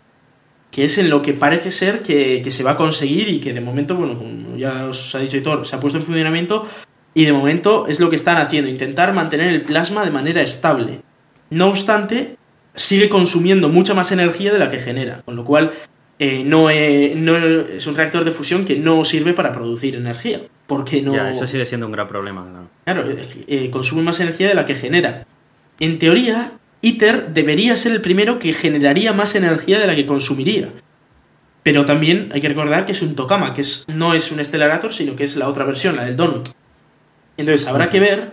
Que 0.70 0.86
es 0.86 0.96
en 0.96 1.10
lo 1.10 1.20
que 1.20 1.34
parece 1.34 1.70
ser 1.70 2.00
que, 2.00 2.42
se 2.50 2.64
va 2.64 2.70
a 2.70 2.76
conseguir 2.78 3.28
y 3.28 3.40
que 3.40 3.52
de 3.52 3.60
momento, 3.60 3.94
bueno, 3.94 4.18
ya 4.56 4.86
os 4.86 5.14
ha 5.14 5.18
dicho 5.18 5.36
Hitor, 5.36 5.66
se 5.66 5.76
ha 5.76 5.80
puesto 5.80 5.98
en 5.98 6.06
funcionamiento 6.06 6.66
y 7.12 7.26
de 7.26 7.34
momento 7.34 7.86
es 7.88 8.00
lo 8.00 8.08
que 8.08 8.16
están 8.16 8.38
haciendo, 8.38 8.70
intentar 8.70 9.12
mantener 9.12 9.48
el 9.48 9.60
plasma 9.60 10.02
de 10.02 10.10
manera 10.10 10.40
estable. 10.40 11.02
No 11.50 11.68
obstante, 11.68 12.36
sigue 12.74 13.10
consumiendo 13.10 13.68
mucha 13.68 13.92
más 13.92 14.12
energía 14.12 14.50
de 14.50 14.58
la 14.58 14.70
que 14.70 14.78
genera, 14.78 15.20
con 15.26 15.36
lo 15.36 15.44
cual 15.44 15.72
eh, 16.18 16.42
no, 16.46 16.70
es, 16.70 17.14
no, 17.16 17.36
es 17.36 17.86
un 17.86 17.96
reactor 17.96 18.24
de 18.24 18.30
fusión 18.30 18.64
que 18.64 18.76
no 18.76 19.04
sirve 19.04 19.34
para 19.34 19.52
producir 19.52 19.94
energía, 19.94 20.40
porque 20.66 21.02
no... 21.02 21.14
Ya, 21.14 21.28
eso 21.28 21.46
sigue 21.46 21.66
siendo 21.66 21.84
un 21.84 21.92
gran 21.92 22.08
problema. 22.08 22.46
Claro, 22.84 23.02
claro 23.04 23.18
eh, 23.46 23.68
consume 23.68 24.00
más 24.00 24.20
energía 24.20 24.48
de 24.48 24.54
la 24.54 24.64
que 24.64 24.74
genera. 24.74 25.26
En 25.80 25.98
teoría, 25.98 26.54
ITER 26.82 27.28
debería 27.34 27.76
ser 27.76 27.92
el 27.92 28.00
primero 28.00 28.38
que 28.38 28.52
generaría 28.52 29.12
más 29.12 29.34
energía 29.34 29.78
de 29.78 29.86
la 29.86 29.94
que 29.94 30.06
consumiría. 30.06 30.70
Pero 31.62 31.84
también 31.84 32.30
hay 32.32 32.40
que 32.40 32.48
recordar 32.48 32.86
que 32.86 32.92
es 32.92 33.02
un 33.02 33.14
Tokama, 33.14 33.52
que 33.52 33.62
no 33.94 34.14
es 34.14 34.32
un 34.32 34.42
Stellarator, 34.42 34.92
sino 34.92 35.14
que 35.14 35.24
es 35.24 35.36
la 35.36 35.48
otra 35.48 35.64
versión, 35.64 35.96
la 35.96 36.04
del 36.04 36.16
Donut. 36.16 36.48
Entonces 37.36 37.68
habrá 37.68 37.90
que 37.90 38.00
ver, 38.00 38.32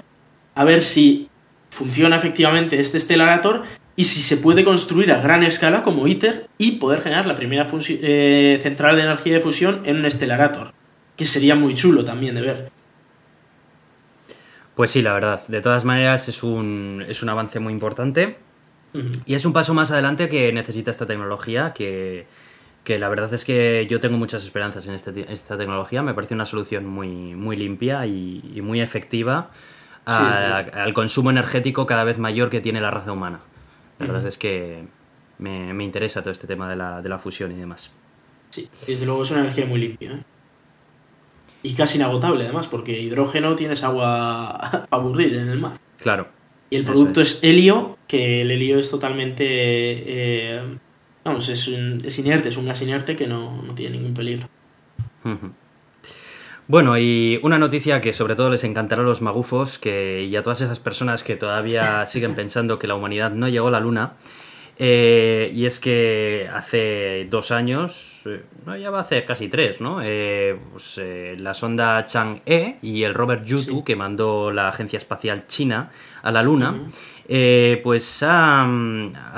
a 0.55 0.63
ver 0.63 0.83
si 0.83 1.29
funciona 1.69 2.15
efectivamente 2.15 2.79
este 2.79 2.99
Stellarator 2.99 3.63
y 3.97 4.05
si 4.05 4.21
se 4.21 4.37
puede 4.37 4.63
construir 4.63 5.11
a 5.11 5.19
gran 5.19 5.43
escala 5.43 5.83
como 5.83 6.07
ITER 6.07 6.47
y 6.57 6.73
poder 6.73 7.01
generar 7.01 7.25
la 7.25 7.35
primera 7.35 7.67
eh, 7.89 8.59
central 8.61 8.95
de 8.95 9.01
energía 9.01 9.33
de 9.33 9.39
fusión 9.41 9.81
en 9.85 9.97
un 9.97 10.09
Stellarator, 10.09 10.73
que 11.17 11.25
sería 11.25 11.55
muy 11.55 11.73
chulo 11.73 12.05
también 12.05 12.35
de 12.35 12.41
ver. 12.41 12.71
Pues 14.77 14.91
sí, 14.91 15.01
la 15.01 15.13
verdad. 15.13 15.45
De 15.49 15.59
todas 15.59 15.83
maneras 15.83 16.29
es 16.29 16.43
un, 16.43 17.03
es 17.09 17.21
un 17.21 17.29
avance 17.29 17.59
muy 17.59 17.73
importante 17.73 18.37
y 19.25 19.35
es 19.35 19.45
un 19.45 19.51
paso 19.51 19.73
más 19.73 19.91
adelante 19.91 20.29
que 20.29 20.53
necesita 20.53 20.89
esta 20.89 21.05
tecnología 21.05 21.73
que 21.73 22.25
que 22.87 22.97
la 22.97 23.09
verdad 23.09 23.33
es 23.33 23.43
que 23.43 23.85
yo 23.89 23.99
tengo 23.99 24.17
muchas 24.17 24.45
esperanzas 24.45 24.87
en 24.87 24.93
este, 24.93 25.29
esta 25.29 25.57
tecnología. 25.57 26.01
Me 26.03 26.13
parece 26.13 26.35
una 26.35 26.45
solución 26.45 26.85
muy, 26.85 27.35
muy 27.35 27.57
limpia 27.57 28.05
y, 28.05 28.61
muy 28.63 28.79
efectiva 28.79 29.51
al 30.05 30.93
consumo 30.93 31.29
energético 31.29 31.85
cada 31.85 32.05
vez 32.05 32.17
mayor 32.17 32.49
que 32.49 32.61
tiene 32.61 32.79
la 32.79 32.89
raza 32.89 33.11
humana. 33.11 33.39
La 33.99 34.05
verdad 34.05 34.25
es 34.25 34.37
que 34.37 34.85
me, 35.37 35.73
me, 35.73 35.83
interesa 35.83 36.21
todo 36.21 36.31
este 36.31 36.47
tema 36.47 36.69
de 36.69 36.77
la, 36.77 37.01
de 37.01 37.09
la, 37.09 37.19
fusión 37.19 37.51
y 37.51 37.55
demás. 37.55 37.91
Sí, 38.51 38.69
desde 38.87 39.05
luego 39.05 39.23
es 39.23 39.31
una 39.31 39.41
energía 39.41 39.65
muy 39.65 39.81
limpia. 39.81 40.11
¿eh? 40.13 40.23
Y 41.67 41.73
casi 41.73 41.97
inagotable 41.97 42.45
además, 42.45 42.67
porque 42.67 42.97
hidrógeno 42.99 43.55
tienes 43.55 43.83
agua 43.83 44.51
a 44.51 44.87
aburrir 44.89 45.35
en 45.35 45.49
el 45.49 45.59
mar. 45.59 45.77
Claro. 46.01 46.27
Y 46.69 46.77
el 46.77 46.85
producto 46.85 47.21
es. 47.21 47.43
helio, 47.43 47.97
que 48.07 48.41
el 48.41 48.51
helio 48.51 48.79
es 48.79 48.89
totalmente... 48.89 49.45
Eh, 49.45 50.61
Vamos, 51.27 51.49
es, 51.49 51.67
es 51.67 52.19
inerte, 52.19 52.47
es 52.47 52.55
un 52.55 52.67
gas 52.67 52.81
inerte 52.81 53.17
que 53.17 53.27
no, 53.27 53.61
tiene 53.75 53.97
ningún 53.97 54.13
peligro. 54.13 54.47
Bueno, 56.69 56.97
y 56.97 57.37
una 57.43 57.57
noticia 57.57 57.99
que 57.99 58.13
sobre 58.13 58.35
todo 58.35 58.49
les 58.49 58.63
encantará 58.63 59.01
a 59.01 59.05
los 59.05 59.21
magufos 59.21 59.77
que, 59.77 60.23
y 60.23 60.33
a 60.37 60.43
todas 60.43 60.61
esas 60.61 60.79
personas 60.79 61.23
que 61.23 61.35
todavía 61.35 62.05
siguen 62.05 62.33
pensando 62.37 62.79
que 62.79 62.87
la 62.87 62.95
humanidad 62.95 63.31
no 63.31 63.49
llegó 63.49 63.67
a 63.67 63.71
la 63.71 63.81
Luna, 63.81 64.13
eh, 64.79 65.51
y 65.53 65.65
es 65.65 65.79
que 65.79 66.49
hace 66.53 67.27
dos 67.29 67.51
años, 67.51 68.21
eh, 68.25 68.43
no, 68.65 68.77
ya 68.77 68.89
va 68.89 68.99
a 68.99 69.01
hacer 69.01 69.25
casi 69.25 69.47
tres, 69.47 69.81
¿no? 69.81 69.99
Eh, 70.03 70.57
pues, 70.71 71.01
la 71.37 71.53
sonda 71.53 72.05
Chang'e 72.05 72.77
y 72.81 73.03
el 73.03 73.13
rover 73.13 73.43
Yutu, 73.43 73.83
que 73.83 73.95
mandó 73.95 74.51
la 74.51 74.69
Agencia 74.69 74.97
Espacial 74.97 75.47
China 75.47 75.89
a 76.21 76.31
la 76.31 76.43
Luna, 76.43 76.89
eh, 77.29 77.81
pues 77.83 78.23
ha, 78.23 78.65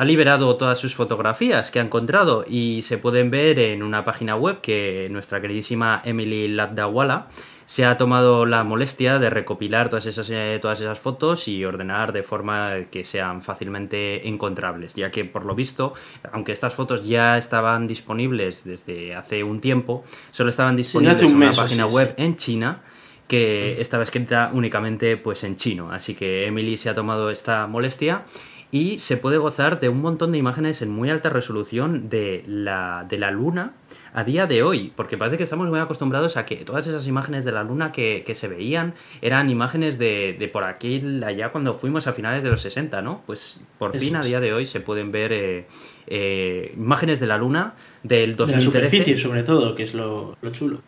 liberado 0.06 0.56
todas 0.56 0.78
sus 0.78 0.94
fotografías 0.94 1.72
que 1.72 1.80
ha 1.80 1.82
encontrado 1.82 2.46
y 2.48 2.84
se 2.84 3.00
pueden 3.00 3.32
ver 3.32 3.58
en 3.58 3.82
una 3.82 4.06
página 4.06 4.36
web 4.36 4.62
que 4.62 5.08
nuestra 5.10 5.42
queridísima 5.42 6.02
Emily 6.06 6.50
Ladawala 6.50 7.28
se 7.70 7.86
ha 7.86 8.00
tomado 8.00 8.48
la 8.48 8.64
molestia 8.64 9.20
de 9.20 9.30
recopilar 9.30 9.90
todas 9.90 10.08
esas, 10.08 10.28
eh, 10.32 10.58
todas 10.60 10.82
esas 10.82 10.98
fotos 10.98 11.48
y 11.48 11.64
ordenar 11.64 12.14
de 12.14 12.24
forma 12.24 12.72
que 12.90 13.06
sean 13.06 13.44
fácilmente 13.44 14.28
encontrables, 14.28 14.96
ya 14.96 15.12
que 15.12 15.24
por 15.24 15.46
lo 15.46 15.54
visto, 15.54 15.94
aunque 16.32 16.52
estas 16.52 16.74
fotos 16.74 17.08
ya 17.08 17.38
estaban 17.38 17.86
disponibles 17.86 18.64
desde 18.64 19.14
hace 19.14 19.44
un 19.44 19.62
tiempo, 19.62 20.04
solo 20.32 20.50
estaban 20.50 20.76
disponibles 20.76 21.22
en 21.22 21.36
una 21.36 21.52
página 21.52 21.86
web 21.86 22.16
en 22.18 22.38
China 22.38 22.82
que 23.28 23.80
estaba 23.80 24.02
escrita 24.02 24.50
únicamente 24.52 25.16
pues 25.18 25.44
en 25.44 25.56
chino. 25.56 25.92
Así 25.92 26.16
que 26.16 26.48
Emily 26.48 26.76
se 26.76 26.90
ha 26.90 26.96
tomado 26.96 27.30
esta 27.30 27.68
molestia 27.68 28.24
y 28.72 28.98
se 28.98 29.16
puede 29.16 29.38
gozar 29.38 29.80
de 29.80 29.90
un 29.90 30.02
montón 30.02 30.32
de 30.32 30.40
imágenes 30.40 30.82
en 30.82 30.90
muy 30.90 31.12
alta 31.12 31.30
resolución 31.30 32.10
de 32.10 32.44
la, 32.48 33.06
de 33.08 33.20
la 33.20 33.30
luna 33.30 33.74
a 34.14 34.24
día 34.24 34.46
de 34.46 34.64
hoy, 34.64 34.92
porque 34.96 35.18
parece 35.18 35.38
que 35.38 35.44
estamos 35.44 35.68
muy 35.70 35.80
acostumbrados 35.80 36.38
a 36.38 36.46
que 36.46 36.58
todas 36.58 36.88
esas 36.88 37.08
imágenes 37.08 37.46
de 37.46 37.52
la 37.52 37.64
luna 37.64 37.92
que, 37.92 38.24
se 38.34 38.48
veían 38.48 38.94
eran 39.22 39.50
imágenes 39.50 39.98
de, 39.98 40.50
por 40.54 40.64
aquí, 40.64 41.04
allá 41.26 41.52
cuando 41.52 41.76
fuimos 41.78 42.08
a 42.08 42.14
finales 42.14 42.44
de 42.44 42.50
los 42.50 42.62
60, 42.62 43.02
¿no? 43.02 43.24
Pues 43.26 43.62
por 43.78 43.96
fin 43.96 44.16
a 44.16 44.22
día 44.22 44.40
de 44.40 44.54
hoy 44.54 44.66
se 44.66 44.80
pueden 44.80 45.12
ver 45.12 45.34
eh, 45.34 45.68
eh, 46.08 46.74
imágenes 46.76 47.20
de 47.20 47.28
la 47.28 47.38
luna 47.38 47.74
del 48.04 48.36
2013. 48.36 48.48
De 48.48 48.56
la 48.56 48.62
superficie, 48.62 49.18
sobre 49.18 49.44
todo, 49.44 49.76
que 49.76 49.84
es 49.84 49.94
lo 49.94 50.36
chulo. 50.52 50.82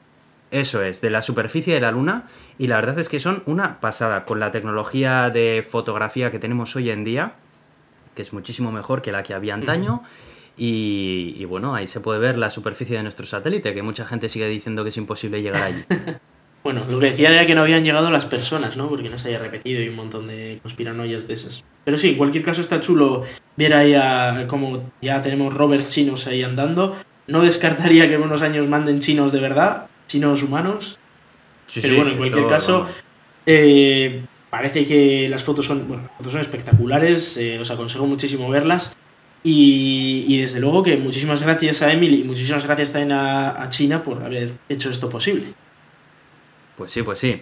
Eso 0.52 0.84
es, 0.84 1.00
de 1.00 1.10
la 1.10 1.22
superficie 1.22 1.74
de 1.74 1.80
la 1.80 1.92
Luna 1.92 2.26
y 2.58 2.68
la 2.68 2.76
verdad 2.76 3.00
es 3.00 3.08
que 3.08 3.22
son 3.22 3.42
una 3.46 3.80
pasada 3.80 4.26
con 4.26 4.42
la 4.42 4.52
tecnología 4.52 5.30
de 5.30 5.66
fotografía 5.68 6.30
que 6.30 6.40
tenemos 6.40 6.76
hoy 6.76 6.90
en 6.90 7.06
día, 7.06 7.36
que 8.16 8.22
es 8.22 8.34
muchísimo 8.34 8.70
mejor 8.74 9.02
que 9.02 9.14
la 9.14 9.24
que 9.24 9.34
había 9.34 9.54
antaño. 9.54 10.04
Y, 10.64 11.44
bueno, 11.46 11.74
ahí 11.74 11.88
se 11.88 12.02
puede 12.02 12.20
ver 12.20 12.38
la 12.38 12.52
superficie 12.52 12.96
de 12.96 13.02
nuestro 13.02 13.26
satélite, 13.26 13.74
que 13.74 13.82
mucha 13.82 14.06
gente 14.06 14.30
sigue 14.30 14.48
diciendo 14.48 14.84
que 14.84 14.90
es 14.90 14.98
imposible 14.98 15.42
llegar 15.42 15.64
allí. 15.64 15.82
bueno, 16.64 16.82
lo 16.88 17.00
que 17.00 17.08
decían 17.08 17.34
era 17.34 17.48
que 17.48 17.56
no 17.56 17.62
habían 17.62 17.84
llegado 17.84 18.12
las 18.12 18.28
personas, 18.28 18.78
¿no? 18.78 18.88
Porque 18.88 19.10
no 19.10 19.18
se 19.18 19.30
haya 19.30 19.40
repetido 19.40 19.82
y 19.82 19.90
un 19.90 19.96
montón 19.96 20.28
de 20.28 20.60
conspiranoias 20.62 21.28
de 21.28 21.34
esas. 21.34 21.64
Pero 21.84 21.98
sí, 21.98 22.10
en 22.10 22.16
cualquier 22.16 22.44
caso 22.44 22.62
está 22.62 22.80
chulo 22.80 23.24
ver 23.58 23.74
ahí 23.74 23.96
a, 23.96 24.46
como 24.48 24.92
ya 25.02 25.24
tenemos 25.24 25.52
rovers 25.52 25.90
chinos 25.90 26.28
ahí 26.28 26.44
andando. 26.44 26.96
No 27.26 27.42
descartaría 27.42 28.08
que 28.08 28.14
en 28.14 28.22
unos 28.22 28.44
años 28.44 28.68
manden 28.68 29.00
chinos 29.00 29.32
de 29.32 29.40
verdad, 29.40 29.88
chinos 30.06 30.44
humanos. 30.44 31.00
Pero 31.74 31.96
bueno, 31.96 32.12
en 32.12 32.18
cualquier 32.18 32.46
caso, 32.46 32.88
eh, 33.48 34.22
parece 34.52 34.86
que 34.86 35.28
las 35.28 35.44
fotos 35.44 35.66
son, 35.66 35.88
bueno, 35.88 36.08
fotos 36.18 36.34
son 36.34 36.42
espectaculares, 36.42 37.36
eh, 37.38 37.58
os 37.60 37.72
aconsejo 37.72 38.06
muchísimo 38.06 38.48
verlas. 38.48 38.96
Y, 39.44 40.40
desde 40.40 40.60
luego 40.60 40.84
que 40.84 40.98
muchísimas 40.98 41.42
gracias 41.42 41.82
a 41.82 41.92
Emily 41.92 42.22
y 42.22 42.24
muchísimas 42.24 42.66
gracias 42.66 42.92
también 42.92 43.14
a, 43.14 43.68
China 43.70 44.04
por 44.04 44.22
haber 44.24 44.52
hecho 44.70 44.90
esto 44.90 45.10
posible. 45.10 45.46
Pues 46.78 46.92
sí, 46.92 47.02
pues 47.02 47.20
sí. 47.20 47.42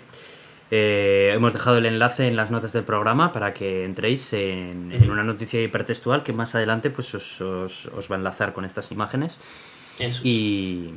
Eh, 0.71 1.31
hemos 1.33 1.53
dejado 1.53 1.77
el 1.77 1.85
enlace 1.85 2.27
en 2.27 2.35
las 2.35 2.51
notas 2.51 2.73
del 2.73 2.83
programa 2.83 3.33
para 3.33 3.53
que 3.53 3.83
entréis 3.85 4.31
en, 4.33 5.09
una 5.09 5.23
noticia 5.23 5.61
hipertextual 5.61 6.23
que 6.23 6.31
más 6.31 6.53
adelante 6.55 6.89
pues 6.91 7.13
os, 7.15 7.41
os, 7.41 8.11
va 8.11 8.15
a 8.15 8.19
enlazar 8.19 8.53
con 8.53 8.65
estas 8.65 8.91
imágenes. 8.91 9.39
y, 10.23 10.91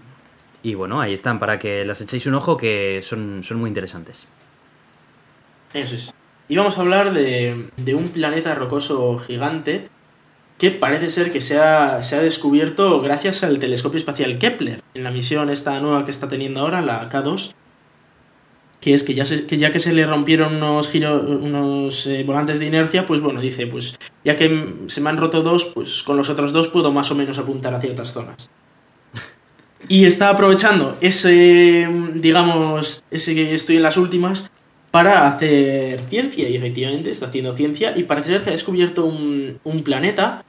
y 0.62 0.74
bueno, 0.74 1.00
ahí 1.00 1.12
están, 1.12 1.38
para 1.38 1.58
que 1.58 1.84
las 1.84 2.00
echéis 2.00 2.26
un 2.26 2.34
ojo, 2.34 2.56
que 2.56 3.00
son, 3.02 3.42
son 3.42 3.58
muy 3.58 3.68
interesantes. 3.68 4.28
Eso 5.74 5.94
es. 5.94 6.14
Y 6.48 6.56
vamos 6.56 6.76
a 6.78 6.82
hablar 6.82 7.12
de, 7.12 7.70
un 7.94 8.08
planeta 8.10 8.54
rocoso 8.54 9.18
gigante 9.18 9.88
que 10.62 10.70
parece 10.70 11.10
ser 11.10 11.32
que 11.32 11.40
se 11.40 11.58
ha, 11.58 12.04
se 12.04 12.14
ha, 12.14 12.22
descubierto 12.22 13.00
gracias 13.00 13.42
al 13.42 13.58
telescopio 13.58 13.98
espacial 13.98 14.38
Kepler, 14.38 14.80
en 14.94 15.02
la 15.02 15.10
misión 15.10 15.50
esta 15.50 15.80
nueva 15.80 16.04
que 16.04 16.12
está 16.12 16.28
teniendo 16.28 16.60
ahora, 16.60 16.80
la 16.80 17.10
K2, 17.10 17.52
que 18.80 18.94
es 18.94 19.02
que 19.02 19.14
ya, 19.14 19.24
que 19.24 19.58
ya 19.58 19.72
que 19.72 19.80
se 19.80 19.92
le 19.92 20.06
rompieron 20.06 20.54
unos, 20.54 20.88
giros, 20.88 21.24
unos 21.28 22.06
eh, 22.06 22.22
volantes 22.22 22.60
de 22.60 22.66
inercia, 22.66 23.06
pues 23.06 23.20
bueno, 23.20 23.40
dice, 23.40 23.66
pues 23.66 23.98
ya 24.24 24.36
que 24.36 24.76
se 24.86 25.00
me 25.00 25.10
han 25.10 25.16
roto 25.16 25.42
dos, 25.42 25.64
pues 25.64 26.04
con 26.04 26.16
los 26.16 26.30
otros 26.30 26.52
dos 26.52 26.68
puedo 26.68 26.92
más 26.92 27.10
o 27.10 27.16
menos 27.16 27.38
apuntar 27.38 27.74
a 27.74 27.80
ciertas 27.80 28.12
zonas. 28.12 28.48
Y 29.88 30.04
está 30.04 30.28
aprovechando 30.28 30.96
ese, 31.00 31.88
digamos, 32.14 33.02
ese 33.10 33.34
que 33.34 33.52
estoy 33.52 33.78
en 33.78 33.82
las 33.82 33.96
últimas 33.96 34.48
para 34.92 35.26
hacer 35.26 36.04
ciencia. 36.04 36.48
Y 36.48 36.54
efectivamente 36.54 37.10
está 37.10 37.26
haciendo 37.26 37.56
ciencia 37.56 37.94
y 37.96 38.04
parece 38.04 38.28
ser 38.28 38.42
que 38.42 38.50
ha 38.50 38.52
descubierto 38.52 39.04
un, 39.04 39.82
planeta 39.82 40.44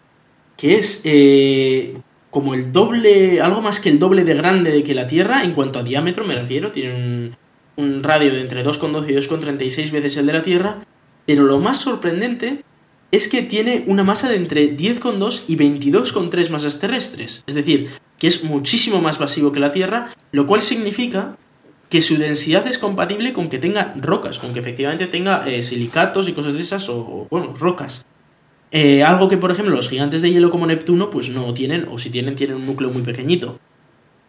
que 0.64 0.78
es 0.78 1.02
eh, 1.04 1.94
como 2.30 2.54
el 2.54 2.72
doble, 2.72 3.42
algo 3.42 3.60
más 3.60 3.82
que 3.82 3.90
el 3.90 4.00
doble 4.00 4.24
de 4.24 4.34
grande 4.34 4.82
que 4.86 4.96
la 4.96 5.08
Tierra 5.08 5.44
en 5.44 5.52
cuanto 5.52 5.80
a 5.80 5.84
diámetro 5.84 6.24
me 6.24 6.36
refiero. 6.36 6.72
Tiene 6.72 6.96
un, 6.96 7.36
un 7.76 8.02
radio 8.02 8.32
de 8.32 8.40
entre 8.40 8.66
2,12 8.66 9.10
y 9.10 9.14
2,36 9.14 9.92
veces 9.92 10.16
el 10.16 10.26
de 10.26 10.32
la 10.32 10.42
Tierra. 10.42 10.78
Pero 11.26 11.44
lo 11.44 11.60
más 11.60 11.80
sorprendente 11.80 12.64
es 13.12 13.28
que 13.28 13.42
tiene 13.42 13.84
una 13.88 14.06
masa 14.06 14.30
de 14.30 14.38
entre 14.38 14.78
10,2 14.78 15.44
y 15.50 15.58
22,3 15.58 16.50
masas 16.50 16.80
terrestres. 16.80 17.44
Es 17.46 17.56
decir, 17.56 17.90
que 18.18 18.28
es 18.28 18.46
muchísimo 18.46 19.02
más 19.02 19.20
masivo 19.20 19.52
que 19.52 19.60
la 19.60 19.74
Tierra, 19.74 20.14
lo 20.32 20.48
cual 20.48 20.62
significa 20.62 21.36
que 21.90 22.02
su 22.02 22.16
densidad 22.16 22.66
es 22.68 22.78
compatible 22.78 23.34
con 23.34 23.50
que 23.50 23.60
tenga 23.60 23.94
rocas, 24.00 24.40
con 24.40 24.54
que 24.54 24.62
efectivamente 24.62 25.08
tenga 25.08 25.46
eh, 25.46 25.62
silicatos 25.62 26.30
y 26.30 26.32
cosas 26.32 26.54
de 26.54 26.62
esas, 26.62 26.88
o, 26.88 27.28
bueno, 27.30 27.54
rocas. 27.60 28.06
Eh, 28.76 29.04
algo 29.04 29.30
que, 29.30 29.38
por 29.38 29.52
ejemplo, 29.52 29.76
los 29.76 29.88
gigantes 29.88 30.24
de 30.24 30.32
hielo 30.32 30.50
como 30.50 30.66
Neptuno, 30.66 31.12
pues 31.12 31.30
no 31.30 31.54
tienen, 31.54 31.88
o 31.90 32.00
si 32.00 32.10
tienen, 32.10 32.36
tienen 32.36 32.58
un 32.58 32.66
núcleo 32.66 32.92
muy 32.92 33.04
pequeñito. 33.04 33.60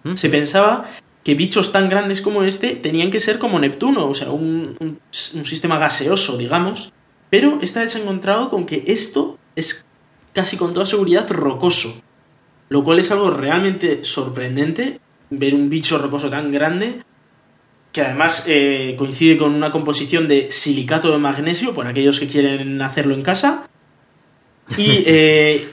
¿Mm? 0.02 0.16
Se 0.16 0.28
pensaba 0.28 0.84
que 1.24 1.34
bichos 1.34 1.72
tan 1.72 1.88
grandes 1.88 2.20
como 2.20 2.42
este 2.42 2.76
tenían 2.76 3.10
que 3.10 3.20
ser 3.20 3.38
como 3.38 3.58
Neptuno, 3.58 4.06
o 4.06 4.14
sea, 4.14 4.30
un, 4.30 4.76
un 4.78 5.46
sistema 5.46 5.78
gaseoso, 5.78 6.36
digamos, 6.36 6.92
pero 7.30 7.58
esta 7.62 7.80
vez 7.80 7.92
se 7.92 7.98
ha 7.98 8.02
encontrado 8.02 8.50
con 8.50 8.66
que 8.66 8.84
esto 8.86 9.38
es 9.56 9.86
casi 10.34 10.58
con 10.58 10.74
toda 10.74 10.84
seguridad 10.84 11.26
rocoso. 11.30 12.02
Lo 12.68 12.84
cual 12.84 12.98
es 12.98 13.10
algo 13.10 13.30
realmente 13.30 14.04
sorprendente, 14.04 15.00
ver 15.30 15.54
un 15.54 15.70
bicho 15.70 15.96
rocoso 15.96 16.28
tan 16.28 16.52
grande, 16.52 17.02
que 17.92 18.02
además 18.02 18.44
eh, 18.46 18.94
coincide 18.98 19.38
con 19.38 19.54
una 19.54 19.72
composición 19.72 20.28
de 20.28 20.50
silicato 20.50 21.10
de 21.10 21.18
magnesio, 21.18 21.72
por 21.72 21.86
aquellos 21.86 22.20
que 22.20 22.28
quieren 22.28 22.82
hacerlo 22.82 23.14
en 23.14 23.22
casa. 23.22 23.70
Y 24.76 25.04
eh, 25.06 25.68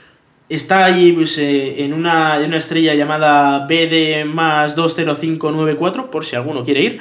está 0.48 0.84
allí 0.84 1.12
pues, 1.12 1.38
eh, 1.38 1.84
en, 1.84 1.92
una, 1.92 2.38
en 2.38 2.46
una 2.46 2.58
estrella 2.58 2.94
llamada 2.94 3.66
BD 3.66 4.24
más 4.26 4.76
20594, 4.76 6.10
por 6.10 6.24
si 6.24 6.36
alguno 6.36 6.64
quiere 6.64 6.82
ir. 6.82 7.00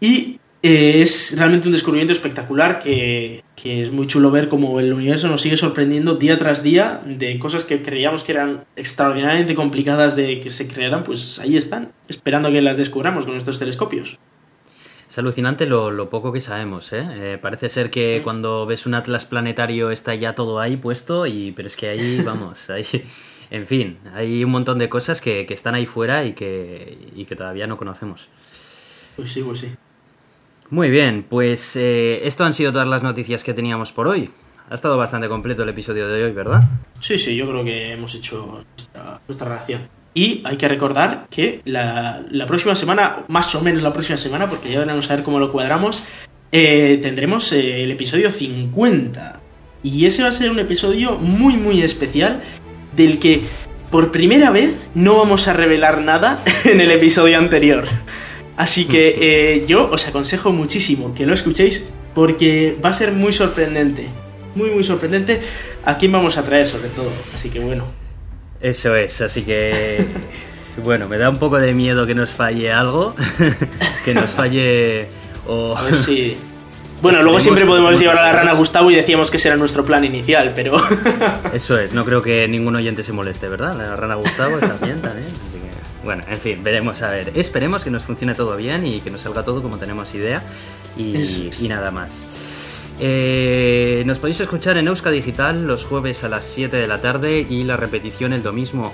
Y 0.00 0.38
eh, 0.62 1.00
es 1.02 1.34
realmente 1.36 1.66
un 1.66 1.72
descubrimiento 1.72 2.12
espectacular 2.12 2.78
que, 2.78 3.42
que, 3.56 3.82
es 3.82 3.90
muy 3.90 4.06
chulo 4.06 4.30
ver 4.30 4.48
cómo 4.48 4.78
el 4.78 4.92
universo 4.92 5.26
nos 5.26 5.40
sigue 5.40 5.56
sorprendiendo 5.56 6.14
día 6.14 6.38
tras 6.38 6.62
día 6.62 7.02
de 7.04 7.38
cosas 7.40 7.64
que 7.64 7.82
creíamos 7.82 8.22
que 8.22 8.32
eran 8.32 8.64
extraordinariamente 8.76 9.56
complicadas 9.56 10.14
de 10.14 10.40
que 10.40 10.50
se 10.50 10.68
crearan, 10.68 11.02
pues 11.02 11.40
ahí 11.40 11.56
están, 11.56 11.90
esperando 12.08 12.50
que 12.52 12.62
las 12.62 12.76
descubramos 12.76 13.24
con 13.24 13.34
nuestros 13.34 13.58
telescopios. 13.58 14.18
Es 15.12 15.18
alucinante 15.18 15.66
lo, 15.66 15.90
lo 15.90 16.08
poco 16.08 16.32
que 16.32 16.40
sabemos, 16.40 16.90
¿eh? 16.94 17.06
¿eh? 17.10 17.38
Parece 17.38 17.68
ser 17.68 17.90
que 17.90 18.22
cuando 18.24 18.64
ves 18.64 18.86
un 18.86 18.94
atlas 18.94 19.26
planetario 19.26 19.90
está 19.90 20.14
ya 20.14 20.34
todo 20.34 20.58
ahí 20.58 20.78
puesto, 20.78 21.26
y, 21.26 21.52
pero 21.52 21.68
es 21.68 21.76
que 21.76 21.90
ahí, 21.90 22.22
vamos, 22.24 22.70
ahí, 22.70 22.86
en 23.50 23.66
fin, 23.66 23.98
hay 24.14 24.42
un 24.42 24.50
montón 24.50 24.78
de 24.78 24.88
cosas 24.88 25.20
que, 25.20 25.44
que 25.44 25.52
están 25.52 25.74
ahí 25.74 25.84
fuera 25.84 26.24
y 26.24 26.32
que, 26.32 26.96
y 27.14 27.26
que 27.26 27.36
todavía 27.36 27.66
no 27.66 27.76
conocemos. 27.76 28.30
Pues 29.14 29.30
sí, 29.30 29.42
pues 29.42 29.60
sí. 29.60 29.74
Muy 30.70 30.88
bien, 30.88 31.26
pues 31.28 31.76
eh, 31.76 32.26
esto 32.26 32.44
han 32.44 32.54
sido 32.54 32.72
todas 32.72 32.88
las 32.88 33.02
noticias 33.02 33.44
que 33.44 33.52
teníamos 33.52 33.92
por 33.92 34.08
hoy. 34.08 34.30
Ha 34.70 34.74
estado 34.74 34.96
bastante 34.96 35.28
completo 35.28 35.62
el 35.64 35.68
episodio 35.68 36.08
de 36.08 36.24
hoy, 36.24 36.32
¿verdad? 36.32 36.62
Sí, 37.00 37.18
sí, 37.18 37.36
yo 37.36 37.46
creo 37.46 37.62
que 37.62 37.92
hemos 37.92 38.14
hecho 38.14 38.64
nuestra, 38.78 39.20
nuestra 39.28 39.46
relación. 39.46 40.01
Y 40.14 40.42
hay 40.44 40.56
que 40.56 40.68
recordar 40.68 41.26
que 41.30 41.62
la, 41.64 42.22
la, 42.30 42.46
próxima 42.46 42.74
semana, 42.74 43.24
más 43.28 43.54
o 43.54 43.62
menos 43.62 43.82
la 43.82 43.92
próxima 43.92 44.18
semana, 44.18 44.46
porque 44.46 44.70
ya 44.70 44.80
veremos 44.80 45.10
a 45.10 45.16
ver 45.16 45.24
cómo 45.24 45.38
lo 45.38 45.50
cuadramos, 45.50 46.04
eh, 46.54 46.98
tendremos 47.00 47.50
eh, 47.52 47.82
el 47.82 47.90
episodio 47.90 48.30
50. 48.30 49.40
Y 49.82 50.04
ese 50.04 50.22
va 50.22 50.28
a 50.28 50.32
ser 50.32 50.50
un 50.50 50.58
episodio 50.58 51.16
muy, 51.16 51.56
muy 51.56 51.82
especial, 51.82 52.42
del 52.94 53.18
que 53.18 53.40
por 53.90 54.12
primera 54.12 54.50
vez 54.50 54.74
no 54.94 55.16
vamos 55.16 55.48
a 55.48 55.54
revelar 55.54 56.02
nada 56.02 56.42
en 56.64 56.80
el 56.82 56.90
episodio 56.90 57.38
anterior. 57.38 57.86
Así 58.58 58.84
que 58.84 59.16
eh, 59.20 59.64
yo 59.66 59.90
os 59.90 60.06
aconsejo 60.06 60.52
muchísimo 60.52 61.14
que 61.14 61.24
lo 61.24 61.32
escuchéis 61.32 61.90
porque 62.14 62.76
va 62.84 62.90
a 62.90 62.94
ser 62.94 63.12
muy 63.12 63.32
sorprendente. 63.32 64.08
Muy, 64.54 64.68
muy 64.68 64.84
sorprendente 64.84 65.40
a 65.86 65.96
quién 65.96 66.12
vamos 66.12 66.36
a 66.36 66.44
traer 66.44 66.68
sobre 66.68 66.90
todo. 66.90 67.10
Así 67.34 67.48
que 67.48 67.60
bueno. 67.60 68.01
Eso 68.62 68.94
es, 68.94 69.20
así 69.20 69.42
que... 69.42 70.06
bueno, 70.82 71.08
me 71.08 71.18
da 71.18 71.28
un 71.28 71.38
poco 71.38 71.58
de 71.58 71.74
miedo 71.74 72.06
que 72.06 72.14
nos 72.14 72.30
falle 72.30 72.72
algo. 72.72 73.14
que 74.04 74.14
nos 74.14 74.30
falle... 74.30 75.08
O... 75.46 75.76
A 75.76 75.82
ver 75.82 75.96
si... 75.96 76.36
Bueno, 77.02 77.20
luego 77.20 77.40
siempre 77.40 77.66
podemos 77.66 77.98
llevar 77.98 78.16
a 78.18 78.22
la 78.22 78.32
rana 78.32 78.52
a 78.52 78.54
Gustavo 78.54 78.88
y 78.92 78.94
decíamos 78.94 79.28
que 79.28 79.36
ese 79.36 79.48
era 79.48 79.56
nuestro 79.56 79.84
plan 79.84 80.04
inicial, 80.04 80.52
pero... 80.54 80.80
Eso 81.52 81.76
es, 81.76 81.92
no 81.92 82.04
creo 82.04 82.22
que 82.22 82.46
ningún 82.46 82.76
oyente 82.76 83.02
se 83.02 83.12
moleste, 83.12 83.48
¿verdad? 83.48 83.74
La 83.76 83.96
rana 83.96 84.14
Gustavo 84.14 84.60
está 84.60 84.74
bien 84.74 85.00
también. 85.00 85.26
Bueno, 86.04 86.22
en 86.28 86.38
fin, 86.38 86.62
veremos 86.62 87.02
a 87.02 87.10
ver. 87.10 87.32
Esperemos 87.34 87.82
que 87.82 87.90
nos 87.90 88.04
funcione 88.04 88.36
todo 88.36 88.56
bien 88.56 88.86
y 88.86 89.00
que 89.00 89.10
nos 89.10 89.22
salga 89.22 89.42
todo 89.42 89.62
como 89.62 89.78
tenemos 89.78 90.14
idea 90.14 90.44
y, 90.96 91.50
y 91.60 91.66
nada 91.66 91.90
más. 91.90 92.24
Eh, 93.00 94.02
nos 94.06 94.18
podéis 94.18 94.40
escuchar 94.40 94.76
en 94.76 94.86
Euska 94.86 95.10
Digital 95.10 95.66
los 95.66 95.84
jueves 95.84 96.24
a 96.24 96.28
las 96.28 96.44
7 96.44 96.76
de 96.76 96.86
la 96.86 97.00
tarde 97.00 97.46
y 97.48 97.64
la 97.64 97.76
repetición 97.76 98.32
el, 98.32 98.42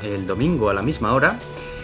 el 0.02 0.26
domingo 0.26 0.70
a 0.70 0.74
la 0.74 0.82
misma 0.82 1.12
hora. 1.12 1.38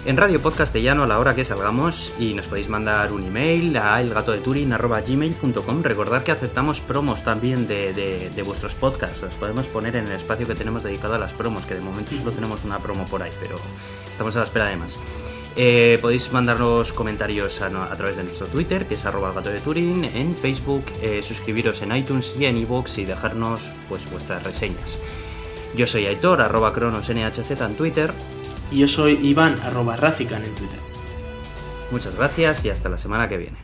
En 0.06 0.18
Radio 0.18 0.38
Podcastellano 0.38 1.04
a 1.04 1.06
la 1.06 1.18
hora 1.18 1.34
que 1.34 1.46
salgamos 1.46 2.12
y 2.18 2.34
nos 2.34 2.46
podéis 2.46 2.68
mandar 2.68 3.10
un 3.10 3.24
email 3.24 3.74
a 3.78 4.02
elgatodeturin.gmail.com 4.02 5.82
Recordad 5.82 6.22
que 6.22 6.30
aceptamos 6.30 6.82
promos 6.82 7.24
también 7.24 7.66
de, 7.66 8.42
vuestros 8.44 8.74
podcasts. 8.74 9.22
Los 9.22 9.34
podemos 9.36 9.66
poner 9.66 9.96
en 9.96 10.06
el 10.06 10.12
espacio 10.12 10.46
que 10.46 10.54
tenemos 10.54 10.82
dedicado 10.82 11.14
a 11.14 11.18
las 11.18 11.32
promos, 11.32 11.64
que 11.64 11.74
de 11.74 11.80
momento 11.80 12.12
solo 12.12 12.32
tenemos 12.32 12.62
una 12.64 12.80
promo 12.80 13.06
por 13.06 13.22
ahí, 13.22 13.32
pero 13.40 13.56
estamos 14.10 14.36
a 14.36 14.40
la 14.40 14.44
espera 14.44 14.66
de 14.66 14.76
más. 14.76 14.98
Eh, 15.56 15.98
podéis 16.02 16.32
mandarnos 16.32 16.92
comentarios 16.92 17.62
a, 17.62 17.66
a, 17.66 17.96
través 17.96 18.16
de 18.16 18.24
nuestro 18.24 18.46
Twitter, 18.48 18.86
que 18.86 18.94
es 18.94 19.04
arroba 19.04 19.32
gato 19.32 19.50
de 19.50 19.60
Turing, 19.60 20.04
en 20.04 20.34
Facebook, 20.34 20.84
eh, 21.00 21.22
suscribiros 21.22 21.80
en 21.82 21.94
iTunes 21.94 22.34
y 22.38 22.46
en 22.46 22.58
iVoox 22.58 22.98
y 22.98 23.04
dejarnos 23.04 23.60
pues 23.88 24.10
vuestras 24.10 24.42
reseñas. 24.42 24.98
Yo 25.76 25.86
soy 25.86 26.06
Aitor, 26.06 26.40
arroba 26.40 26.72
cronosnhz 26.72 27.50
en 27.50 27.74
Twitter. 27.74 28.12
Y 28.70 28.78
yo 28.78 28.88
soy 28.88 29.12
Iván, 29.22 29.60
arroba 29.62 29.96
Rafican 29.96 30.44
en 30.44 30.54
Twitter. 30.54 30.78
Muchas 31.90 32.16
gracias 32.16 32.64
y 32.64 32.70
hasta 32.70 32.88
la 32.88 32.98
semana 32.98 33.28
que 33.28 33.36
viene. 33.36 33.63